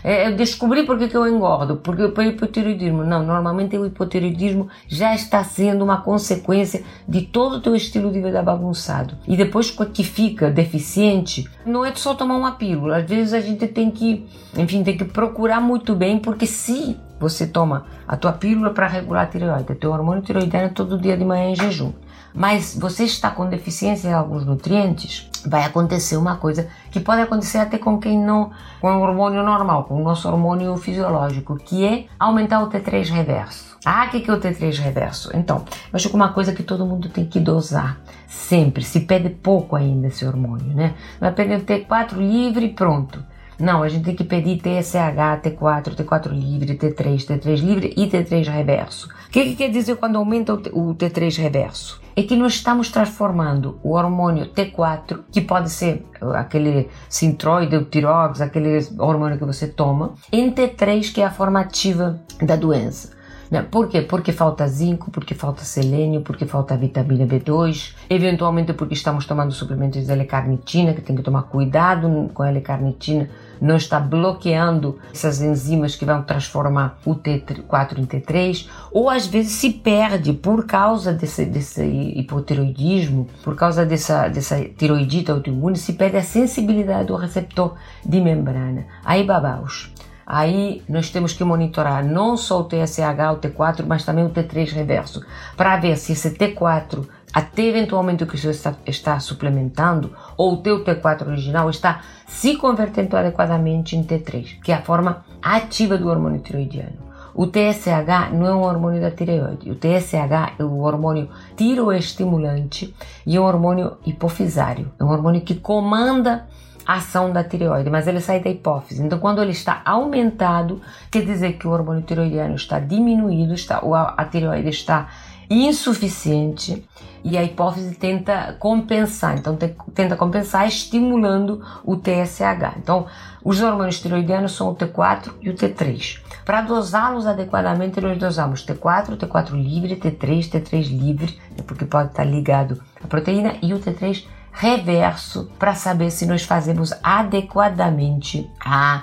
é, 0.02 0.28
eu 0.28 0.36
descobri 0.36 0.84
porque 0.84 1.08
que 1.08 1.16
eu 1.16 1.26
engordo, 1.26 1.76
porque 1.76 2.08
por 2.08 2.24
hipotireoidismo. 2.24 3.04
Não, 3.04 3.24
normalmente 3.24 3.76
o 3.78 3.86
hipotireoidismo 3.86 4.68
já 4.88 5.14
está 5.14 5.42
sendo 5.44 5.84
uma 5.84 6.02
consequência 6.02 6.82
de 7.06 7.22
todo 7.22 7.56
o 7.56 7.60
teu 7.60 7.74
estilo 7.74 8.12
de 8.12 8.20
vida 8.20 8.42
bagunçado. 8.42 9.14
E 9.26 9.36
depois 9.36 9.70
que 9.70 10.02
fica 10.02 10.50
deficiente, 10.50 11.47
não 11.64 11.84
é 11.84 11.94
só 11.94 12.14
tomar 12.14 12.36
uma 12.36 12.52
pílula. 12.52 12.98
Às 12.98 13.08
vezes 13.08 13.32
a 13.32 13.40
gente 13.40 13.66
tem 13.66 13.90
que, 13.90 14.26
enfim, 14.56 14.82
tem 14.82 14.96
que 14.96 15.04
procurar 15.04 15.60
muito 15.60 15.94
bem, 15.94 16.18
porque 16.18 16.46
se 16.46 16.98
você 17.18 17.46
toma 17.46 17.86
a 18.06 18.16
tua 18.16 18.32
pílula 18.32 18.70
para 18.70 18.86
regular 18.86 19.24
a 19.24 19.26
tireoide, 19.26 19.74
teu 19.74 19.90
hormônio 19.90 20.22
tireoidiano 20.22 20.70
todo 20.70 20.98
dia 20.98 21.16
de 21.16 21.24
manhã 21.24 21.50
em 21.50 21.56
jejum, 21.56 21.92
mas 22.32 22.78
você 22.78 23.04
está 23.04 23.30
com 23.30 23.48
deficiência 23.48 24.08
em 24.08 24.12
alguns 24.12 24.44
nutrientes, 24.44 25.28
vai 25.46 25.64
acontecer 25.64 26.16
uma 26.16 26.36
coisa 26.36 26.68
que 26.90 27.00
pode 27.00 27.20
acontecer 27.20 27.58
até 27.58 27.78
com 27.78 27.98
quem 27.98 28.18
não, 28.18 28.50
com 28.80 28.88
o 28.88 29.00
hormônio 29.00 29.42
normal, 29.42 29.84
com 29.84 30.00
o 30.00 30.04
nosso 30.04 30.28
hormônio 30.28 30.76
fisiológico, 30.76 31.56
que 31.56 31.84
é 31.84 32.06
aumentar 32.18 32.62
o 32.62 32.70
T3 32.70 33.10
reverso. 33.10 33.67
Ah, 33.90 34.04
o 34.04 34.10
que 34.10 34.30
é 34.30 34.34
o 34.34 34.38
T3 34.38 34.80
reverso? 34.80 35.30
Então, 35.34 35.64
eu 35.66 35.94
acho 35.96 36.10
que 36.10 36.14
uma 36.14 36.30
coisa 36.30 36.52
que 36.52 36.62
todo 36.62 36.84
mundo 36.84 37.08
tem 37.08 37.24
que 37.24 37.40
dosar 37.40 37.98
sempre, 38.26 38.84
se 38.84 39.00
pede 39.00 39.30
pouco 39.30 39.74
ainda 39.74 40.08
esse 40.08 40.26
hormônio, 40.26 40.74
né? 40.74 40.92
Vai 41.18 41.32
pedir 41.32 41.62
T4 41.62 42.18
livre 42.18 42.66
e 42.66 42.68
pronto. 42.68 43.24
Não, 43.58 43.82
a 43.82 43.88
gente 43.88 44.04
tem 44.04 44.14
que 44.14 44.24
pedir 44.24 44.58
TSH, 44.58 45.40
T4, 45.42 45.94
T4 45.94 46.28
livre, 46.28 46.76
T3, 46.76 47.16
T3 47.16 47.60
livre 47.60 47.94
e 47.96 48.06
T3 48.06 48.46
reverso. 48.50 49.08
O 49.26 49.30
que, 49.30 49.42
que 49.46 49.56
quer 49.56 49.70
dizer 49.70 49.96
quando 49.96 50.16
aumenta 50.16 50.52
o 50.52 50.94
T3 50.94 51.38
reverso? 51.38 51.98
É 52.14 52.22
que 52.22 52.36
nós 52.36 52.56
estamos 52.56 52.90
transformando 52.90 53.80
o 53.82 53.94
hormônio 53.94 54.52
T4, 54.52 55.20
que 55.32 55.40
pode 55.40 55.70
ser 55.70 56.04
aquele 56.34 56.90
sintroide, 57.08 57.74
o 57.74 57.86
tirox, 57.86 58.42
aquele 58.42 58.86
hormônio 58.98 59.38
que 59.38 59.46
você 59.46 59.66
toma, 59.66 60.12
em 60.30 60.52
T3, 60.52 61.10
que 61.10 61.22
é 61.22 61.24
a 61.24 61.30
forma 61.30 61.58
ativa 61.58 62.20
da 62.42 62.54
doença. 62.54 63.16
Né? 63.50 63.62
Por 63.62 63.88
quê? 63.88 64.02
Porque 64.02 64.32
falta 64.32 64.66
zinco, 64.68 65.10
porque 65.10 65.34
falta 65.34 65.64
selênio, 65.64 66.20
porque 66.20 66.44
falta 66.44 66.76
vitamina 66.76 67.26
B2, 67.26 67.94
eventualmente 68.10 68.72
porque 68.72 68.94
estamos 68.94 69.26
tomando 69.26 69.52
suplementos 69.52 70.04
de 70.04 70.12
L-carnitina, 70.12 70.92
que 70.92 71.00
tem 71.00 71.16
que 71.16 71.22
tomar 71.22 71.44
cuidado 71.44 72.30
com 72.34 72.42
a 72.42 72.48
L-carnitina, 72.48 73.28
não 73.60 73.76
está 73.76 73.98
bloqueando 73.98 74.98
essas 75.12 75.40
enzimas 75.40 75.96
que 75.96 76.04
vão 76.04 76.22
transformar 76.22 76.98
o 77.04 77.14
T4 77.14 77.98
em 77.98 78.04
T3, 78.06 78.68
ou 78.92 79.08
às 79.08 79.26
vezes 79.26 79.52
se 79.52 79.70
perde 79.70 80.32
por 80.32 80.66
causa 80.66 81.12
desse, 81.12 81.44
desse 81.44 81.84
hipotiroidismo, 81.84 83.28
por 83.42 83.56
causa 83.56 83.84
dessa, 83.84 84.28
dessa 84.28 84.62
tiroidite 84.76 85.30
autoimune, 85.30 85.76
se 85.76 85.94
perde 85.94 86.18
a 86.18 86.22
sensibilidade 86.22 87.08
do 87.08 87.16
receptor 87.16 87.74
de 88.04 88.20
membrana. 88.20 88.86
Aí 89.04 89.24
babaus. 89.24 89.92
Aí 90.30 90.82
nós 90.86 91.08
temos 91.08 91.32
que 91.32 91.42
monitorar 91.42 92.04
não 92.04 92.36
só 92.36 92.60
o 92.60 92.64
TSH, 92.64 93.32
o 93.32 93.38
T4, 93.38 93.86
mas 93.86 94.04
também 94.04 94.26
o 94.26 94.28
T3 94.28 94.70
reverso, 94.72 95.24
para 95.56 95.78
ver 95.78 95.96
se 95.96 96.12
esse 96.12 96.32
T4, 96.32 97.08
até 97.32 97.62
eventualmente 97.62 98.24
o 98.24 98.26
que 98.26 98.36
você 98.36 98.50
está, 98.50 98.74
está 98.86 99.18
suplementando, 99.20 100.14
ou 100.36 100.52
o 100.52 100.56
teu 100.58 100.84
T4 100.84 101.28
original, 101.28 101.70
está 101.70 102.02
se 102.26 102.58
convertendo 102.58 103.16
adequadamente 103.16 103.96
em 103.96 104.04
T3, 104.04 104.60
que 104.62 104.70
é 104.70 104.74
a 104.74 104.82
forma 104.82 105.24
ativa 105.40 105.96
do 105.96 106.08
hormônio 106.08 106.40
tiroidiano. 106.40 107.08
O 107.34 107.46
TSH 107.46 108.30
não 108.32 108.46
é 108.46 108.54
um 108.54 108.64
hormônio 108.64 109.00
da 109.00 109.10
tireoide. 109.10 109.70
O 109.70 109.76
TSH 109.76 110.56
é 110.58 110.64
o 110.64 110.80
hormônio 110.80 111.30
tiroestimulante 111.56 112.94
e 113.24 113.36
é 113.36 113.40
um 113.40 113.44
hormônio 113.44 113.96
hipofisário. 114.04 114.90
É 114.98 115.04
um 115.04 115.08
hormônio 115.08 115.40
que 115.40 115.54
comanda 115.54 116.46
ação 116.88 117.30
da 117.30 117.44
tireoide, 117.44 117.90
mas 117.90 118.06
ele 118.06 118.18
sai 118.18 118.40
da 118.40 118.48
hipófise. 118.48 119.02
Então, 119.02 119.18
quando 119.18 119.42
ele 119.42 119.50
está 119.52 119.82
aumentado, 119.84 120.80
quer 121.10 121.22
dizer 121.22 121.58
que 121.58 121.68
o 121.68 121.70
hormônio 121.70 122.02
tiroidiano 122.02 122.54
está 122.54 122.80
diminuído, 122.80 123.52
está, 123.52 123.82
a 124.16 124.24
tireoide 124.24 124.70
está 124.70 125.08
insuficiente 125.50 126.86
e 127.22 127.36
a 127.36 127.44
hipófise 127.44 127.94
tenta 127.94 128.56
compensar, 128.58 129.36
então 129.36 129.56
tenta 129.94 130.16
compensar 130.16 130.66
estimulando 130.66 131.62
o 131.84 131.96
TSH. 131.96 132.78
Então, 132.78 133.06
os 133.44 133.60
hormônios 133.60 134.00
tiroidianos 134.00 134.52
são 134.52 134.70
o 134.70 134.74
T4 134.74 135.32
e 135.42 135.50
o 135.50 135.54
T3. 135.54 136.20
Para 136.44 136.62
dosá-los 136.62 137.26
adequadamente, 137.26 138.00
nós 138.00 138.18
dosamos 138.18 138.64
T4, 138.64 139.16
T4 139.18 139.50
livre, 139.50 139.96
T3, 139.96 140.48
T3 140.48 140.88
livre, 140.88 141.38
porque 141.66 141.84
pode 141.84 142.10
estar 142.10 142.24
ligado 142.24 142.80
à 143.02 143.06
proteína, 143.06 143.56
e 143.60 143.74
o 143.74 143.78
T3 143.78 144.24
reverso 144.52 145.50
para 145.58 145.74
saber 145.74 146.10
se 146.10 146.26
nós 146.26 146.42
fazemos 146.42 146.92
adequadamente 147.02 148.50
a 148.64 149.02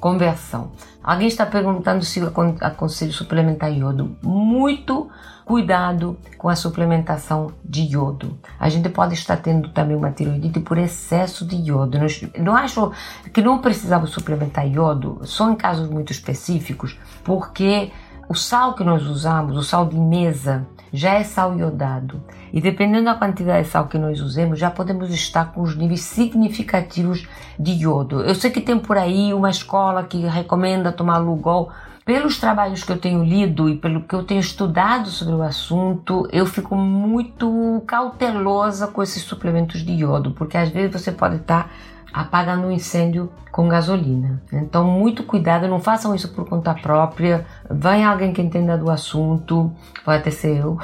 conversão. 0.00 0.72
Alguém 1.02 1.28
está 1.28 1.46
perguntando 1.46 2.04
se 2.04 2.20
eu 2.20 2.32
aconselho 2.60 3.12
suplementar 3.12 3.72
iodo. 3.72 4.16
Muito 4.22 5.08
cuidado 5.44 6.18
com 6.36 6.48
a 6.48 6.56
suplementação 6.56 7.52
de 7.64 7.82
iodo. 7.92 8.36
A 8.58 8.68
gente 8.68 8.88
pode 8.88 9.14
estar 9.14 9.36
tendo 9.36 9.68
também 9.68 9.96
uma 9.96 10.10
tiroidite 10.10 10.58
por 10.58 10.76
excesso 10.76 11.46
de 11.46 11.54
iodo. 11.54 11.98
Não 12.38 12.56
acho 12.56 12.90
que 13.32 13.40
não 13.40 13.58
precisamos 13.58 14.10
suplementar 14.10 14.66
iodo 14.66 15.20
só 15.22 15.48
em 15.48 15.54
casos 15.54 15.88
muito 15.88 16.10
específicos, 16.10 16.98
porque 17.22 17.92
o 18.28 18.34
sal 18.34 18.74
que 18.74 18.82
nós 18.82 19.04
usamos, 19.04 19.56
o 19.56 19.62
sal 19.62 19.86
de 19.86 19.96
mesa, 19.96 20.66
já 20.92 21.14
é 21.14 21.22
sal 21.22 21.56
iodado. 21.56 22.20
E 22.56 22.60
dependendo 22.62 23.04
da 23.04 23.14
quantidade 23.14 23.64
de 23.64 23.70
sal 23.70 23.86
que 23.86 23.98
nós 23.98 24.18
usemos, 24.18 24.58
já 24.58 24.70
podemos 24.70 25.10
estar 25.10 25.52
com 25.52 25.60
os 25.60 25.76
níveis 25.76 26.00
significativos 26.00 27.28
de 27.58 27.72
iodo. 27.72 28.22
Eu 28.22 28.34
sei 28.34 28.50
que 28.50 28.62
tem 28.62 28.78
por 28.78 28.96
aí 28.96 29.34
uma 29.34 29.50
escola 29.50 30.02
que 30.04 30.24
recomenda 30.26 30.90
tomar 30.90 31.18
Lugol. 31.18 31.70
Pelos 32.02 32.38
trabalhos 32.38 32.82
que 32.82 32.90
eu 32.90 32.96
tenho 32.96 33.22
lido 33.22 33.68
e 33.68 33.76
pelo 33.76 34.00
que 34.00 34.14
eu 34.14 34.24
tenho 34.24 34.40
estudado 34.40 35.10
sobre 35.10 35.34
o 35.34 35.42
assunto, 35.42 36.26
eu 36.32 36.46
fico 36.46 36.74
muito 36.74 37.82
cautelosa 37.86 38.86
com 38.86 39.02
esses 39.02 39.22
suplementos 39.22 39.84
de 39.84 39.92
iodo, 39.92 40.30
porque 40.30 40.56
às 40.56 40.70
vezes 40.70 40.90
você 40.92 41.12
pode 41.12 41.36
estar 41.36 41.70
apagando 42.10 42.68
um 42.68 42.70
incêndio 42.70 43.30
com 43.56 43.70
gasolina. 43.70 44.42
Então, 44.52 44.84
muito 44.84 45.22
cuidado, 45.22 45.66
não 45.66 45.80
façam 45.80 46.14
isso 46.14 46.28
por 46.34 46.46
conta 46.46 46.74
própria. 46.74 47.46
Vai 47.70 48.02
alguém 48.02 48.30
que 48.30 48.42
entenda 48.42 48.76
do 48.76 48.90
assunto, 48.90 49.72
pode 50.04 50.18
até 50.18 50.30
ser 50.30 50.58
eu, 50.58 50.78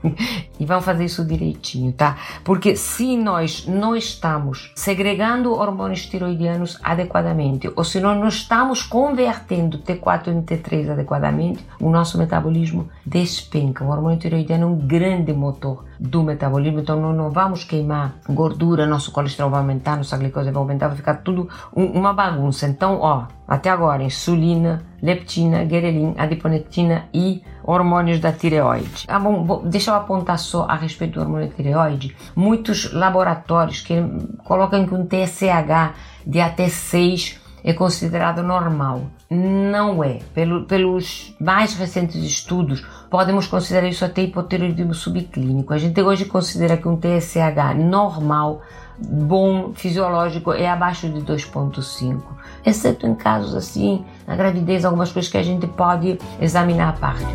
e 0.58 0.64
vão 0.64 0.80
fazer 0.80 1.04
isso 1.04 1.22
direitinho, 1.22 1.92
tá? 1.92 2.16
Porque 2.42 2.76
se 2.76 3.14
nós 3.18 3.66
não 3.66 3.94
estamos 3.94 4.72
segregando 4.74 5.52
hormônios 5.52 6.06
tiroidianos 6.06 6.78
adequadamente, 6.82 7.70
ou 7.76 7.84
se 7.84 8.00
nós 8.00 8.18
não 8.18 8.28
estamos 8.28 8.82
convertendo 8.82 9.80
T4 9.80 10.28
em 10.28 10.40
T3 10.40 10.92
adequadamente, 10.92 11.62
o 11.78 11.90
nosso 11.90 12.16
metabolismo 12.16 12.88
despenca. 13.04 13.84
O 13.84 13.90
hormônio 13.90 14.18
tiroidiano 14.18 14.62
é 14.62 14.66
um 14.66 14.78
grande 14.78 15.34
motor 15.34 15.84
do 16.00 16.22
metabolismo, 16.22 16.80
então 16.80 16.98
nós 16.98 17.14
não 17.14 17.30
vamos 17.30 17.64
queimar 17.64 18.14
gordura, 18.28 18.86
nosso 18.86 19.12
colesterol 19.12 19.50
vai 19.50 19.60
aumentar, 19.60 19.96
nossa 19.96 20.16
glicose 20.16 20.50
vai 20.50 20.62
aumentar, 20.62 20.88
vai 20.88 20.96
ficar 20.96 21.16
tudo 21.16 21.48
uma 21.72 22.13
bagunça. 22.14 22.66
Então, 22.66 22.98
ó, 23.00 23.26
até 23.46 23.68
agora, 23.68 24.02
insulina, 24.02 24.84
leptina, 25.02 25.64
guerelin, 25.64 26.14
adiponectina 26.16 27.04
e 27.12 27.42
hormônios 27.62 28.20
da 28.20 28.32
tireoide. 28.32 29.04
Ah, 29.08 29.18
bom, 29.18 29.62
deixa 29.64 29.90
eu 29.90 29.94
apontar 29.94 30.38
só 30.38 30.66
a 30.68 30.74
respeito 30.74 31.14
do 31.14 31.20
hormônio 31.20 31.48
da 31.48 31.54
tireoide. 31.54 32.16
Muitos 32.34 32.92
laboratórios 32.92 33.80
que 33.80 33.94
colocam 34.44 34.86
que 34.86 34.94
um 34.94 35.06
TSH 35.06 35.94
de 36.26 36.40
até 36.40 36.68
6 36.68 37.40
é 37.64 37.72
considerado 37.72 38.42
normal. 38.42 39.06
Não 39.30 40.04
é. 40.04 40.18
Pelo, 40.34 40.66
pelos 40.66 41.34
mais 41.40 41.74
recentes 41.74 42.16
estudos, 42.16 42.86
podemos 43.10 43.46
considerar 43.46 43.88
isso 43.88 44.04
até 44.04 44.22
hipotireoidismo 44.22 44.92
subclínico. 44.92 45.72
A 45.72 45.78
gente 45.78 46.00
hoje 46.02 46.26
considera 46.26 46.76
que 46.76 46.86
um 46.86 46.96
TSH 46.96 47.74
normal 47.74 48.60
bom 49.08 49.72
fisiológico 49.74 50.52
é 50.52 50.68
abaixo 50.68 51.08
de 51.08 51.20
2,5, 51.20 52.20
exceto 52.64 53.06
em 53.06 53.14
casos 53.14 53.54
assim, 53.54 54.04
na 54.26 54.36
gravidez, 54.36 54.84
algumas 54.84 55.12
coisas 55.12 55.30
que 55.30 55.38
a 55.38 55.42
gente 55.42 55.66
pode 55.66 56.18
examinar 56.40 56.90
a 56.90 56.92
parte. 56.92 57.26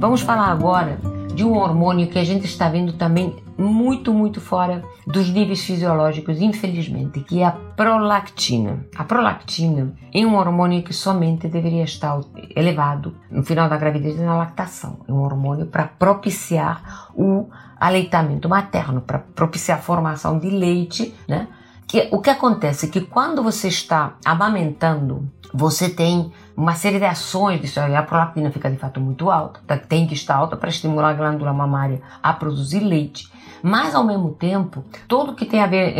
Vamos 0.00 0.20
falar 0.20 0.46
agora 0.46 1.17
de 1.38 1.44
um 1.44 1.56
hormônio 1.56 2.08
que 2.08 2.18
a 2.18 2.24
gente 2.24 2.46
está 2.46 2.68
vendo 2.68 2.94
também 2.94 3.36
muito, 3.56 4.12
muito 4.12 4.40
fora 4.40 4.82
dos 5.06 5.30
níveis 5.30 5.64
fisiológicos, 5.64 6.40
infelizmente, 6.40 7.20
que 7.20 7.42
é 7.42 7.44
a 7.44 7.52
prolactina. 7.52 8.84
A 8.96 9.04
prolactina 9.04 9.94
é 10.12 10.26
um 10.26 10.34
hormônio 10.34 10.82
que 10.82 10.92
somente 10.92 11.46
deveria 11.46 11.84
estar 11.84 12.18
elevado 12.56 13.14
no 13.30 13.44
final 13.44 13.68
da 13.68 13.76
gravidez 13.76 14.16
e 14.16 14.22
na 14.22 14.36
lactação. 14.36 14.98
É 15.06 15.12
um 15.12 15.22
hormônio 15.22 15.66
para 15.66 15.84
propiciar 15.84 17.06
o 17.14 17.48
aleitamento 17.78 18.48
materno, 18.48 19.00
para 19.00 19.20
propiciar 19.20 19.78
a 19.78 19.82
formação 19.82 20.40
de 20.40 20.50
leite, 20.50 21.14
né? 21.28 21.46
Que, 21.88 22.06
o 22.12 22.20
que 22.20 22.28
acontece 22.28 22.84
é 22.84 22.88
que 22.90 23.00
quando 23.00 23.42
você 23.42 23.68
está 23.68 24.18
amamentando, 24.22 25.26
você 25.54 25.88
tem 25.88 26.30
uma 26.54 26.74
série 26.74 26.98
de 26.98 27.06
ações 27.06 27.62
disso 27.62 27.80
aí. 27.80 27.96
A 27.96 28.02
prolactina 28.02 28.50
fica 28.50 28.70
de 28.70 28.76
fato 28.76 29.00
muito 29.00 29.30
alta, 29.30 29.60
tá? 29.66 29.78
tem 29.78 30.06
que 30.06 30.12
estar 30.12 30.36
alta 30.36 30.54
para 30.54 30.68
estimular 30.68 31.08
a 31.08 31.14
glândula 31.14 31.50
mamária 31.52 32.02
a 32.22 32.34
produzir 32.34 32.80
leite. 32.80 33.32
Mas 33.62 33.94
ao 33.94 34.04
mesmo 34.04 34.32
tempo, 34.32 34.84
tudo 35.08 35.34
que 35.34 35.46
tem 35.46 35.60
a 35.60 35.66
ver, 35.66 35.94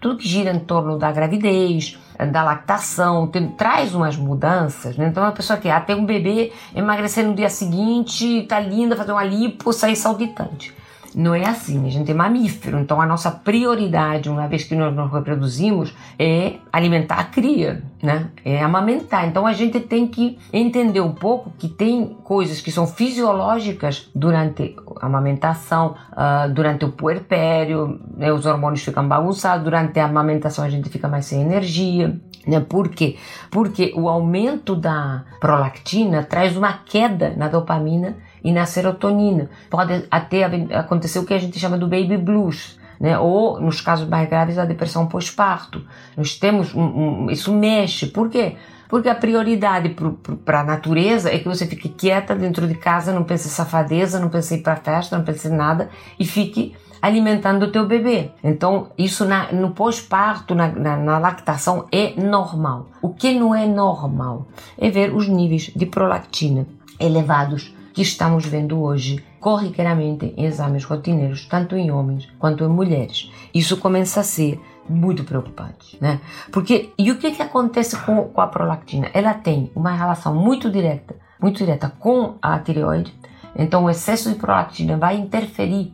tudo 0.00 0.18
que 0.18 0.28
gira 0.28 0.52
em 0.52 0.60
torno 0.60 0.98
da 0.98 1.10
gravidez, 1.10 1.98
da 2.30 2.44
lactação, 2.44 3.26
tem, 3.26 3.48
traz 3.48 3.94
umas 3.94 4.16
mudanças. 4.16 4.98
Né? 4.98 5.08
Então 5.08 5.24
a 5.24 5.32
pessoa 5.32 5.58
que 5.58 5.70
ah, 5.70 5.84
um 5.90 6.04
bebê, 6.04 6.52
emagrecer 6.74 7.26
no 7.26 7.34
dia 7.34 7.48
seguinte, 7.48 8.42
tá 8.42 8.60
linda, 8.60 8.94
fazer 8.94 9.12
uma 9.12 9.24
lipo, 9.24 9.72
sair 9.72 9.96
saltitante. 9.96 10.74
Não 11.14 11.34
é 11.34 11.46
assim, 11.46 11.86
a 11.86 11.90
gente 11.90 12.10
é 12.10 12.14
mamífero, 12.14 12.78
então 12.78 13.00
a 13.00 13.06
nossa 13.06 13.30
prioridade, 13.30 14.30
uma 14.30 14.46
vez 14.48 14.64
que 14.64 14.74
nós 14.74 14.94
nos 14.94 15.12
reproduzimos, 15.12 15.94
é 16.18 16.54
alimentar 16.72 17.16
a 17.16 17.24
cria, 17.24 17.82
né? 18.02 18.30
É 18.44 18.62
amamentar. 18.62 19.26
Então 19.28 19.46
a 19.46 19.52
gente 19.52 19.78
tem 19.80 20.06
que 20.06 20.38
entender 20.52 21.00
um 21.00 21.12
pouco 21.12 21.52
que 21.58 21.68
tem 21.68 22.16
coisas 22.24 22.60
que 22.60 22.72
são 22.72 22.86
fisiológicas 22.86 24.10
durante 24.14 24.74
a 25.00 25.06
amamentação, 25.06 25.96
uh, 26.12 26.50
durante 26.52 26.84
o 26.84 26.92
puerpério, 26.92 28.00
né? 28.16 28.32
os 28.32 28.46
hormônios 28.46 28.82
ficam 28.82 29.06
bagunçados, 29.06 29.64
durante 29.64 30.00
a 30.00 30.06
amamentação 30.06 30.64
a 30.64 30.70
gente 30.70 30.88
fica 30.88 31.08
mais 31.08 31.26
sem 31.26 31.42
energia. 31.42 32.18
Né? 32.46 32.58
Por 32.60 32.88
quê? 32.88 33.16
Porque 33.50 33.92
o 33.96 34.08
aumento 34.08 34.74
da 34.74 35.24
prolactina 35.40 36.22
traz 36.24 36.56
uma 36.56 36.72
queda 36.72 37.34
na 37.36 37.48
dopamina 37.48 38.16
e 38.42 38.52
na 38.52 38.66
serotonina. 38.66 39.50
Pode 39.70 40.04
até 40.10 40.44
acontecer 40.74 41.18
o 41.18 41.24
que 41.24 41.34
a 41.34 41.38
gente 41.38 41.58
chama 41.58 41.78
do 41.78 41.86
baby 41.86 42.16
blues, 42.16 42.78
né? 43.00 43.18
ou, 43.18 43.60
nos 43.60 43.80
casos 43.80 44.08
mais 44.08 44.28
graves, 44.28 44.58
a 44.58 44.64
depressão 44.64 45.06
pós-parto. 45.06 45.84
Nós 46.16 46.38
temos 46.38 46.74
um, 46.74 46.82
um, 46.82 47.30
isso 47.30 47.52
mexe. 47.52 48.06
Por 48.06 48.28
quê? 48.28 48.56
Porque 48.88 49.08
a 49.08 49.14
prioridade 49.14 49.96
para 50.44 50.60
a 50.60 50.64
natureza 50.64 51.32
é 51.32 51.38
que 51.38 51.48
você 51.48 51.66
fique 51.66 51.88
quieta 51.88 52.34
dentro 52.34 52.68
de 52.68 52.74
casa, 52.74 53.12
não 53.12 53.24
pense 53.24 53.48
em 53.48 53.50
safadeza, 53.50 54.20
não 54.20 54.28
pense 54.28 54.54
em 54.54 54.58
ir 54.58 54.62
para 54.62 54.76
festa, 54.76 55.16
não 55.16 55.24
pense 55.24 55.48
em 55.48 55.52
nada 55.52 55.88
e 56.20 56.26
fique 56.26 56.74
alimentando 57.02 57.64
o 57.64 57.72
teu 57.72 57.86
bebê. 57.86 58.30
Então, 58.44 58.90
isso 58.96 59.24
na, 59.24 59.50
no 59.50 59.72
pós-parto, 59.72 60.54
na, 60.54 60.68
na, 60.68 60.96
na, 60.96 61.18
lactação, 61.18 61.86
é 61.90 62.14
normal. 62.20 62.90
O 63.02 63.08
que 63.08 63.34
não 63.34 63.52
é 63.52 63.66
normal 63.66 64.46
é 64.78 64.88
ver 64.88 65.12
os 65.12 65.26
níveis 65.26 65.72
de 65.74 65.86
prolactina 65.86 66.64
elevados 67.00 67.74
que 67.92 68.02
estamos 68.02 68.46
vendo 68.46 68.80
hoje 68.80 69.24
corriqueiramente 69.40 70.32
em 70.36 70.44
exames 70.44 70.84
rotineiros, 70.84 71.46
tanto 71.46 71.76
em 71.76 71.90
homens 71.90 72.28
quanto 72.38 72.64
em 72.64 72.68
mulheres. 72.68 73.30
Isso 73.54 73.76
começa 73.76 74.20
a 74.20 74.24
ser 74.24 74.60
muito 74.88 75.24
preocupante, 75.24 75.96
né? 76.00 76.20
Porque 76.50 76.90
e 76.98 77.10
o 77.10 77.18
que 77.18 77.32
que 77.32 77.42
acontece 77.42 77.96
com, 77.98 78.24
com 78.24 78.40
a 78.40 78.46
prolactina? 78.46 79.10
Ela 79.12 79.34
tem 79.34 79.70
uma 79.74 79.92
relação 79.92 80.34
muito 80.34 80.70
direta, 80.70 81.14
muito 81.40 81.58
direta 81.58 81.88
com 81.88 82.36
a 82.40 82.58
tireoide. 82.58 83.14
Então, 83.54 83.84
o 83.84 83.90
excesso 83.90 84.30
de 84.30 84.36
prolactina 84.36 84.96
vai 84.96 85.16
interferir 85.16 85.92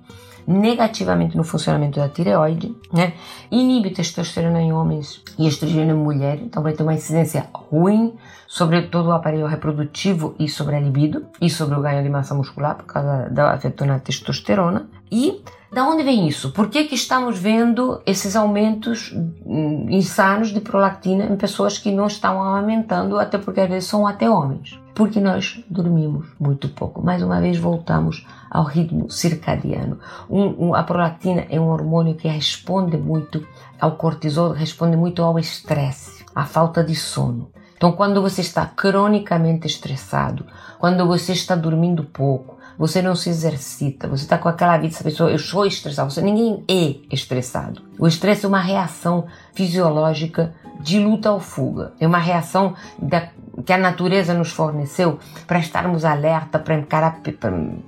negativamente 0.48 1.36
no 1.36 1.44
funcionamento 1.44 2.00
da 2.00 2.08
tireoide, 2.08 2.74
né? 2.90 3.12
inibe 3.50 3.90
testosterona 3.90 4.62
em 4.62 4.72
homens 4.72 5.22
e 5.38 5.46
estrogênio 5.46 5.94
em 5.94 5.98
mulheres, 5.98 6.42
então 6.42 6.62
vai 6.62 6.72
ter 6.72 6.82
uma 6.82 6.94
incidência 6.94 7.46
ruim 7.52 8.14
sobre 8.46 8.80
todo 8.82 9.10
o 9.10 9.12
aparelho 9.12 9.46
reprodutivo 9.46 10.34
e 10.38 10.48
sobre 10.48 10.74
a 10.74 10.80
libido 10.80 11.26
e 11.38 11.50
sobre 11.50 11.78
o 11.78 11.82
ganho 11.82 12.02
de 12.02 12.08
massa 12.08 12.34
muscular 12.34 12.76
por 12.76 12.86
causa 12.86 13.28
da 13.28 13.52
afeto 13.52 13.84
na 13.84 13.98
testosterona. 13.98 14.88
E 15.12 15.42
da 15.70 15.86
onde 15.86 16.02
vem 16.02 16.26
isso? 16.26 16.50
Por 16.52 16.70
que, 16.70 16.84
que 16.84 16.94
estamos 16.94 17.38
vendo 17.38 18.00
esses 18.06 18.34
aumentos 18.34 19.12
hum, 19.14 19.86
insanos 19.90 20.48
de 20.48 20.60
prolactina 20.60 21.24
em 21.24 21.36
pessoas 21.36 21.76
que 21.76 21.92
não 21.92 22.06
estão 22.06 22.42
amamentando, 22.42 23.18
até 23.18 23.36
porque 23.36 23.60
às 23.60 23.68
vezes 23.68 23.88
são 23.88 24.06
até 24.06 24.30
homens? 24.30 24.80
Porque 24.94 25.20
nós 25.20 25.62
dormimos 25.68 26.26
muito 26.40 26.70
pouco. 26.70 27.04
Mais 27.04 27.22
uma 27.22 27.40
vez 27.40 27.58
voltamos 27.58 28.26
ao 28.50 28.64
ritmo 28.64 29.10
circadiano. 29.10 29.98
Um, 30.28 30.68
um, 30.68 30.74
a 30.74 30.82
prolactina 30.82 31.44
é 31.50 31.60
um 31.60 31.68
hormônio 31.68 32.14
que 32.14 32.26
responde 32.26 32.96
muito 32.96 33.46
ao 33.78 33.92
cortisol, 33.92 34.52
responde 34.52 34.96
muito 34.96 35.22
ao 35.22 35.38
estresse, 35.38 36.24
à 36.34 36.46
falta 36.46 36.82
de 36.82 36.94
sono. 36.94 37.50
Então, 37.76 37.92
quando 37.92 38.20
você 38.20 38.40
está 38.40 38.66
cronicamente 38.66 39.68
estressado, 39.68 40.44
quando 40.80 41.06
você 41.06 41.32
está 41.32 41.54
dormindo 41.54 42.02
pouco, 42.02 42.57
você 42.78 43.02
não 43.02 43.16
se 43.16 43.28
exercita, 43.28 44.06
você 44.06 44.22
está 44.22 44.38
com 44.38 44.48
aquela 44.48 44.76
vida, 44.78 44.94
essa 44.94 45.02
pessoa, 45.02 45.30
eu 45.30 45.38
sou 45.38 45.66
estressado, 45.66 46.10
você 46.10 46.22
ninguém 46.22 46.64
é 46.68 46.94
estressado. 47.12 47.82
O 47.98 48.06
estresse 48.06 48.44
é 48.44 48.48
uma 48.48 48.60
reação 48.60 49.26
fisiológica 49.52 50.54
de 50.80 51.00
luta 51.00 51.32
ou 51.32 51.40
fuga, 51.40 51.92
é 51.98 52.06
uma 52.06 52.18
reação 52.18 52.74
da 52.96 53.28
que 53.62 53.72
a 53.72 53.78
natureza 53.78 54.34
nos 54.34 54.50
forneceu 54.50 55.18
para 55.46 55.58
estarmos 55.58 56.04
alerta, 56.04 56.58
para 56.58 56.74
encarar 56.74 57.20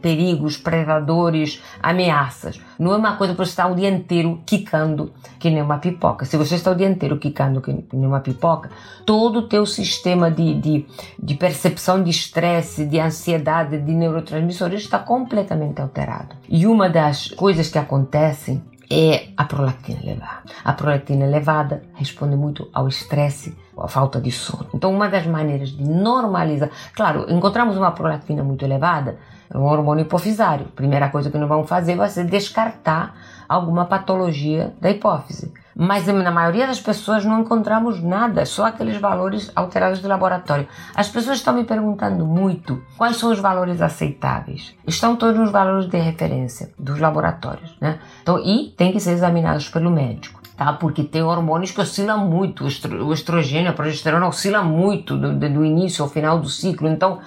perigos, 0.00 0.56
predadores, 0.56 1.62
ameaças. 1.82 2.60
Não 2.78 2.92
é 2.92 2.96
uma 2.96 3.16
coisa 3.16 3.34
para 3.34 3.44
você 3.44 3.50
estar 3.50 3.66
o 3.66 3.74
dia 3.74 3.88
inteiro 3.88 4.40
quicando 4.46 5.12
que 5.38 5.50
nem 5.50 5.62
uma 5.62 5.78
pipoca. 5.78 6.24
Se 6.24 6.36
você 6.36 6.54
está 6.54 6.70
o 6.70 6.74
dia 6.74 6.88
inteiro 6.88 7.18
quicando 7.18 7.60
que 7.60 7.72
nem 7.92 8.06
uma 8.06 8.20
pipoca, 8.20 8.70
todo 9.04 9.40
o 9.40 9.48
teu 9.48 9.64
sistema 9.66 10.30
de, 10.30 10.54
de, 10.54 10.86
de 11.18 11.34
percepção 11.34 12.02
de 12.02 12.10
estresse, 12.10 12.84
de 12.84 12.98
ansiedade, 12.98 13.78
de 13.78 13.92
neurotransmissores 13.92 14.82
está 14.82 14.98
completamente 14.98 15.80
alterado. 15.80 16.36
E 16.48 16.66
uma 16.66 16.88
das 16.88 17.28
coisas 17.28 17.68
que 17.68 17.78
acontecem 17.78 18.62
é 18.90 19.28
a 19.36 19.44
prolactina 19.44 20.00
elevada. 20.02 20.42
A 20.64 20.72
prolactina 20.72 21.24
elevada 21.24 21.82
responde 21.94 22.34
muito 22.34 22.68
ao 22.72 22.88
estresse, 22.88 23.56
à 23.78 23.86
falta 23.86 24.20
de 24.20 24.32
sono. 24.32 24.66
Então, 24.74 24.92
uma 24.92 25.08
das 25.08 25.26
maneiras 25.26 25.68
de 25.70 25.82
normalizar, 25.82 26.70
claro, 26.94 27.26
encontramos 27.28 27.76
uma 27.76 27.92
prolactina 27.92 28.42
muito 28.42 28.64
elevada, 28.64 29.18
é 29.48 29.56
um 29.56 29.64
hormônio 29.64 30.02
hipofisário. 30.02 30.66
Primeira 30.66 31.08
coisa 31.08 31.30
que 31.30 31.38
nós 31.38 31.48
vamos 31.48 31.68
fazer 31.68 31.94
vai 31.94 32.08
ser 32.08 32.24
descartar 32.24 33.14
alguma 33.48 33.84
patologia 33.84 34.74
da 34.80 34.90
hipófise. 34.90 35.52
Mas 35.82 36.06
na 36.06 36.30
maioria 36.30 36.66
das 36.66 36.78
pessoas 36.78 37.24
não 37.24 37.40
encontramos 37.40 38.02
nada, 38.02 38.44
só 38.44 38.66
aqueles 38.66 39.00
valores 39.00 39.50
alterados 39.56 39.98
de 39.98 40.06
laboratório. 40.06 40.68
As 40.94 41.08
pessoas 41.08 41.38
estão 41.38 41.54
me 41.54 41.64
perguntando 41.64 42.26
muito 42.26 42.82
quais 42.98 43.16
são 43.16 43.32
os 43.32 43.38
valores 43.38 43.80
aceitáveis. 43.80 44.74
Estão 44.86 45.16
todos 45.16 45.40
nos 45.40 45.50
valores 45.50 45.86
de 45.86 45.96
referência 45.96 46.70
dos 46.78 47.00
laboratórios, 47.00 47.74
né? 47.80 47.98
Então, 48.20 48.38
e 48.38 48.74
tem 48.76 48.92
que 48.92 49.00
ser 49.00 49.12
examinados 49.12 49.70
pelo 49.70 49.90
médico. 49.90 50.42
Tá? 50.54 50.70
Porque 50.74 51.02
tem 51.02 51.22
hormônios 51.22 51.70
que 51.70 51.80
oscilam 51.80 52.26
muito, 52.26 52.66
o 52.66 53.14
estrogênio, 53.14 53.70
a 53.70 53.72
progesterona 53.72 54.28
oscila 54.28 54.62
muito 54.62 55.16
do, 55.16 55.32
do 55.34 55.64
início 55.64 56.04
ao 56.04 56.10
final 56.10 56.38
do 56.38 56.50
ciclo. 56.50 56.88
Então, 56.88 57.20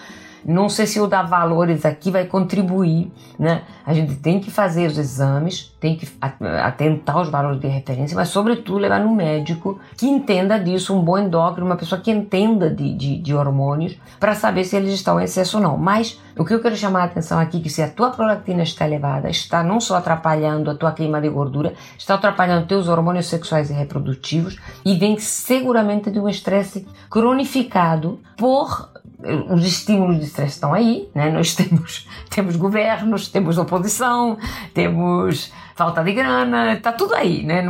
não 0.45 0.69
sei 0.69 0.85
se 0.85 0.99
eu 0.99 1.07
dar 1.07 1.23
valores 1.23 1.85
aqui 1.85 2.11
vai 2.11 2.25
contribuir, 2.25 3.11
né? 3.37 3.63
A 3.85 3.93
gente 3.93 4.15
tem 4.15 4.39
que 4.39 4.49
fazer 4.49 4.87
os 4.87 4.97
exames, 4.97 5.73
tem 5.79 5.95
que 5.95 6.07
atentar 6.63 7.19
os 7.19 7.29
valores 7.29 7.59
de 7.59 7.67
referência, 7.67 8.15
mas 8.15 8.29
sobretudo 8.29 8.77
levar 8.77 8.99
no 8.99 9.13
médico 9.13 9.79
que 9.97 10.07
entenda 10.07 10.57
disso, 10.59 10.95
um 10.95 11.01
bom 11.01 11.17
endócrino, 11.17 11.65
uma 11.65 11.75
pessoa 11.75 11.99
que 11.99 12.11
entenda 12.11 12.69
de, 12.69 12.93
de, 12.93 13.17
de 13.17 13.33
hormônios, 13.33 13.97
para 14.19 14.35
saber 14.35 14.63
se 14.63 14.75
eles 14.75 14.93
estão 14.93 15.19
em 15.19 15.23
excesso 15.23 15.57
ou 15.57 15.63
não. 15.63 15.77
Mas 15.77 16.19
o 16.37 16.45
que 16.45 16.53
eu 16.53 16.61
quero 16.61 16.75
chamar 16.75 17.01
a 17.01 17.05
atenção 17.05 17.39
aqui 17.39 17.57
é 17.57 17.61
que 17.61 17.69
se 17.69 17.81
a 17.81 17.89
tua 17.89 18.11
prolactina 18.11 18.63
está 18.63 18.87
elevada, 18.87 19.29
está 19.29 19.63
não 19.63 19.79
só 19.79 19.97
atrapalhando 19.97 20.71
a 20.71 20.75
tua 20.75 20.91
queima 20.91 21.19
de 21.19 21.29
gordura, 21.29 21.73
está 21.97 22.15
atrapalhando 22.15 22.67
teus 22.67 22.87
hormônios 22.87 23.27
sexuais 23.27 23.69
e 23.69 23.73
reprodutivos 23.73 24.57
e 24.85 24.95
vem 24.95 25.17
seguramente 25.19 26.09
de 26.09 26.19
um 26.19 26.29
estresse 26.29 26.87
cronificado 27.09 28.19
por 28.37 28.92
os 29.49 29.65
estímulos 29.65 30.19
de 30.19 30.25
estresse 30.25 30.53
estão 30.53 30.73
aí, 30.73 31.09
né? 31.13 31.31
nós 31.31 31.55
temos, 31.55 32.07
temos 32.29 32.55
governos, 32.55 33.27
temos 33.27 33.57
oposição, 33.57 34.37
temos 34.73 35.51
falta 35.75 36.03
de 36.03 36.13
grana, 36.13 36.73
está 36.73 36.91
tudo 36.91 37.15
aí, 37.15 37.43
né? 37.43 37.63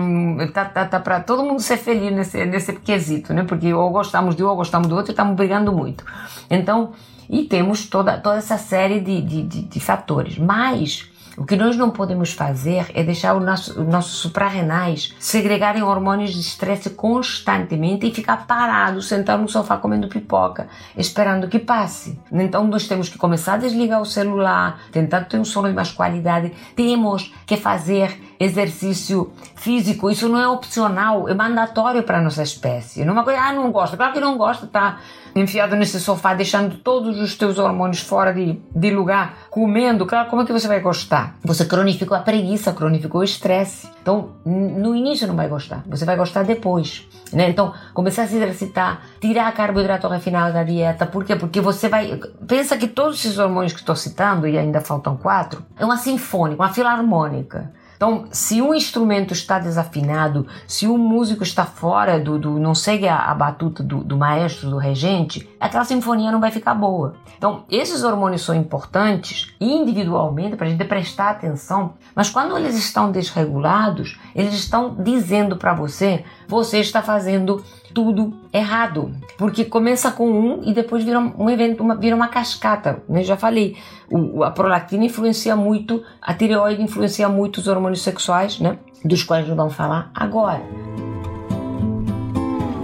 Está 0.44 0.66
tá, 0.66 0.86
tá 0.86 1.00
para 1.00 1.22
todo 1.22 1.44
mundo 1.44 1.62
ser 1.62 1.78
feliz 1.78 2.12
nesse, 2.12 2.46
nesse 2.46 2.74
quesito, 2.74 3.34
né? 3.34 3.44
porque 3.44 3.74
ou 3.74 3.90
gostamos 3.92 4.36
de 4.36 4.44
um 4.44 4.48
ou 4.48 4.56
gostamos 4.56 4.88
do 4.88 4.96
outro 4.96 5.12
e 5.12 5.14
estamos 5.14 5.36
brigando 5.36 5.72
muito. 5.72 6.04
Então, 6.50 6.92
e 7.30 7.44
temos 7.44 7.86
toda, 7.86 8.18
toda 8.18 8.38
essa 8.38 8.58
série 8.58 9.00
de, 9.00 9.22
de, 9.22 9.42
de, 9.44 9.62
de 9.62 9.80
fatores, 9.80 10.38
mas 10.38 11.10
O 11.36 11.46
que 11.46 11.56
nós 11.56 11.76
não 11.76 11.90
podemos 11.90 12.32
fazer 12.32 12.92
é 12.94 13.04
deixar 13.04 13.36
os 13.36 13.44
nosso, 13.44 13.84
nossos 13.84 14.20
suprarrenais 14.20 15.16
segregarem 15.18 15.82
hormônios 15.82 16.32
de 16.32 16.40
estresse 16.40 16.92
constantemente 16.92 18.08
e 18.08 18.14
ficar 18.14 18.46
parado, 18.46 19.02
sentado 19.02 19.42
no 19.42 19.50
sofá 19.50 19.78
comendo 19.78 20.08
pipoca, 20.08 20.68
esperando 20.96 21.48
que 21.48 21.58
passe. 21.58 22.20
Então 22.32 22.68
nós 22.68 22.88
temos 22.88 23.10
que 23.10 23.18
começar 23.18 23.56
a 23.56 23.58
desligar 23.58 24.00
o 24.00 24.06
celular, 24.06 24.80
tentar 24.92 25.22
ter 25.22 25.40
um 25.40 25.46
sono 25.46 25.70
de 25.70 25.74
mais 25.74 25.92
qualidade. 25.92 26.52
Temos 26.76 27.34
que 27.48 27.58
fazer 27.58 28.33
exercício 28.44 29.32
físico. 29.56 30.10
Isso 30.10 30.30
não 30.30 30.40
é 30.40 30.48
opcional, 30.48 31.28
é 31.28 31.34
mandatório 31.34 32.04
para 32.04 32.20
a 32.20 32.22
nossa 32.22 32.44
espécie. 32.44 33.04
Não 33.04 33.10
é 33.10 33.14
uma 33.14 33.24
coisa, 33.24 33.40
ah, 33.42 33.54
não 33.54 33.72
gosta. 33.72 33.98
Claro 33.98 34.14
que 34.14 34.20
não 34.20 34.38
gosta, 34.38 34.68
tá 34.68 35.00
enfiado 35.36 35.76
nesse 35.76 36.00
sofá, 36.00 36.34
deixando 36.34 36.78
todos 36.78 37.20
os 37.20 37.36
teus 37.36 37.58
hormônios 37.58 38.02
fora 38.02 38.34
de, 38.34 38.60
de 38.76 38.92
lugar, 38.92 39.48
comendo, 39.50 40.06
claro, 40.06 40.30
como 40.30 40.42
é 40.44 40.46
que 40.46 40.54
você 40.54 40.68
vai 40.68 40.80
gostar? 40.80 41.38
Você 41.44 41.66
cronificou 41.66 42.16
a 42.16 42.20
preguiça, 42.20 42.72
cronificou 42.72 43.22
o 43.22 43.24
estresse. 43.24 43.90
Então, 44.02 44.32
no 44.46 44.96
início 44.96 45.28
não 45.28 45.36
vai 45.36 45.48
gostar, 45.48 45.84
você 45.88 46.06
vai 46.06 46.16
gostar 46.16 46.44
depois. 46.44 47.08
Né? 47.32 47.50
Então, 47.50 47.74
começar 47.94 48.24
a 48.24 48.28
se 48.28 48.36
exercitar, 48.36 49.02
tirar 49.20 49.52
carboidrato 49.54 50.08
refinado 50.08 50.54
da 50.54 50.64
dieta. 50.64 51.08
Por 51.08 51.26
quê? 51.26 51.36
Porque 51.36 51.60
você 51.60 51.90
vai. 51.90 52.20
Pensa 52.48 52.78
que 52.78 52.88
todos 52.88 53.18
esses 53.20 53.40
hormônios 53.40 53.74
que 53.74 53.80
estou 53.80 53.96
citando, 53.96 54.48
e 54.48 54.58
ainda 54.58 54.82
faltam 54.82 55.18
quatro, 55.18 55.64
é 55.78 55.84
uma 55.84 55.98
sinfônica, 55.98 56.62
uma 56.62 56.72
filarmônica. 56.72 57.72
Então, 58.04 58.26
se 58.32 58.62
um 58.62 58.74
instrumento 58.74 59.32
está 59.32 59.58
desafinado, 59.58 60.46
se 60.68 60.86
um 60.86 60.98
músico 60.98 61.42
está 61.42 61.64
fora 61.64 62.20
do, 62.20 62.38
do 62.38 62.60
não 62.60 62.76
segue 62.76 63.08
a, 63.08 63.18
a 63.18 63.34
batuta 63.34 63.82
do, 63.82 64.04
do, 64.04 64.18
maestro, 64.18 64.70
do 64.70 64.78
regente, 64.78 65.50
aquela 65.58 65.86
sinfonia 65.86 66.30
não 66.30 66.42
vai 66.42 66.52
ficar 66.52 66.76
boa. 66.76 67.14
Então, 67.38 67.64
esses 67.72 68.04
hormônios 68.04 68.42
são 68.42 68.54
importantes 68.54 69.56
individualmente 69.58 70.58
para 70.58 70.68
a 70.68 70.70
gente 70.70 70.84
prestar 70.84 71.30
atenção, 71.30 71.94
mas 72.14 72.30
quando 72.30 72.58
eles 72.58 72.76
estão 72.76 73.10
desregulados, 73.10 74.20
eles 74.36 74.54
estão 74.54 74.94
dizendo 75.00 75.56
para 75.56 75.74
você, 75.74 76.26
você 76.46 76.82
está 76.82 77.02
fazendo 77.02 77.64
tudo 77.94 78.34
errado, 78.52 79.12
porque 79.38 79.66
começa 79.66 80.12
com 80.12 80.30
um 80.30 80.62
e 80.64 80.74
depois 80.74 81.04
vira 81.04 81.20
um 81.20 81.50
evento, 81.50 81.84
uma, 81.84 81.96
vira 81.96 82.16
uma 82.16 82.28
cascata. 82.28 83.04
Né? 83.08 83.24
Já 83.24 83.38
falei, 83.38 83.78
o, 84.10 84.44
a 84.44 84.52
prolactina 84.52 85.06
influencia 85.06 85.56
muito, 85.56 86.04
a 86.22 86.34
tireoide 86.34 86.82
influencia 86.82 87.30
muito 87.30 87.58
os 87.58 87.68
hormônios 87.68 88.02
sexuais, 88.02 88.60
né? 88.60 88.78
dos 89.04 89.24
quais 89.24 89.48
não 89.48 89.56
vamos 89.56 89.74
falar 89.74 90.12
agora. 90.14 90.62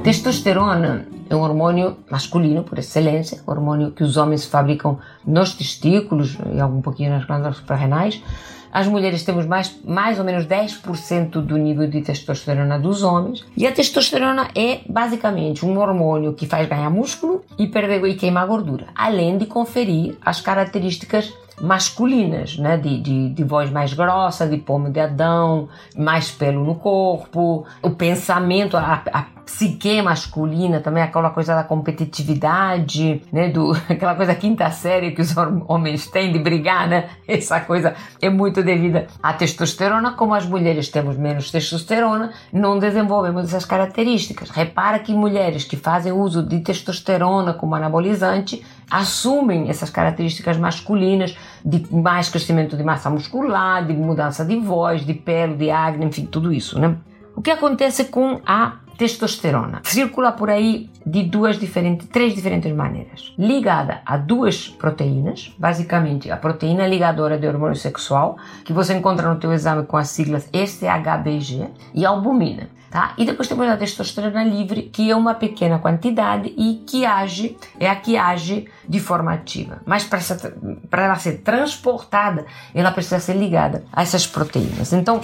Testosterona 0.03 1.07
é 1.29 1.35
um 1.35 1.41
hormônio 1.41 1.97
masculino 2.09 2.63
por 2.63 2.79
excelência, 2.79 3.41
hormônio 3.45 3.91
que 3.91 4.03
os 4.03 4.17
homens 4.17 4.45
fabricam 4.45 4.97
nos 5.25 5.53
testículos 5.53 6.37
e 6.53 6.59
algum 6.59 6.81
pouquinho 6.81 7.11
nas 7.11 7.25
glândulas 7.25 7.57
suprarrenais 7.57 8.21
as 8.71 8.87
mulheres 8.87 9.23
temos 9.23 9.45
mais, 9.45 9.75
mais 9.83 10.19
ou 10.19 10.25
menos 10.25 10.45
10% 10.45 11.41
do 11.41 11.57
nível 11.57 11.87
de 11.87 12.01
testosterona 12.01 12.77
dos 12.79 13.03
homens. 13.03 13.45
E 13.55 13.65
a 13.65 13.71
testosterona 13.71 14.49
é 14.55 14.81
basicamente 14.87 15.65
um 15.65 15.77
hormônio 15.77 16.33
que 16.33 16.45
faz 16.45 16.67
ganhar 16.67 16.89
músculo 16.89 17.43
e 17.57 17.67
perder 17.67 18.03
e 18.05 18.15
queimar 18.15 18.47
gordura, 18.47 18.87
além 18.95 19.37
de 19.37 19.45
conferir 19.45 20.17
as 20.23 20.41
características 20.41 21.33
masculinas, 21.61 22.57
né? 22.57 22.77
De, 22.77 22.99
de, 22.99 23.29
de, 23.29 23.43
voz 23.43 23.69
mais 23.69 23.93
grossa, 23.93 24.47
de 24.47 24.57
pomo 24.57 24.89
de 24.89 24.99
Adão, 24.99 25.69
mais 25.95 26.31
pelo 26.31 26.63
no 26.63 26.75
corpo, 26.75 27.65
o 27.81 27.89
pensamento, 27.91 28.77
a, 28.77 29.03
a 29.11 29.25
psique 29.49 29.99
masculina 30.01 30.79
também, 30.79 31.01
aquela 31.01 31.31
coisa 31.31 31.55
da 31.55 31.63
competitividade, 31.63 33.23
né? 33.31 33.49
Do, 33.49 33.71
aquela 33.89 34.15
coisa 34.15 34.35
quinta 34.35 34.69
série 34.69 35.11
que 35.11 35.21
os 35.21 35.35
homens 35.67 36.07
têm 36.07 36.31
de 36.31 36.39
brigar, 36.39 36.87
né? 36.87 37.09
Essa 37.27 37.59
coisa 37.59 37.95
é 38.21 38.29
muito 38.29 38.61
devida 38.63 39.07
à 39.21 39.33
testosterona, 39.33 40.11
como 40.13 40.33
as 40.33 40.45
mulheres 40.45 40.89
temos 40.89 41.17
menos 41.17 41.51
testosterona, 41.51 42.31
não 42.53 42.77
desenvolvemos 42.77 43.45
essas 43.45 43.65
características. 43.65 44.49
Repara 44.49 44.99
que 44.99 45.13
mulheres 45.13 45.63
que 45.63 45.75
fazem 45.75 46.11
uso 46.11 46.43
de 46.43 46.59
testosterona 46.59 47.53
como 47.53 47.75
anabolizante 47.75 48.63
assumem 48.89 49.69
essas 49.69 49.89
características 49.89 50.57
masculinas 50.57 51.37
de 51.63 51.85
mais 51.93 52.29
crescimento 52.29 52.75
de 52.75 52.83
massa 52.83 53.09
muscular, 53.09 53.85
de 53.85 53.93
mudança 53.93 54.43
de 54.45 54.57
voz, 54.57 55.05
de 55.05 55.13
pele, 55.13 55.55
de 55.55 55.69
acne, 55.69 56.05
enfim, 56.05 56.25
tudo 56.25 56.53
isso, 56.53 56.79
né? 56.79 56.95
O 57.35 57.41
que 57.41 57.51
acontece 57.51 58.05
com 58.05 58.41
a 58.45 58.79
testosterona? 58.97 59.81
Circula 59.85 60.33
por 60.33 60.49
aí 60.49 60.89
de 61.05 61.23
duas 61.23 61.57
diferentes, 61.57 62.07
três 62.07 62.33
diferentes 62.33 62.71
maneiras. 62.73 63.33
Ligada 63.37 64.01
a 64.05 64.17
duas 64.17 64.67
proteínas, 64.67 65.55
basicamente 65.57 66.29
a 66.29 66.35
proteína 66.35 66.85
ligadora 66.85 67.37
de 67.37 67.47
hormônio 67.47 67.77
sexual, 67.77 68.37
que 68.65 68.73
você 68.73 68.93
encontra 68.93 69.33
no 69.33 69.39
teu 69.39 69.53
exame 69.53 69.85
com 69.85 69.95
as 69.95 70.09
siglas 70.09 70.49
SHBG, 70.53 71.69
e 71.93 72.05
albumina. 72.05 72.67
Tá? 72.89 73.13
E 73.17 73.25
depois 73.25 73.47
temos 73.47 73.67
a 73.67 73.77
testosterona 73.77 74.43
livre, 74.43 74.83
que 74.83 75.11
é 75.11 75.15
uma 75.15 75.35
pequena 75.35 75.77
quantidade 75.77 76.53
e 76.57 76.83
que 76.87 77.05
age, 77.05 77.55
é 77.79 77.87
a 77.87 77.95
que 77.95 78.17
age 78.17 78.67
de 78.87 78.99
forma 78.99 79.31
ativa. 79.31 79.79
Mas 79.85 80.03
para 80.03 81.03
ela 81.03 81.15
ser 81.15 81.39
transportada, 81.39 82.45
ela 82.73 82.91
precisa 82.91 83.19
ser 83.19 83.35
ligada 83.35 83.85
a 83.93 84.01
essas 84.01 84.25
proteínas. 84.25 84.91
Então, 84.91 85.21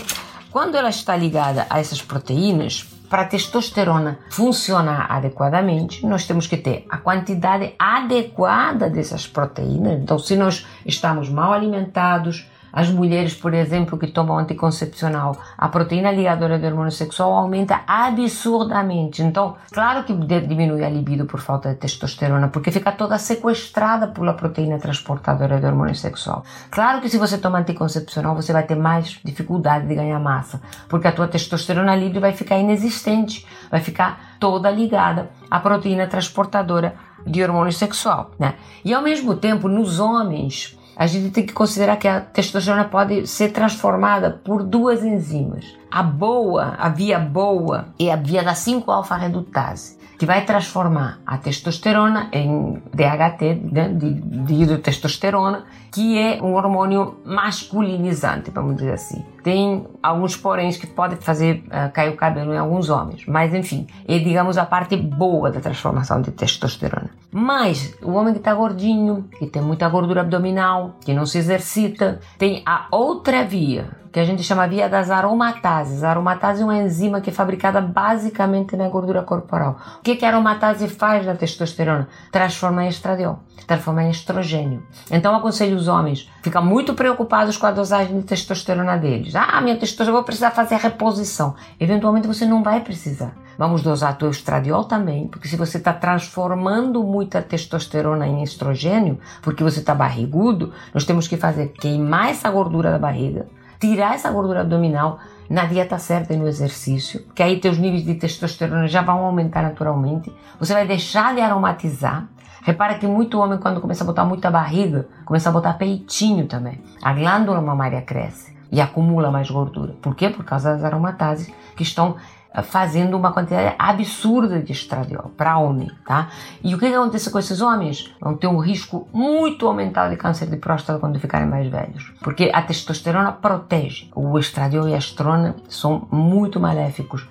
quando 0.52 0.76
ela 0.76 0.90
está 0.90 1.16
ligada 1.16 1.66
a 1.70 1.80
essas 1.80 2.02
proteínas, 2.02 2.86
para 3.10 3.22
a 3.22 3.26
testosterona 3.26 4.20
funcionar 4.30 5.12
adequadamente, 5.12 6.06
nós 6.06 6.26
temos 6.26 6.48
que 6.48 6.58
ter 6.58 6.86
a 6.90 6.98
quantidade 6.98 7.74
adequada 7.78 8.90
dessas 8.90 9.28
proteínas. 9.28 10.02
Então, 10.02 10.18
se 10.18 10.36
nós 10.36 10.66
estamos 10.86 11.30
mal 11.30 11.54
alimentados, 11.54 12.48
as 12.76 12.90
mulheres, 12.90 13.34
por 13.34 13.54
exemplo, 13.54 13.98
que 13.98 14.08
tomam 14.08 14.38
anticoncepcional, 14.38 15.38
a 15.58 15.70
proteína 15.70 16.12
ligadora 16.12 16.60
do 16.60 16.68
hormônio 16.68 16.92
sexual 16.92 17.32
aumenta 17.32 17.84
absurdamente. 17.88 19.24
Então, 19.24 19.56
claro 19.72 20.04
que 20.04 20.14
diminui 20.14 20.84
a 20.84 20.90
libido 20.90 21.26
por 21.26 21.40
falta 21.40 21.70
de 21.70 21.76
testosterona, 21.76 22.50
porque 22.50 22.72
fica 22.72 22.92
toda 22.92 23.18
sequestrada 23.18 24.08
pela 24.08 24.34
proteína 24.34 24.78
transportadora 24.78 25.58
do 25.62 25.68
hormônio 25.68 25.96
sexual. 25.96 26.44
Claro 26.70 27.00
que 27.00 27.08
se 27.08 27.18
você 27.18 27.38
toma 27.38 27.60
anticoncepcional, 27.60 28.36
você 28.36 28.52
vai 28.52 28.64
ter 28.64 28.76
mais 28.76 29.22
dificuldade 29.24 29.88
de 29.88 29.96
ganhar 29.96 30.20
massa, 30.20 30.62
porque 30.90 31.08
a 31.08 31.14
tua 31.14 31.30
testosterona 31.30 31.96
livre 31.96 32.20
vai 32.20 32.34
ficar 32.34 32.58
inexistente, 32.58 33.48
vai 33.72 33.80
ficar 33.80 34.36
toda 34.38 34.70
ligada 34.70 35.30
à 35.50 35.62
proteína 35.62 36.08
transportadora 36.08 36.94
de 37.26 37.42
hormônio 37.42 37.72
sexual, 37.72 38.32
né? 38.38 38.56
E 38.84 38.94
ao 38.94 39.02
mesmo 39.02 39.38
tempo, 39.38 39.70
nos 39.70 39.98
homens, 40.00 40.78
a 40.96 41.08
gente 41.08 41.32
tem 41.32 41.46
que 41.46 41.54
considerar 41.54 41.98
que 41.98 42.08
a 42.08 42.22
testosterona 42.22 42.86
pode 42.86 43.28
ser 43.28 43.52
transformada 43.52 44.32
por 44.32 44.64
duas 44.64 45.04
enzimas. 45.04 45.66
A 45.92 46.02
boa, 46.02 46.76
a 46.78 46.90
via 46.90 47.20
boa, 47.20 47.88
é 48.00 48.12
a 48.12 48.16
via 48.16 48.44
da 48.44 48.54
5-alfa-redutase, 48.54 49.98
que 50.18 50.26
vai 50.26 50.46
transformar 50.46 51.20
a 51.26 51.38
testosterona 51.38 52.30
em 52.32 52.82
DHT, 52.94 53.72
né, 53.72 53.90
de, 53.90 54.14
de 54.14 54.54
hidrotestosterona, 54.54 55.66
que 55.92 56.18
é 56.18 56.42
um 56.42 56.54
hormônio 56.54 57.18
masculinizante, 57.26 58.52
vamos 58.52 58.78
dizer 58.78 58.94
assim. 58.94 59.24
Tem 59.46 59.86
alguns 60.02 60.36
poréns 60.36 60.76
que 60.76 60.88
podem 60.88 61.20
fazer 61.20 61.64
uh, 61.68 61.92
cair 61.94 62.10
o 62.10 62.16
cabelo 62.16 62.52
em 62.52 62.58
alguns 62.58 62.90
homens, 62.90 63.28
mas 63.28 63.54
enfim, 63.54 63.86
é 64.08 64.18
digamos 64.18 64.58
a 64.58 64.66
parte 64.66 64.98
boa 64.98 65.52
da 65.52 65.60
transformação 65.60 66.20
de 66.20 66.32
testosterona. 66.32 67.12
Mas 67.32 67.96
o 68.02 68.14
homem 68.14 68.34
que 68.34 68.40
está 68.40 68.56
gordinho, 68.56 69.30
que 69.38 69.46
tem 69.46 69.62
muita 69.62 69.88
gordura 69.88 70.22
abdominal, 70.22 70.96
que 71.06 71.14
não 71.14 71.28
se 71.28 71.38
exercita, 71.38 72.20
tem 72.40 72.64
a 72.66 72.88
outra 72.90 73.44
via, 73.44 73.88
que 74.16 74.20
a 74.22 74.24
gente 74.24 74.44
chama 74.44 74.66
via 74.66 74.88
das 74.88 75.12
aromatases. 75.12 76.02
A 76.02 76.12
aromatase 76.12 76.62
é 76.62 76.64
uma 76.64 76.78
enzima 76.78 77.20
que 77.20 77.30
é 77.30 77.34
fabricada 77.34 77.82
basicamente 77.82 78.74
na 78.78 78.88
gordura 78.88 79.22
corporal. 79.22 79.78
O 80.00 80.02
que, 80.02 80.16
que 80.16 80.24
a 80.24 80.30
aromatase 80.30 80.88
faz 80.88 81.26
na 81.26 81.36
testosterona? 81.36 82.08
Transforma 82.32 82.86
em 82.86 82.88
estradiol, 82.88 83.40
transforma 83.68 84.04
em 84.04 84.10
estrogênio. 84.10 84.82
Então 85.12 85.36
aconselho 85.36 85.76
os 85.76 85.90
homens, 85.90 86.32
ficam 86.42 86.64
muito 86.64 86.94
preocupados 86.94 87.58
com 87.58 87.66
a 87.66 87.72
dosagem 87.72 88.18
de 88.22 88.26
testosterona 88.26 88.96
deles. 88.96 89.35
Ah, 89.36 89.62
minha 89.62 89.78
testosterona, 89.78 90.18
vou 90.18 90.24
precisar 90.24 90.52
fazer 90.52 90.78
reposição. 90.78 91.56
Eventualmente 91.80 92.28
você 92.28 92.46
não 92.46 92.64
vai 92.64 92.82
precisar. 92.82 93.36
Vamos 93.58 93.82
dosar 93.82 94.18
teu 94.18 94.30
estradiol 94.30 94.84
também, 94.84 95.28
porque 95.28 95.48
se 95.48 95.56
você 95.56 95.78
está 95.78 95.94
transformando 95.94 97.04
muita 97.04 97.42
testosterona 97.42 98.28
em 98.28 98.44
estrogênio, 98.44 99.18
porque 99.42 99.64
você 99.64 99.80
está 99.80 99.96
barrigudo, 99.96 100.74
nós 100.94 101.06
temos 101.06 101.28
que 101.28 101.38
fazer 101.38 101.70
queimar 101.70 102.30
essa 102.30 102.50
gordura 102.50 102.92
da 102.92 103.00
barriga, 103.00 103.48
tirar 103.80 104.16
essa 104.16 104.30
gordura 104.30 104.62
abdominal 104.62 105.20
na 105.50 105.66
dieta 105.66 105.98
certa 105.98 106.34
e 106.34 106.38
no 106.38 106.48
exercício, 106.48 107.26
que 107.34 107.44
aí 107.44 107.60
teus 107.60 107.78
níveis 107.78 108.04
de 108.04 108.16
testosterona 108.16 108.88
já 108.88 109.02
vão 109.02 109.20
aumentar 109.26 109.62
naturalmente. 109.62 110.34
Você 110.60 110.74
vai 110.74 110.86
deixar 110.86 111.34
de 111.34 111.42
aromatizar. 111.42 112.28
Repara 112.62 112.96
que 112.96 113.06
muito 113.06 113.40
homem, 113.40 113.60
quando 113.60 113.80
começa 113.80 114.04
a 114.04 114.08
botar 114.08 114.26
muita 114.26 114.50
barriga, 114.50 115.08
começa 115.24 115.50
a 115.50 115.52
botar 115.52 115.74
peitinho 115.74 116.48
também. 116.48 116.82
A 117.02 117.14
glândula 117.14 117.62
mamária 117.62 118.02
cresce. 118.02 118.55
E 118.76 118.82
acumula 118.82 119.32
mais 119.32 119.50
gordura. 119.50 119.96
Por 120.02 120.14
quê? 120.14 120.30
Por 120.30 120.44
causa 120.44 120.74
das 120.74 120.84
aromatases 120.84 121.50
que 121.78 121.84
estão 121.84 122.18
eh, 122.54 122.62
fazendo 122.62 123.16
uma 123.16 123.32
quantidade 123.32 123.74
absurda 123.80 124.62
de 124.62 124.74
estradiol 124.74 125.32
para 125.38 125.58
homem, 125.58 125.90
tá? 126.06 126.28
E 126.62 126.76
o 126.76 126.78
que, 126.78 126.90
que 126.90 126.94
acontece 126.94 127.30
com 127.30 127.40
esses 127.40 127.62
homens? 127.62 128.14
Vão 128.20 128.36
ter 128.36 128.48
um 128.48 128.58
risco 128.58 129.08
muito 129.14 129.66
aumentado 129.66 130.10
de 130.10 130.18
câncer 130.18 130.50
de 130.50 130.58
próstata 130.58 131.00
quando 131.00 131.18
ficarem 131.22 131.48
mais 131.48 131.70
velhos, 131.70 132.12
porque 132.22 132.52
a 132.54 132.62
testosterona 132.62 133.32
protege. 133.32 134.10
O 134.14 134.38
estradiol 134.38 134.90
e 134.90 134.94
a 134.94 134.98
estrona 134.98 135.56
são 135.70 136.06
muito 136.12 136.60
maléficos 136.60 137.26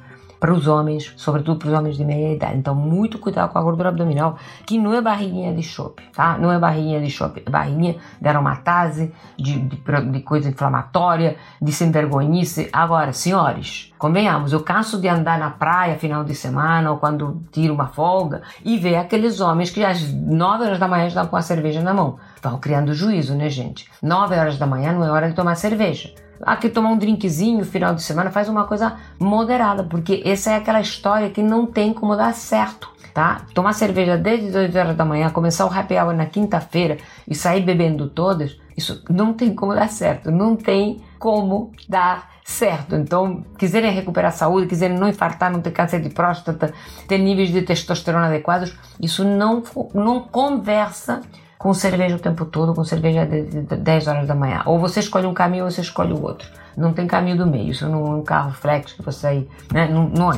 para 0.45 0.53
os 0.53 0.67
homens, 0.67 1.11
sobretudo 1.17 1.59
para 1.59 1.69
os 1.69 1.75
homens 1.75 1.97
de 1.97 2.05
meia 2.05 2.35
idade. 2.35 2.59
Então, 2.59 2.75
muito 2.75 3.19
cuidado 3.19 3.51
com 3.51 3.59
a 3.59 3.63
gordura 3.63 3.89
abdominal, 3.89 4.37
que 4.67 4.77
não 4.77 4.93
é 4.93 5.01
barriguinha 5.01 5.55
de 5.55 5.63
chope, 5.63 6.03
tá? 6.15 6.37
Não 6.37 6.53
é 6.53 6.59
barriguinha 6.59 7.01
de 7.01 7.11
chope, 7.11 7.43
é 7.47 7.49
barriguinha 7.49 7.97
de 8.21 8.29
aromatase, 8.29 9.11
de, 9.39 9.59
de, 9.59 9.81
de 10.13 10.21
coisa 10.21 10.51
inflamatória, 10.51 11.39
de 11.63 11.73
sem 11.73 11.91
vergonhice. 11.91 12.69
Agora, 12.75 13.15
senhores, 13.15 13.91
convenhamos, 13.99 14.53
eu 14.53 14.61
canso 14.61 15.01
de 15.01 15.09
andar 15.09 15.39
na 15.39 15.49
praia 15.49 15.97
final 15.97 16.23
de 16.23 16.35
semana 16.35 16.91
ou 16.91 16.99
quando 16.99 17.43
tiro 17.51 17.73
uma 17.73 17.87
folga 17.87 18.43
e 18.63 18.77
ver 18.77 18.97
aqueles 18.97 19.41
homens 19.41 19.71
que 19.71 19.83
às 19.83 20.13
9 20.13 20.63
horas 20.63 20.79
da 20.79 20.87
manhã 20.87 21.07
estão 21.07 21.27
com 21.27 21.37
a 21.37 21.41
cerveja 21.41 21.81
na 21.81 21.95
mão. 21.95 22.19
Estão 22.37 22.59
criando 22.59 22.93
juízo, 22.93 23.35
né, 23.35 23.49
gente? 23.49 23.91
9 24.03 24.37
horas 24.37 24.59
da 24.59 24.67
manhã 24.67 24.93
não 24.93 25.07
é 25.07 25.11
hora 25.11 25.31
de 25.31 25.35
tomar 25.35 25.55
cerveja 25.55 26.13
aqui 26.43 26.69
tomar 26.69 26.91
um 26.91 26.99
drinkzinho 26.99 27.65
final 27.65 27.95
de 27.95 28.03
semana, 28.03 28.31
faz 28.31 28.49
uma 28.49 28.65
coisa 28.65 28.97
moderada, 29.19 29.85
porque 29.85 30.23
essa 30.25 30.51
é 30.53 30.57
aquela 30.57 30.81
história 30.81 31.31
que 31.31 31.43
não 31.43 31.67
tem 31.67 31.93
como 31.93 32.17
dar 32.17 32.35
certo, 32.35 32.91
tá? 33.13 33.43
Tomar 33.55 33.73
cerveja 33.73 34.17
desde 34.17 34.51
2 34.51 34.75
horas 34.77 34.97
da 34.97 35.05
manhã, 35.05 35.31
começar 35.31 35.67
o 35.67 35.73
happy 35.73 35.95
hour 35.95 36.15
na 36.15 36.27
quinta-feira 36.27 36.99
e 37.27 37.35
sair 37.35 37.63
bebendo 37.63 38.09
todas, 38.09 38.59
isso 38.77 39.03
não 39.09 39.33
tem 39.33 39.55
como 39.55 39.75
dar 39.75 39.89
certo, 39.89 40.31
não 40.31 40.57
tem 40.57 41.03
como 41.19 41.73
dar 41.89 42.35
certo. 42.45 42.95
Então, 42.95 43.43
quiserem 43.57 43.91
recuperar 43.91 44.31
a 44.31 44.35
saúde, 44.35 44.67
quiserem 44.67 44.99
não 44.99 45.09
infartar, 45.09 45.51
não 45.51 45.61
ter 45.61 45.71
câncer 45.71 46.01
de 46.01 46.11
próstata, 46.11 46.75
ter 47.09 47.19
níveis 47.19 47.51
de 47.51 47.63
testosterona 47.63 48.27
adequados, 48.27 48.77
isso 49.01 49.25
não, 49.25 49.63
não 49.95 50.21
conversa 50.21 51.23
com 51.65 51.73
cerveja 51.73 52.17
o 52.17 52.19
tempo 52.19 52.45
todo, 52.45 52.75
com 52.75 52.85
cerveja 52.85 53.25
de, 53.25 53.45
de 53.45 53.77
10 53.77 54.07
horas 54.07 54.29
da 54.29 54.35
manhã. 54.35 54.61
Ou 54.67 54.79
você 54.79 55.01
escolhe 55.01 55.27
um 55.27 55.33
caminho 55.33 55.65
ou 55.65 55.71
você 55.71 55.81
escolhe 55.81 56.13
o 56.13 56.23
outro. 56.23 56.47
Não 56.77 56.93
tem 56.93 57.07
caminho 57.07 57.39
do 57.39 57.47
meio. 57.47 57.71
Isso 57.71 57.89
não 57.89 58.07
é 58.07 58.11
um 58.17 58.23
carro 58.23 58.53
flex 58.53 58.93
que 58.93 59.03
você 59.03 59.49
né? 59.73 59.89
Não, 59.89 60.07
não 60.11 60.31
é. 60.31 60.37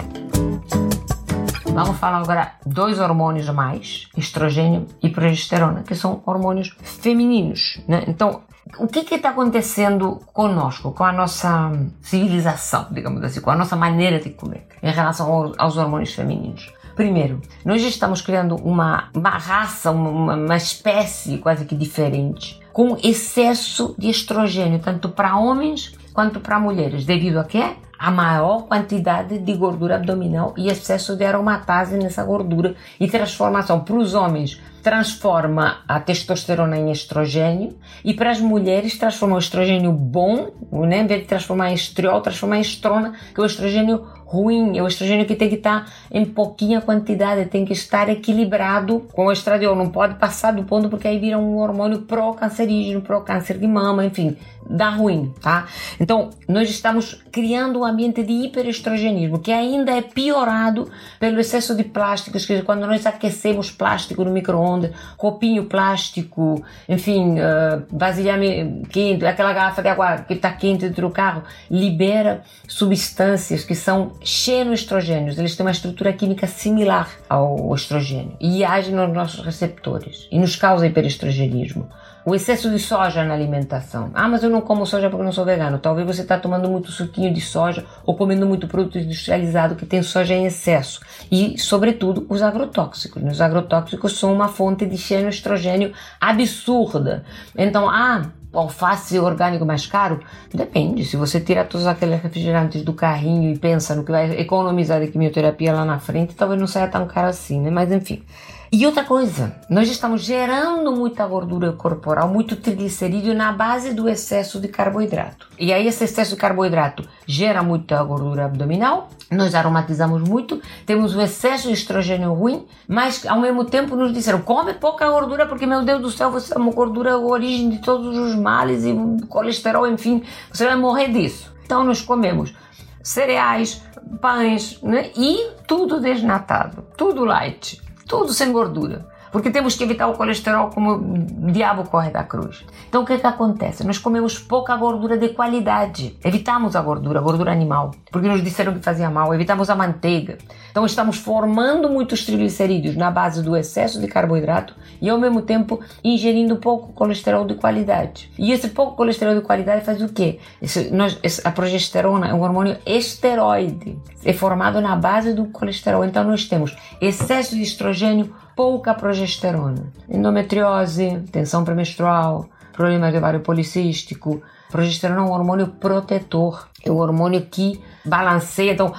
Vamos 1.64 1.96
falar 1.98 2.18
agora 2.18 2.52
dois 2.64 3.00
hormônios 3.00 3.48
a 3.48 3.52
mais, 3.52 4.08
estrogênio 4.16 4.86
e 5.02 5.10
progesterona, 5.10 5.82
que 5.82 5.96
são 5.96 6.22
hormônios 6.24 6.76
femininos, 6.80 7.80
né? 7.88 8.04
Então, 8.06 8.42
o 8.78 8.86
que 8.86 9.12
está 9.12 9.30
acontecendo 9.30 10.20
conosco, 10.32 10.92
com 10.92 11.02
a 11.02 11.12
nossa 11.12 11.72
civilização, 12.02 12.86
digamos 12.92 13.22
assim, 13.24 13.40
com 13.40 13.50
a 13.50 13.56
nossa 13.56 13.74
maneira 13.74 14.20
de 14.20 14.30
comer, 14.30 14.68
em 14.80 14.92
relação 14.92 15.52
aos 15.58 15.76
hormônios 15.76 16.14
femininos? 16.14 16.72
Primeiro, 16.96 17.42
nós 17.62 17.82
estamos 17.82 18.22
criando 18.22 18.56
uma, 18.56 19.10
uma 19.14 19.28
raça, 19.28 19.90
uma, 19.90 20.34
uma 20.34 20.56
espécie 20.56 21.36
quase 21.36 21.66
que 21.66 21.74
diferente, 21.76 22.58
com 22.72 22.96
excesso 23.04 23.94
de 23.98 24.08
estrogênio, 24.08 24.78
tanto 24.78 25.10
para 25.10 25.36
homens 25.36 25.92
quanto 26.14 26.40
para 26.40 26.58
mulheres. 26.58 27.04
Devido 27.04 27.38
a 27.38 27.44
quê? 27.44 27.74
A 27.98 28.10
maior 28.10 28.62
quantidade 28.62 29.38
de 29.38 29.52
gordura 29.52 29.96
abdominal 29.96 30.54
e 30.56 30.70
excesso 30.70 31.14
de 31.14 31.24
aromatase 31.24 31.98
nessa 31.98 32.24
gordura 32.24 32.74
e 32.98 33.06
transformação 33.06 33.80
para 33.80 33.96
os 33.96 34.14
homens 34.14 34.58
transforma 34.86 35.78
a 35.88 35.98
testosterona 35.98 36.78
em 36.78 36.92
estrogênio 36.92 37.76
e 38.04 38.14
para 38.14 38.30
as 38.30 38.40
mulheres 38.40 38.96
transforma 38.96 39.34
o 39.34 39.38
estrogênio 39.40 39.90
bom, 39.90 40.52
né? 40.70 41.00
em 41.00 41.06
vez 41.08 41.22
de 41.22 41.26
transformar 41.26 41.72
em 41.72 41.74
estriol, 41.74 42.20
transforma 42.20 42.56
em 42.56 42.60
estrona, 42.60 43.12
que 43.34 43.40
é 43.40 43.42
o 43.42 43.46
estrogênio 43.46 44.06
ruim, 44.26 44.76
é 44.76 44.82
o 44.82 44.86
estrogênio 44.86 45.24
que 45.24 45.34
tem 45.34 45.48
que 45.48 45.56
estar 45.56 45.90
em 46.10 46.24
pouquinha 46.24 46.80
quantidade, 46.80 47.46
tem 47.46 47.64
que 47.64 47.72
estar 47.72 48.08
equilibrado 48.08 49.00
com 49.12 49.26
o 49.26 49.32
estradiol, 49.32 49.74
não 49.74 49.88
pode 49.88 50.14
passar 50.16 50.52
do 50.52 50.64
ponto 50.64 50.88
porque 50.88 51.06
aí 51.06 51.18
vira 51.18 51.38
um 51.38 51.58
hormônio 51.58 52.02
pró-cancerígeno, 52.02 53.00
pró-câncer 53.00 53.58
de 53.58 53.68
mama, 53.68 54.04
enfim, 54.04 54.36
dá 54.68 54.90
ruim, 54.90 55.32
tá? 55.40 55.66
Então, 56.00 56.30
nós 56.48 56.68
estamos 56.68 57.22
criando 57.30 57.80
um 57.80 57.84
ambiente 57.84 58.22
de 58.24 58.32
hiperestrogenismo 58.32 59.38
que 59.38 59.52
ainda 59.52 59.92
é 59.92 60.02
piorado 60.02 60.90
pelo 61.20 61.38
excesso 61.38 61.74
de 61.74 61.84
plásticos, 61.84 62.44
que 62.44 62.62
quando 62.62 62.86
nós 62.86 63.06
aquecemos 63.06 63.70
plástico 63.70 64.24
no 64.24 64.32
micro-ondas, 64.76 64.92
copinho 65.16 65.64
plástico, 65.64 66.62
enfim, 66.88 67.34
uh, 67.34 67.84
vasilhame 67.90 68.82
quente, 68.90 69.24
aquela 69.24 69.52
garrafa 69.52 69.82
de 69.82 69.88
água 69.88 70.18
que 70.18 70.34
está 70.34 70.52
quente 70.52 70.86
dentro 70.86 71.08
do 71.08 71.10
carro, 71.10 71.42
libera 71.70 72.42
substâncias 72.68 73.64
que 73.64 73.74
são 73.74 74.12
xenoestrogênios, 74.22 75.38
eles 75.38 75.56
têm 75.56 75.64
uma 75.64 75.72
estrutura 75.72 76.12
química 76.12 76.46
similar 76.46 77.10
ao 77.28 77.74
estrogênio 77.74 78.36
e 78.40 78.64
agem 78.64 78.94
nos 78.94 79.12
nossos 79.12 79.44
receptores 79.44 80.28
e 80.30 80.38
nos 80.38 80.56
causa 80.56 80.86
hiperestrogenismo. 80.86 81.88
O 82.26 82.34
excesso 82.34 82.68
de 82.68 82.80
soja 82.80 83.22
na 83.22 83.34
alimentação. 83.34 84.10
Ah, 84.12 84.26
mas 84.26 84.42
eu 84.42 84.50
não 84.50 84.60
como 84.60 84.84
soja 84.84 85.08
porque 85.08 85.24
não 85.24 85.30
sou 85.30 85.44
vegano. 85.44 85.78
Talvez 85.78 86.04
você 86.04 86.22
está 86.22 86.36
tomando 86.36 86.68
muito 86.68 86.90
suquinho 86.90 87.32
de 87.32 87.40
soja 87.40 87.86
ou 88.04 88.16
comendo 88.16 88.44
muito 88.44 88.66
produto 88.66 88.98
industrializado 88.98 89.76
que 89.76 89.86
tem 89.86 90.02
soja 90.02 90.34
em 90.34 90.44
excesso. 90.44 90.98
E, 91.30 91.56
sobretudo, 91.56 92.26
os 92.28 92.42
agrotóxicos. 92.42 93.22
Os 93.22 93.40
agrotóxicos 93.40 94.18
são 94.18 94.34
uma 94.34 94.48
fonte 94.48 94.84
de 94.84 94.98
xenoestrogênio 94.98 95.92
absurda. 96.20 97.24
Então, 97.56 97.88
ah, 97.88 98.28
alface 98.52 99.20
orgânico 99.20 99.64
mais 99.64 99.86
caro? 99.86 100.18
Depende. 100.52 101.04
Se 101.04 101.16
você 101.16 101.38
tira 101.38 101.64
todos 101.64 101.86
aqueles 101.86 102.20
refrigerantes 102.20 102.82
do 102.82 102.92
carrinho 102.92 103.52
e 103.52 103.56
pensa 103.56 103.94
no 103.94 104.02
que 104.02 104.10
vai 104.10 104.32
economizar 104.40 105.00
de 105.00 105.12
quimioterapia 105.12 105.72
lá 105.72 105.84
na 105.84 106.00
frente, 106.00 106.34
talvez 106.34 106.58
não 106.58 106.66
saia 106.66 106.88
tão 106.88 107.06
caro 107.06 107.28
assim, 107.28 107.60
né? 107.60 107.70
Mas 107.70 107.92
enfim. 107.92 108.24
E 108.72 108.84
outra 108.84 109.04
coisa, 109.04 109.54
nós 109.70 109.88
estamos 109.88 110.22
gerando 110.22 110.90
muita 110.90 111.24
gordura 111.24 111.70
corporal, 111.72 112.28
muito 112.28 112.56
triglicerídeo 112.56 113.32
na 113.32 113.52
base 113.52 113.94
do 113.94 114.08
excesso 114.08 114.58
de 114.58 114.66
carboidrato. 114.66 115.46
E 115.56 115.72
aí 115.72 115.86
esse 115.86 116.02
excesso 116.02 116.34
de 116.34 116.40
carboidrato 116.40 117.08
gera 117.24 117.62
muita 117.62 118.02
gordura 118.02 118.44
abdominal, 118.44 119.08
nós 119.30 119.54
aromatizamos 119.54 120.28
muito, 120.28 120.60
temos 120.84 121.14
o 121.14 121.20
excesso 121.20 121.68
de 121.68 121.74
estrogênio 121.74 122.32
ruim, 122.32 122.66
mas 122.88 123.24
ao 123.24 123.40
mesmo 123.40 123.64
tempo 123.64 123.94
nos 123.94 124.12
disseram, 124.12 124.40
come 124.40 124.74
pouca 124.74 125.08
gordura 125.08 125.46
porque, 125.46 125.64
meu 125.64 125.84
Deus 125.84 126.02
do 126.02 126.10
céu, 126.10 126.32
você 126.32 126.52
é 126.52 126.58
uma 126.58 126.72
gordura 126.72 127.12
a 127.12 127.18
origem 127.18 127.70
de 127.70 127.78
todos 127.78 128.16
os 128.16 128.34
males 128.34 128.84
e 128.84 128.92
colesterol, 129.28 129.86
enfim, 129.86 130.24
você 130.52 130.66
vai 130.66 130.76
morrer 130.76 131.08
disso. 131.08 131.54
Então 131.64 131.84
nós 131.84 132.02
comemos 132.02 132.52
cereais, 133.00 133.80
pães 134.20 134.82
né? 134.82 135.12
e 135.16 135.50
tudo 135.68 136.00
desnatado, 136.00 136.84
tudo 136.96 137.24
light 137.24 137.85
tudo 138.06 138.32
sem 138.32 138.52
gordura. 138.52 139.06
Porque 139.36 139.50
temos 139.50 139.76
que 139.76 139.84
evitar 139.84 140.06
o 140.06 140.14
colesterol 140.14 140.70
como 140.70 140.92
o 140.92 141.52
diabo 141.52 141.86
corre 141.90 142.08
da 142.08 142.24
cruz. 142.24 142.64
Então 142.88 143.02
o 143.02 143.04
que, 143.04 143.18
que 143.18 143.26
acontece? 143.26 143.84
Nós 143.84 143.98
comemos 143.98 144.38
pouca 144.38 144.74
gordura 144.78 145.18
de 145.18 145.28
qualidade. 145.28 146.16
Evitamos 146.24 146.74
a 146.74 146.80
gordura, 146.80 147.18
a 147.18 147.22
gordura 147.22 147.52
animal, 147.52 147.90
porque 148.10 148.28
nos 148.28 148.42
disseram 148.42 148.72
que 148.72 148.80
fazia 148.80 149.10
mal. 149.10 149.34
Evitamos 149.34 149.68
a 149.68 149.76
manteiga. 149.76 150.38
Então 150.70 150.86
estamos 150.86 151.18
formando 151.18 151.90
muitos 151.90 152.24
triglicerídeos 152.24 152.96
na 152.96 153.10
base 153.10 153.42
do 153.42 153.54
excesso 153.54 154.00
de 154.00 154.08
carboidrato 154.08 154.74
e 155.02 155.10
ao 155.10 155.18
mesmo 155.18 155.42
tempo 155.42 155.80
ingerindo 156.02 156.56
pouco 156.56 156.94
colesterol 156.94 157.46
de 157.46 157.56
qualidade. 157.56 158.32
E 158.38 158.52
esse 158.52 158.68
pouco 158.68 158.96
colesterol 158.96 159.34
de 159.34 159.42
qualidade 159.42 159.84
faz 159.84 160.00
o 160.00 160.08
quê? 160.08 160.38
Esse, 160.62 160.90
nós, 160.90 161.20
a 161.44 161.50
progesterona 161.50 162.28
é 162.28 162.32
um 162.32 162.40
hormônio 162.40 162.78
esteroide. 162.86 163.98
É 164.24 164.32
formado 164.32 164.80
na 164.80 164.96
base 164.96 165.34
do 165.34 165.44
colesterol. 165.44 166.06
Então 166.06 166.24
nós 166.24 166.46
temos 166.46 166.74
excesso 167.02 167.54
de 167.54 167.60
estrogênio 167.60 168.34
pouca 168.56 168.94
progesterona. 168.94 169.92
Endometriose, 170.08 171.22
tensão 171.30 171.62
premenstrual, 171.62 172.48
problema 172.72 173.12
de 173.12 173.18
ovário 173.18 173.40
policístico. 173.40 174.42
Progesterona 174.70 175.20
é 175.20 175.24
um 175.24 175.32
hormônio 175.32 175.68
protetor, 175.68 176.66
o 176.90 176.96
hormônio 176.96 177.46
que 177.50 177.80
balanceia. 178.04 178.72
Então, 178.72 178.92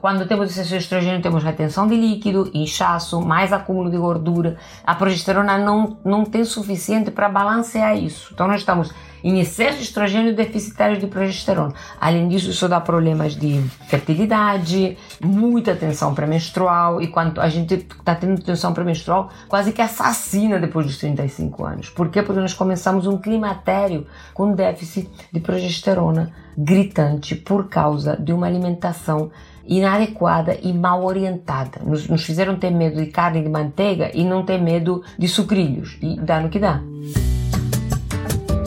quando 0.00 0.26
temos 0.26 0.50
excesso 0.50 0.70
de 0.70 0.76
estrogênio, 0.76 1.22
temos 1.22 1.42
retenção 1.42 1.86
de 1.86 1.96
líquido, 1.96 2.50
inchaço, 2.52 3.20
mais 3.20 3.52
acúmulo 3.52 3.90
de 3.90 3.96
gordura. 3.96 4.56
A 4.84 4.94
progesterona 4.94 5.58
não, 5.58 5.98
não 6.04 6.24
tem 6.24 6.44
suficiente 6.44 7.10
para 7.10 7.28
balancear 7.28 7.96
isso. 7.96 8.30
Então, 8.32 8.46
nós 8.46 8.60
estamos 8.60 8.92
em 9.22 9.38
excesso 9.38 9.78
de 9.78 9.84
estrogênio 9.84 10.34
deficitário 10.34 10.98
de 10.98 11.06
progesterona. 11.06 11.74
Além 12.00 12.28
disso, 12.28 12.50
isso 12.50 12.68
dá 12.68 12.80
problemas 12.80 13.34
de 13.36 13.60
fertilidade, 13.86 14.96
muita 15.22 15.74
tensão 15.74 16.14
pré-menstrual 16.14 17.00
e 17.00 17.08
quando 17.08 17.40
a 17.40 17.48
gente 17.48 17.74
está 17.74 18.14
tendo 18.14 18.40
tensão 18.42 18.72
pré-menstrual, 18.72 19.30
quase 19.48 19.72
que 19.72 19.82
assassina 19.82 20.58
depois 20.58 20.86
dos 20.86 20.98
35 20.98 21.64
anos. 21.64 21.90
Por 21.90 22.08
quê? 22.08 22.22
Porque 22.22 22.40
nós 22.40 22.54
começamos 22.54 23.06
um 23.06 23.18
climatério 23.18 24.06
com 24.32 24.52
déficit 24.52 25.10
de 25.32 25.40
progesterona 25.40 26.32
gritante 26.56 27.34
por 27.34 27.68
causa 27.68 28.16
de 28.16 28.32
uma 28.32 28.46
alimentação 28.46 29.30
inadequada 29.64 30.58
e 30.60 30.72
mal 30.72 31.04
orientada. 31.04 31.80
Nos, 31.84 32.08
nos 32.08 32.24
fizeram 32.24 32.56
ter 32.56 32.70
medo 32.70 33.02
de 33.02 33.10
carne 33.10 33.42
de 33.42 33.48
manteiga 33.48 34.10
e 34.12 34.24
não 34.24 34.44
ter 34.44 34.58
medo 34.58 35.02
de 35.18 35.28
sucrilhos. 35.28 35.96
E 36.02 36.18
dá 36.20 36.40
no 36.40 36.48
que 36.48 36.58
dá. 36.58 36.80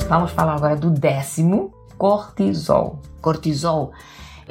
Vamos 0.07 0.31
falar 0.31 0.55
agora 0.55 0.75
do 0.75 0.89
décimo 0.89 1.73
cortisol. 1.97 2.99
Cortisol 3.21 3.91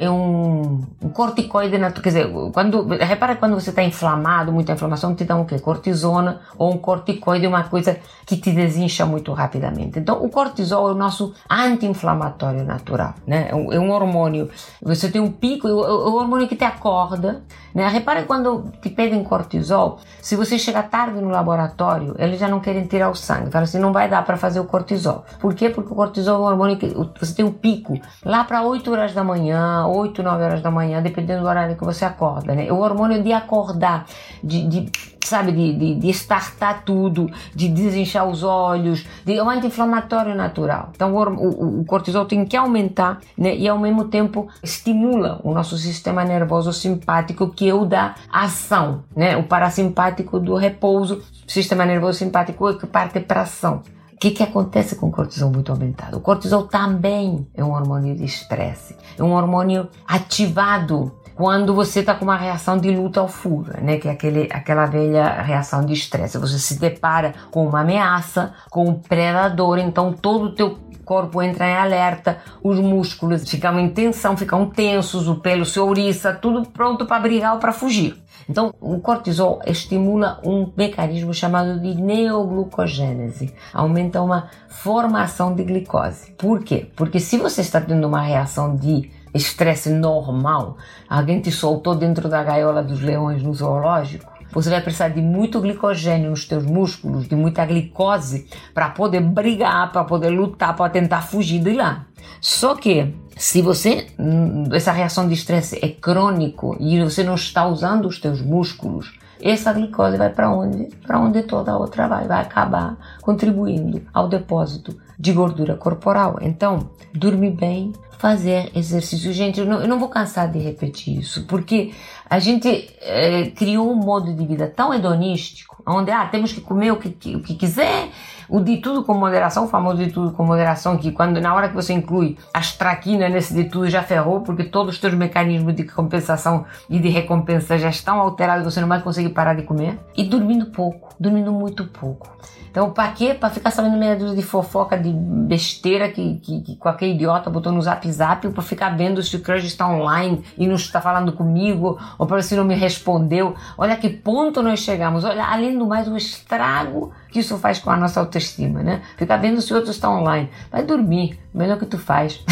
é 0.03 0.09
um, 0.09 0.81
um 1.01 1.09
corticoide 1.09 1.77
natural. 1.77 2.03
Quer 2.03 2.09
dizer, 2.09 2.51
quando, 2.51 2.87
repara 2.87 3.35
quando 3.35 3.53
você 3.53 3.69
está 3.69 3.83
inflamado, 3.83 4.51
muita 4.51 4.73
inflamação, 4.73 5.15
te 5.15 5.23
dá 5.23 5.35
um 5.35 5.45
quê? 5.45 5.59
Cortisona 5.59 6.41
ou 6.57 6.73
um 6.73 6.77
corticoide, 6.77 7.47
uma 7.47 7.63
coisa 7.63 7.97
que 8.25 8.35
te 8.35 8.51
desincha 8.51 9.05
muito 9.05 9.31
rapidamente. 9.31 9.99
Então, 9.99 10.23
o 10.23 10.29
cortisol 10.29 10.89
é 10.89 10.91
o 10.91 10.95
nosso 10.95 11.33
anti-inflamatório 11.49 12.63
natural, 12.63 13.13
né? 13.25 13.47
É 13.49 13.55
um, 13.55 13.71
é 13.71 13.79
um, 13.79 13.91
hormônio. 13.91 14.49
Você 14.81 15.09
tem 15.09 15.21
um 15.21 15.31
pico, 15.31 15.67
é 15.67 15.73
o, 15.73 15.83
é 15.83 16.21
hormônio 16.21 16.47
que 16.47 16.55
te 16.55 16.65
acorda, 16.65 17.43
né? 17.73 17.87
Repara 17.87 18.23
quando 18.23 18.71
te 18.81 18.89
pedem 18.89 19.23
cortisol, 19.23 19.99
se 20.21 20.35
você 20.35 20.59
chegar 20.59 20.89
tarde 20.89 21.19
no 21.19 21.29
laboratório, 21.29 22.15
eles 22.19 22.39
já 22.39 22.47
não 22.47 22.59
querem 22.59 22.85
tirar 22.85 23.09
o 23.09 23.15
sangue. 23.15 23.51
Fala 23.51 23.63
assim, 23.63 23.79
não 23.79 23.93
vai 23.93 24.09
dar 24.09 24.23
para 24.25 24.37
fazer 24.37 24.59
o 24.59 24.65
cortisol. 24.65 25.25
Por 25.39 25.53
quê? 25.53 25.69
Porque 25.69 25.91
o 25.91 25.95
cortisol 25.95 26.35
é 26.35 26.39
um 26.39 26.51
hormônio 26.51 26.77
que 26.77 26.87
você 27.19 27.33
tem 27.33 27.45
um 27.45 27.51
pico 27.51 27.99
lá 28.23 28.43
para 28.43 28.61
8 28.61 28.91
horas 28.91 29.13
da 29.13 29.23
manhã, 29.23 29.85
8, 29.93 30.23
9 30.23 30.43
horas 30.43 30.61
da 30.61 30.71
manhã, 30.71 31.01
dependendo 31.01 31.41
do 31.41 31.47
horário 31.47 31.75
que 31.75 31.83
você 31.83 32.05
acorda, 32.05 32.55
né? 32.55 32.71
O 32.71 32.77
hormônio 32.77 33.21
de 33.21 33.31
acordar, 33.31 34.05
de, 34.43 34.67
de 34.67 34.91
sabe, 35.25 35.51
de, 35.51 35.73
de, 35.73 35.95
de 35.95 36.09
estartar 36.09 36.83
tudo, 36.83 37.29
de 37.55 37.69
desinchar 37.69 38.27
os 38.27 38.43
olhos, 38.43 39.05
de, 39.25 39.37
é 39.37 39.43
um 39.43 39.49
anti-inflamatório 39.49 40.35
natural. 40.35 40.89
Então 40.95 41.15
o, 41.15 41.81
o, 41.81 41.85
cortisol 41.85 42.25
tem 42.25 42.45
que 42.45 42.57
aumentar, 42.57 43.19
né? 43.37 43.55
E 43.55 43.67
ao 43.67 43.79
mesmo 43.79 44.05
tempo 44.05 44.47
estimula 44.61 45.39
o 45.43 45.53
nosso 45.53 45.77
sistema 45.77 46.23
nervoso 46.23 46.73
simpático, 46.73 47.49
que 47.49 47.69
é 47.69 47.73
o 47.73 47.85
da 47.85 48.15
ação, 48.31 49.03
né? 49.15 49.37
O 49.37 49.43
parasimpático 49.43 50.39
do 50.39 50.55
repouso, 50.55 51.21
sistema 51.47 51.85
nervoso 51.85 52.19
simpático 52.19 52.69
é 52.69 52.73
que 52.75 52.85
parte 52.85 53.19
para 53.19 53.41
ação 53.41 53.81
que, 54.23 54.31
que 54.31 54.43
acontece 54.43 54.95
com 54.95 55.07
o 55.07 55.11
cortisol 55.11 55.51
muito 55.51 55.69
aumentado? 55.69 56.15
O 56.15 56.21
cortisol 56.21 56.63
também 56.63 57.45
é 57.53 57.61
um 57.61 57.73
hormônio 57.73 58.15
de 58.15 58.23
estresse, 58.23 58.95
é 59.17 59.21
um 59.21 59.33
hormônio 59.33 59.89
ativado 60.07 61.11
quando 61.35 61.73
você 61.73 61.99
está 61.99 62.15
com 62.15 62.23
uma 62.23 62.37
reação 62.37 62.77
de 62.77 62.89
luta 62.89 63.21
ou 63.21 63.27
fuga, 63.27 63.81
né? 63.81 63.97
Que 63.97 64.07
é 64.07 64.11
aquele, 64.11 64.47
aquela 64.53 64.85
velha 64.85 65.41
reação 65.41 65.85
de 65.85 65.91
estresse. 65.91 66.37
Você 66.37 66.57
se 66.57 66.79
depara 66.79 67.33
com 67.51 67.67
uma 67.67 67.81
ameaça, 67.81 68.53
com 68.69 68.87
um 68.87 68.93
predador, 68.93 69.77
então 69.77 70.13
todo 70.13 70.45
o 70.45 70.55
teu 70.55 70.77
corpo 71.03 71.41
entra 71.41 71.67
em 71.67 71.75
alerta, 71.75 72.37
os 72.63 72.79
músculos 72.79 73.43
ficam 73.49 73.77
em 73.77 73.89
tensão, 73.89 74.37
ficam 74.37 74.69
tensos, 74.69 75.27
o 75.27 75.35
pelo 75.35 75.65
se 75.65 75.77
ouriça, 75.81 76.31
tudo 76.31 76.65
pronto 76.69 77.05
para 77.05 77.19
brigar 77.19 77.55
ou 77.55 77.59
para 77.59 77.73
fugir. 77.73 78.22
Então, 78.49 78.73
o 78.81 78.99
cortisol 78.99 79.61
estimula 79.65 80.39
um 80.43 80.71
mecanismo 80.75 81.33
chamado 81.33 81.79
de 81.79 81.95
neoglucogênese, 81.95 83.53
aumenta 83.73 84.21
uma 84.21 84.49
formação 84.67 85.55
de 85.55 85.63
glicose. 85.63 86.31
Por 86.31 86.63
quê? 86.63 86.87
Porque 86.95 87.19
se 87.19 87.37
você 87.37 87.61
está 87.61 87.79
tendo 87.79 88.07
uma 88.07 88.21
reação 88.21 88.75
de 88.75 89.09
estresse 89.33 89.89
normal, 89.89 90.77
alguém 91.09 91.41
te 91.41 91.51
soltou 91.51 91.95
dentro 91.95 92.29
da 92.29 92.43
gaiola 92.43 92.83
dos 92.83 93.01
leões 93.01 93.41
no 93.41 93.53
zoológico, 93.53 94.31
você 94.53 94.69
vai 94.69 94.81
precisar 94.81 95.09
de 95.09 95.21
muito 95.21 95.59
glicogênio 95.59 96.29
nos 96.29 96.45
teus 96.45 96.63
músculos, 96.63 97.27
de 97.27 97.35
muita 97.35 97.65
glicose 97.65 98.47
para 98.73 98.89
poder 98.89 99.21
brigar, 99.21 99.91
para 99.91 100.03
poder 100.03 100.29
lutar, 100.29 100.75
para 100.75 100.89
tentar 100.89 101.21
fugir 101.21 101.59
de 101.59 101.73
lá. 101.73 102.05
Só 102.39 102.75
que 102.75 103.13
se 103.35 103.61
você 103.61 104.07
hum, 104.19 104.65
essa 104.71 104.91
reação 104.91 105.27
de 105.27 105.33
estresse 105.33 105.79
é 105.81 105.89
crônico 105.89 106.77
e 106.79 107.01
você 107.01 107.23
não 107.23 107.35
está 107.35 107.65
usando 107.65 108.07
os 108.07 108.19
teus 108.19 108.41
músculos, 108.41 109.17
essa 109.41 109.73
glicose 109.73 110.17
vai 110.17 110.29
para 110.29 110.49
onde? 110.49 110.85
Para 111.05 111.19
onde 111.19 111.43
toda 111.43 111.71
a 111.71 111.77
outra 111.77 112.07
vai, 112.07 112.27
vai 112.27 112.41
acabar 112.41 112.97
contribuindo 113.21 114.01
ao 114.13 114.29
depósito 114.29 114.95
de 115.23 115.31
gordura 115.31 115.77
corporal. 115.77 116.37
Então, 116.41 116.89
dormir 117.13 117.51
bem, 117.51 117.93
fazer 118.19 118.69
exercício. 118.75 119.31
Gente, 119.31 119.61
eu 119.61 119.65
não, 119.65 119.79
eu 119.79 119.87
não 119.87 119.97
vou 119.97 120.09
cansar 120.09 120.51
de 120.51 120.59
repetir 120.59 121.17
isso, 121.17 121.45
porque 121.45 121.93
a 122.29 122.39
gente 122.39 122.93
é, 122.99 123.45
criou 123.51 123.89
um 123.89 123.95
modo 123.95 124.33
de 124.33 124.45
vida 124.45 124.67
tão 124.67 124.93
hedonístico, 124.93 125.81
onde 125.87 126.11
ah, 126.11 126.25
temos 126.25 126.51
que 126.51 126.59
comer 126.59 126.91
o 126.91 126.97
que, 126.97 127.35
o 127.37 127.39
que 127.39 127.55
quiser, 127.55 128.09
o 128.49 128.59
de 128.59 128.77
tudo 128.77 129.05
com 129.05 129.13
moderação, 129.13 129.63
o 129.63 129.67
famoso 129.69 130.03
de 130.03 130.11
tudo 130.11 130.33
com 130.33 130.43
moderação, 130.43 130.97
que 130.97 131.09
quando 131.09 131.39
na 131.39 131.55
hora 131.55 131.69
que 131.69 131.75
você 131.75 131.93
inclui 131.93 132.37
as 132.53 132.75
traquinas 132.75 133.31
nesse 133.31 133.53
de 133.53 133.63
tudo 133.63 133.89
já 133.89 134.03
ferrou, 134.03 134.41
porque 134.41 134.65
todos 134.65 134.95
os 134.95 134.99
teus 134.99 135.13
mecanismos 135.13 135.73
de 135.73 135.85
compensação 135.85 136.65
e 136.89 136.99
de 136.99 137.07
recompensa 137.07 137.77
já 137.77 137.89
estão 137.89 138.19
alterados, 138.19 138.65
você 138.65 138.81
não 138.81 138.89
vai 138.89 139.01
conseguir 139.01 139.29
parar 139.29 139.53
de 139.53 139.61
comer. 139.63 139.97
E 140.17 140.25
dormindo 140.25 140.65
pouco, 140.65 141.15
dormindo 141.17 141.53
muito 141.53 141.85
pouco. 141.85 142.29
Então, 142.73 142.89
pra 142.89 143.09
quê? 143.09 143.35
Pra 143.35 143.51
ficar 143.51 143.69
sabendo 143.69 143.95
meia 143.97 144.15
dúzia 144.15 144.35
de 144.35 144.41
fofoca, 144.41 144.97
de 144.97 145.13
besteira 145.13 146.09
que, 146.09 146.39
que, 146.39 146.61
que 146.61 146.75
qualquer 146.75 147.05
idiota 147.05 147.47
botou 147.47 147.71
no 147.71 147.79
zap 147.79 148.11
zap, 148.11 148.47
ou 148.47 148.51
pra 148.51 148.63
ficar 148.63 148.97
vendo 148.97 149.21
se 149.21 149.35
o 149.35 149.41
crush 149.41 149.63
está 149.63 149.87
online 149.87 150.43
e 150.57 150.65
não 150.65 150.73
está 150.73 150.99
falando 150.99 151.33
comigo, 151.33 151.99
ou 152.17 152.25
para 152.25 152.41
se 152.41 152.55
não 152.55 152.65
me 152.65 152.73
respondeu. 152.73 153.55
Olha 153.77 153.95
que 153.95 154.09
ponto 154.09 154.63
nós 154.63 154.79
chegamos. 154.79 155.23
Olha, 155.23 155.45
além 155.45 155.77
do 155.77 155.85
mais, 155.85 156.07
o 156.07 156.17
estrago 156.17 157.13
que 157.31 157.41
isso 157.41 157.59
faz 157.59 157.77
com 157.77 157.91
a 157.91 157.95
nossa 157.95 158.19
autoestima, 158.19 158.81
né? 158.81 159.03
Ficar 159.17 159.37
vendo 159.37 159.61
se 159.61 159.71
outros 159.71 159.95
estão 159.95 160.21
online. 160.21 160.49
Vai 160.71 160.83
dormir, 160.83 161.39
melhor 161.53 161.77
que 161.77 161.85
tu 161.85 161.99
faz. 161.99 162.43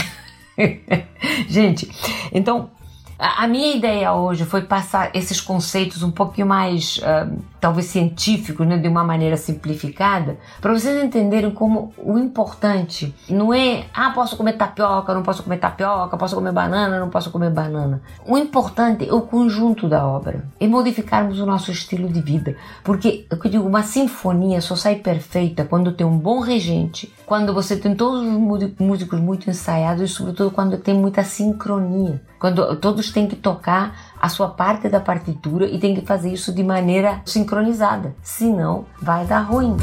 Gente, 1.50 1.90
então 2.32 2.70
a, 3.18 3.48
minha 3.48 3.76
ideia 3.76 4.14
hoje 4.14 4.46
foi 4.46 4.62
passar 4.62 5.10
esses 5.16 5.40
conceitos 5.40 6.02
um 6.02 6.10
pouquinho 6.10 6.48
mais, 6.48 6.98
uh, 6.98 7.40
talvez 7.62 7.86
científicos, 7.86 8.66
né, 8.66 8.78
de 8.78 8.88
uma 8.88 9.04
maneira 9.04 9.38
simplificada, 9.38 10.38
para 10.60 10.74
vocês 10.74 11.02
entenderem 11.02 11.52
como 11.52 11.94
o 11.96 12.18
importante 12.18 13.14
não 13.30 13.54
é, 13.54 13.86
ah, 13.94 14.10
posso 14.10 14.36
comer 14.36 14.54
tapioca, 14.54 15.14
não 15.14 15.22
posso 15.22 15.44
comer 15.44 15.58
tapioca, 15.58 16.18
posso 16.18 16.36
comer 16.36 16.52
banana, 16.52 17.00
não 17.00 17.10
posso 17.10 17.30
comer 17.30 17.52
banana. 17.52 18.02
O 18.26 18.36
importante 18.36 19.08
é 19.08 19.14
o 19.14 19.22
conjunto 19.22 19.88
da 19.88 20.06
obra, 20.06 20.44
e 20.60 20.68
modificarmos 20.68 21.40
o 21.40 21.46
nosso 21.46 21.72
estilo 21.72 22.10
de 22.10 22.20
vida, 22.20 22.56
porque 22.84 23.28
eu 23.30 23.50
digo, 23.50 23.68
uma 23.68 23.84
sinfonia 23.84 24.60
só 24.60 24.76
sai 24.76 24.96
perfeita 24.96 25.64
quando 25.64 25.92
tem 25.92 26.06
um 26.06 26.18
bom 26.18 26.40
regente, 26.40 27.14
quando 27.28 27.54
você 27.54 27.78
tem 27.78 27.94
todos 27.94 28.22
os 28.22 28.74
músicos 28.80 29.20
muito 29.20 29.50
ensaiados 29.50 30.02
e 30.10 30.14
sobretudo 30.14 30.50
quando 30.50 30.78
tem 30.78 30.96
muita 30.96 31.24
sincronia, 31.24 32.20
quando 32.40 32.76
todos 32.78 33.12
têm 33.12 33.28
que 33.28 33.36
tocar 33.36 33.96
a 34.22 34.30
sua 34.30 34.50
parte 34.50 34.88
da 34.88 35.00
partitura 35.00 35.66
e 35.66 35.80
tem 35.80 35.96
que 35.96 36.06
fazer 36.06 36.32
isso 36.32 36.54
de 36.54 36.64
maneira 36.64 37.22
sincronizada, 37.26 38.16
senão 38.22 38.86
vai 39.02 39.26
dar 39.26 39.40
ruim. 39.40 39.76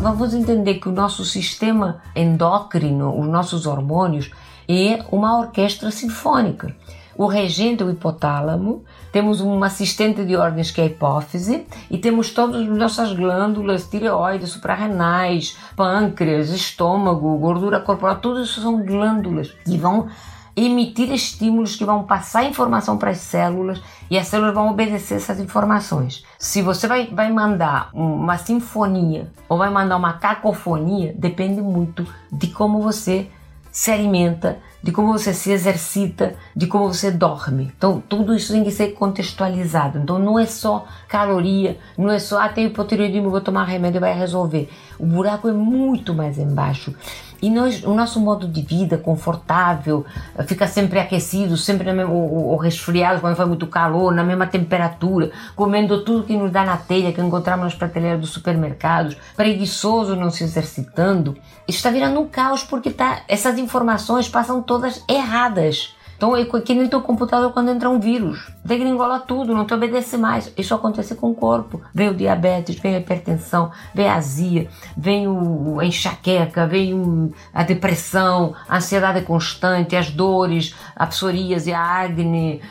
Vamos 0.00 0.32
entender 0.32 0.74
que 0.74 0.88
o 0.88 0.92
nosso 0.92 1.24
sistema 1.24 2.00
endócrino, 2.14 3.18
os 3.18 3.26
nossos 3.26 3.66
hormônios, 3.66 4.30
é 4.68 5.04
uma 5.10 5.36
orquestra 5.38 5.90
sinfônica. 5.90 6.76
O 7.18 7.26
regente 7.26 7.82
é 7.82 7.86
o 7.86 7.90
hipotálamo, 7.90 8.84
temos 9.10 9.40
um 9.40 9.64
assistente 9.64 10.22
de 10.24 10.36
ordens 10.36 10.70
que 10.70 10.80
é 10.80 10.84
a 10.84 10.86
hipófise 10.86 11.66
e 11.90 11.96
temos 11.98 12.30
todas 12.30 12.60
as 12.60 12.68
nossas 12.68 13.12
glândulas, 13.12 13.88
tireoides, 13.88 14.50
suprarrenais, 14.50 15.56
pâncreas, 15.74 16.50
estômago, 16.50 17.38
gordura 17.38 17.80
corporal, 17.80 18.16
tudo 18.16 18.42
isso 18.42 18.60
são 18.60 18.84
glândulas 18.84 19.50
que 19.64 19.78
vão 19.78 20.08
emitir 20.56 21.12
estímulos 21.12 21.76
que 21.76 21.84
vão 21.84 22.04
passar 22.04 22.44
informação 22.44 22.96
para 22.96 23.10
as 23.10 23.18
células 23.18 23.82
e 24.10 24.18
as 24.18 24.26
células 24.26 24.54
vão 24.54 24.70
obedecer 24.70 25.16
essas 25.16 25.38
informações. 25.38 26.24
Se 26.38 26.62
você 26.62 26.88
vai, 26.88 27.08
vai 27.08 27.30
mandar 27.30 27.90
uma 27.92 28.38
sinfonia 28.38 29.30
ou 29.48 29.58
vai 29.58 29.68
mandar 29.68 29.96
uma 29.96 30.14
cacofonia, 30.14 31.14
depende 31.18 31.60
muito 31.60 32.06
de 32.32 32.46
como 32.46 32.80
você 32.80 33.28
se 33.70 33.90
alimenta, 33.90 34.58
de 34.82 34.90
como 34.90 35.12
você 35.12 35.34
se 35.34 35.50
exercita, 35.50 36.34
de 36.56 36.66
como 36.66 36.90
você 36.90 37.10
dorme. 37.10 37.70
Então, 37.76 38.02
tudo 38.08 38.34
isso 38.34 38.50
tem 38.50 38.64
que 38.64 38.70
ser 38.70 38.94
contextualizado. 38.94 39.98
Então, 39.98 40.18
não 40.18 40.38
é 40.38 40.46
só 40.46 40.86
caloria, 41.06 41.78
não 41.98 42.10
é 42.10 42.18
só, 42.18 42.40
ah, 42.40 42.48
tenho 42.48 42.68
hipotireoidismo, 42.68 43.28
vou 43.28 43.42
tomar 43.42 43.64
remédio 43.64 43.98
e 43.98 44.00
vai 44.00 44.14
resolver. 44.14 44.70
O 44.98 45.04
buraco 45.04 45.46
é 45.46 45.52
muito 45.52 46.14
mais 46.14 46.38
embaixo. 46.38 46.94
E 47.40 47.50
nós, 47.50 47.84
o 47.84 47.94
nosso 47.94 48.18
modo 48.20 48.48
de 48.48 48.62
vida 48.62 48.96
confortável, 48.96 50.04
fica 50.46 50.66
sempre 50.66 50.98
aquecido, 50.98 51.56
sempre 51.56 51.92
mesma, 51.92 52.12
ou, 52.12 52.56
resfriado 52.56 53.20
quando 53.20 53.36
faz 53.36 53.48
muito 53.48 53.66
calor, 53.66 54.12
na 54.12 54.24
mesma 54.24 54.46
temperatura, 54.46 55.30
comendo 55.54 56.02
tudo 56.04 56.24
que 56.24 56.36
nos 56.36 56.50
dá 56.50 56.64
na 56.64 56.76
telha, 56.76 57.12
que 57.12 57.20
encontramos 57.20 57.64
nas 57.64 57.74
prateleiras 57.74 58.20
dos 58.20 58.30
supermercados, 58.30 59.16
preguiçoso, 59.36 60.16
não 60.16 60.30
se 60.30 60.44
exercitando. 60.44 61.36
Está 61.68 61.90
virando 61.90 62.20
um 62.20 62.26
caos 62.26 62.62
porque 62.62 62.90
tá, 62.90 63.22
essas 63.28 63.58
informações 63.58 64.28
passam 64.28 64.62
todas 64.62 65.04
erradas. 65.08 65.94
Então 66.16 66.36
é 66.36 66.44
que 66.44 66.74
nem 66.74 66.88
teu 66.88 67.00
computador 67.00 67.52
quando 67.52 67.70
entra 67.70 67.90
um 67.90 68.00
vírus. 68.00 68.50
Degringola 68.64 69.20
tudo, 69.20 69.54
não 69.54 69.66
te 69.66 69.74
obedece 69.74 70.16
mais. 70.16 70.52
Isso 70.56 70.74
acontece 70.74 71.14
com 71.14 71.30
o 71.30 71.34
corpo. 71.34 71.80
Vem 71.94 72.08
o 72.08 72.14
diabetes, 72.14 72.78
vem 72.78 72.96
a 72.96 72.98
hipertensão, 72.98 73.70
vem 73.94 74.08
a 74.08 74.16
azia, 74.16 74.68
vem 74.96 75.28
o, 75.28 75.78
a 75.78 75.84
enxaqueca, 75.84 76.66
vem 76.66 76.94
o, 76.94 77.32
a 77.52 77.62
depressão, 77.62 78.54
a 78.68 78.76
ansiedade 78.76 79.22
constante, 79.22 79.94
as 79.94 80.10
dores, 80.10 80.74
a 80.94 81.06
psoríase, 81.06 81.72
a 81.72 82.02
acne, 82.02 82.62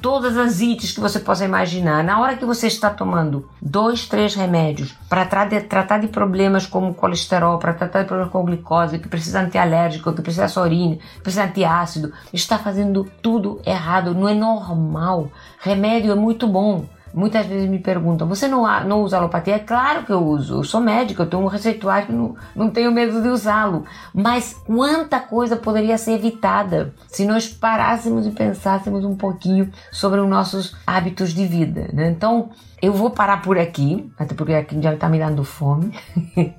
todas 0.00 0.36
as 0.36 0.60
ites 0.60 0.92
que 0.92 1.00
você 1.00 1.18
possa 1.18 1.44
imaginar. 1.44 2.04
Na 2.04 2.20
hora 2.20 2.36
que 2.36 2.44
você 2.44 2.66
está 2.66 2.90
tomando 2.90 3.48
dois, 3.60 4.06
três 4.06 4.34
remédios 4.34 4.94
para 5.08 5.24
tra 5.24 5.46
tratar 5.60 5.98
de 5.98 6.08
problemas 6.08 6.66
como 6.66 6.94
colesterol, 6.94 7.58
para 7.58 7.74
tratar 7.74 8.02
de 8.02 8.08
problemas 8.08 8.32
com 8.32 8.44
glicose, 8.44 8.98
que 8.98 9.08
precisa 9.08 9.40
antialérgico, 9.40 10.12
que 10.12 10.22
precisa 10.22 10.48
sorine, 10.48 11.00
que 11.16 11.20
precisa 11.20 11.44
antiácido, 11.44 12.12
está 12.32 12.58
fazendo 12.58 13.04
tudo 13.20 13.60
errado. 13.66 14.14
Não 14.14 14.28
é 14.28 14.34
normal. 14.34 15.30
Remédio 15.60 16.12
é 16.12 16.16
muito 16.16 16.46
bom. 16.46 16.86
Muitas 17.16 17.46
vezes 17.46 17.66
me 17.66 17.78
perguntam: 17.78 18.28
você 18.28 18.46
não, 18.46 18.64
não 18.84 19.00
usa 19.00 19.16
alopatia? 19.16 19.54
É 19.54 19.58
claro 19.58 20.04
que 20.04 20.12
eu 20.12 20.22
uso. 20.22 20.56
Eu 20.56 20.64
sou 20.64 20.82
médico, 20.82 21.22
eu 21.22 21.26
tenho 21.26 21.42
um 21.42 21.46
receituário, 21.46 22.14
não, 22.14 22.36
não 22.54 22.70
tenho 22.70 22.92
medo 22.92 23.22
de 23.22 23.28
usá-lo. 23.28 23.86
Mas 24.12 24.52
quanta 24.66 25.18
coisa 25.18 25.56
poderia 25.56 25.96
ser 25.96 26.12
evitada 26.12 26.92
se 27.08 27.24
nós 27.24 27.48
parássemos 27.48 28.26
e 28.26 28.32
pensássemos 28.32 29.02
um 29.02 29.16
pouquinho 29.16 29.72
sobre 29.90 30.20
os 30.20 30.28
nossos 30.28 30.76
hábitos 30.86 31.32
de 31.32 31.46
vida. 31.46 31.88
Né? 31.90 32.10
Então, 32.10 32.50
eu 32.82 32.92
vou 32.92 33.08
parar 33.08 33.40
por 33.40 33.58
aqui, 33.58 34.12
até 34.18 34.34
porque 34.34 34.52
aqui 34.52 34.78
já 34.82 34.92
está 34.92 35.08
me 35.08 35.18
dando 35.18 35.42
fome, 35.42 35.98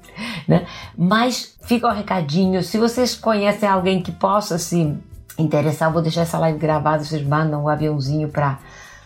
né? 0.47 0.65
Mas 0.97 1.55
fica 1.61 1.85
o 1.85 1.91
um 1.91 1.93
recadinho. 1.93 2.63
Se 2.63 2.79
vocês 2.79 3.13
conhecem 3.13 3.69
alguém 3.69 4.01
que 4.01 4.11
possa 4.11 4.57
se 4.57 4.97
interessar, 5.37 5.93
vou 5.93 6.01
deixar 6.01 6.21
essa 6.21 6.39
live 6.39 6.57
gravada. 6.57 7.03
Vocês 7.03 7.21
mandam 7.21 7.65
um 7.65 7.67
aviãozinho 7.67 8.29
para 8.29 8.57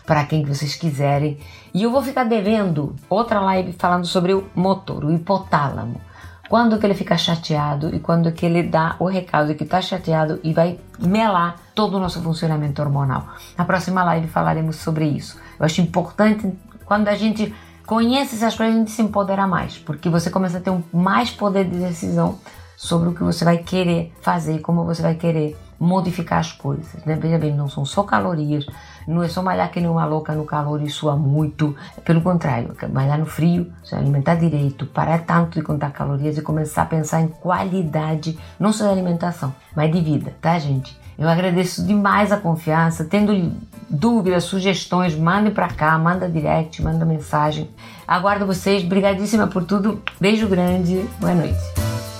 para 0.05 0.25
quem 0.25 0.43
vocês 0.43 0.75
quiserem. 0.75 1.37
E 1.73 1.83
eu 1.83 1.91
vou 1.91 2.01
ficar 2.01 2.23
devendo 2.23 2.95
outra 3.09 3.39
live 3.39 3.73
falando 3.73 4.05
sobre 4.05 4.33
o 4.33 4.47
motor, 4.55 5.05
o 5.05 5.11
hipotálamo. 5.11 6.01
Quando 6.49 6.77
que 6.77 6.85
ele 6.85 6.93
fica 6.93 7.17
chateado 7.17 7.95
e 7.95 7.99
quando 7.99 8.31
que 8.33 8.45
ele 8.45 8.63
dá 8.63 8.95
o 8.99 9.05
recado 9.05 9.55
que 9.55 9.63
está 9.63 9.81
chateado 9.81 10.39
e 10.43 10.51
vai 10.51 10.79
melar 10.99 11.55
todo 11.73 11.95
o 11.95 11.99
nosso 11.99 12.21
funcionamento 12.21 12.81
hormonal. 12.81 13.25
Na 13.57 13.63
próxima 13.63 14.03
live 14.03 14.27
falaremos 14.27 14.75
sobre 14.75 15.05
isso. 15.05 15.39
Eu 15.57 15.65
acho 15.65 15.79
importante 15.79 16.51
quando 16.83 17.07
a 17.07 17.15
gente 17.15 17.55
conhece 17.85 18.35
essas 18.35 18.55
coisas, 18.55 18.75
a 18.75 18.79
gente 18.79 18.91
se 18.91 19.01
empodera 19.01 19.47
mais, 19.47 19.77
porque 19.77 20.09
você 20.09 20.29
começa 20.29 20.57
a 20.57 20.61
ter 20.61 20.69
um 20.69 20.83
mais 20.91 21.31
poder 21.31 21.65
de 21.65 21.77
decisão 21.77 22.37
sobre 22.75 23.09
o 23.09 23.13
que 23.13 23.23
você 23.23 23.45
vai 23.45 23.59
querer 23.59 24.13
fazer, 24.21 24.59
como 24.59 24.83
você 24.83 25.01
vai 25.01 25.15
querer 25.15 25.57
modificar 25.79 26.39
as 26.39 26.51
coisas. 26.51 27.03
Né? 27.05 27.15
Veja 27.15 27.37
bem, 27.37 27.55
não 27.55 27.69
são 27.69 27.85
só 27.85 28.03
calorias, 28.03 28.65
não 29.07 29.23
é 29.23 29.27
só 29.27 29.41
malhar 29.41 29.71
que 29.71 29.79
nem 29.79 29.89
uma 29.89 30.05
louca 30.05 30.33
no 30.33 30.45
calor 30.45 30.81
e 30.81 30.89
suar 30.89 31.17
muito. 31.17 31.75
Pelo 32.03 32.21
contrário, 32.21 32.75
malhar 32.91 33.17
no 33.17 33.25
frio, 33.25 33.71
se 33.83 33.95
alimentar 33.95 34.35
direito, 34.35 34.85
parar 34.85 35.19
tanto 35.19 35.59
de 35.59 35.65
contar 35.65 35.91
calorias 35.91 36.37
e 36.37 36.41
começar 36.41 36.83
a 36.83 36.85
pensar 36.85 37.21
em 37.21 37.27
qualidade, 37.27 38.37
não 38.59 38.71
só 38.71 38.85
de 38.85 38.91
alimentação, 38.91 39.53
mas 39.75 39.91
de 39.91 40.01
vida, 40.01 40.33
tá, 40.41 40.57
gente? 40.59 40.99
Eu 41.17 41.29
agradeço 41.29 41.85
demais 41.85 42.31
a 42.31 42.37
confiança. 42.37 43.05
Tendo 43.05 43.51
dúvidas, 43.87 44.45
sugestões, 44.45 45.15
mandem 45.15 45.53
para 45.53 45.67
cá, 45.67 45.95
manda 45.97 46.27
direct, 46.27 46.81
manda 46.81 47.05
mensagem. 47.05 47.69
Aguardo 48.07 48.47
vocês. 48.47 48.83
Obrigadíssima 48.83 49.45
por 49.45 49.63
tudo. 49.63 50.01
Beijo 50.19 50.47
grande. 50.47 51.05
Boa 51.19 51.35
noite. 51.35 52.10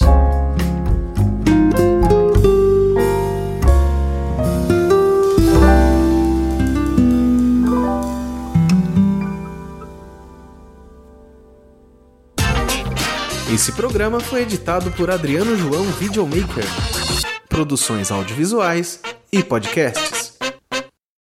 Esse 13.52 13.72
programa 13.72 14.18
foi 14.18 14.44
editado 14.44 14.90
por 14.92 15.10
Adriano 15.10 15.54
João 15.56 15.84
Videomaker 15.84 16.64
produções 17.48 18.10
audiovisuais 18.10 19.00
e 19.32 19.42
podcasts. 19.42 20.17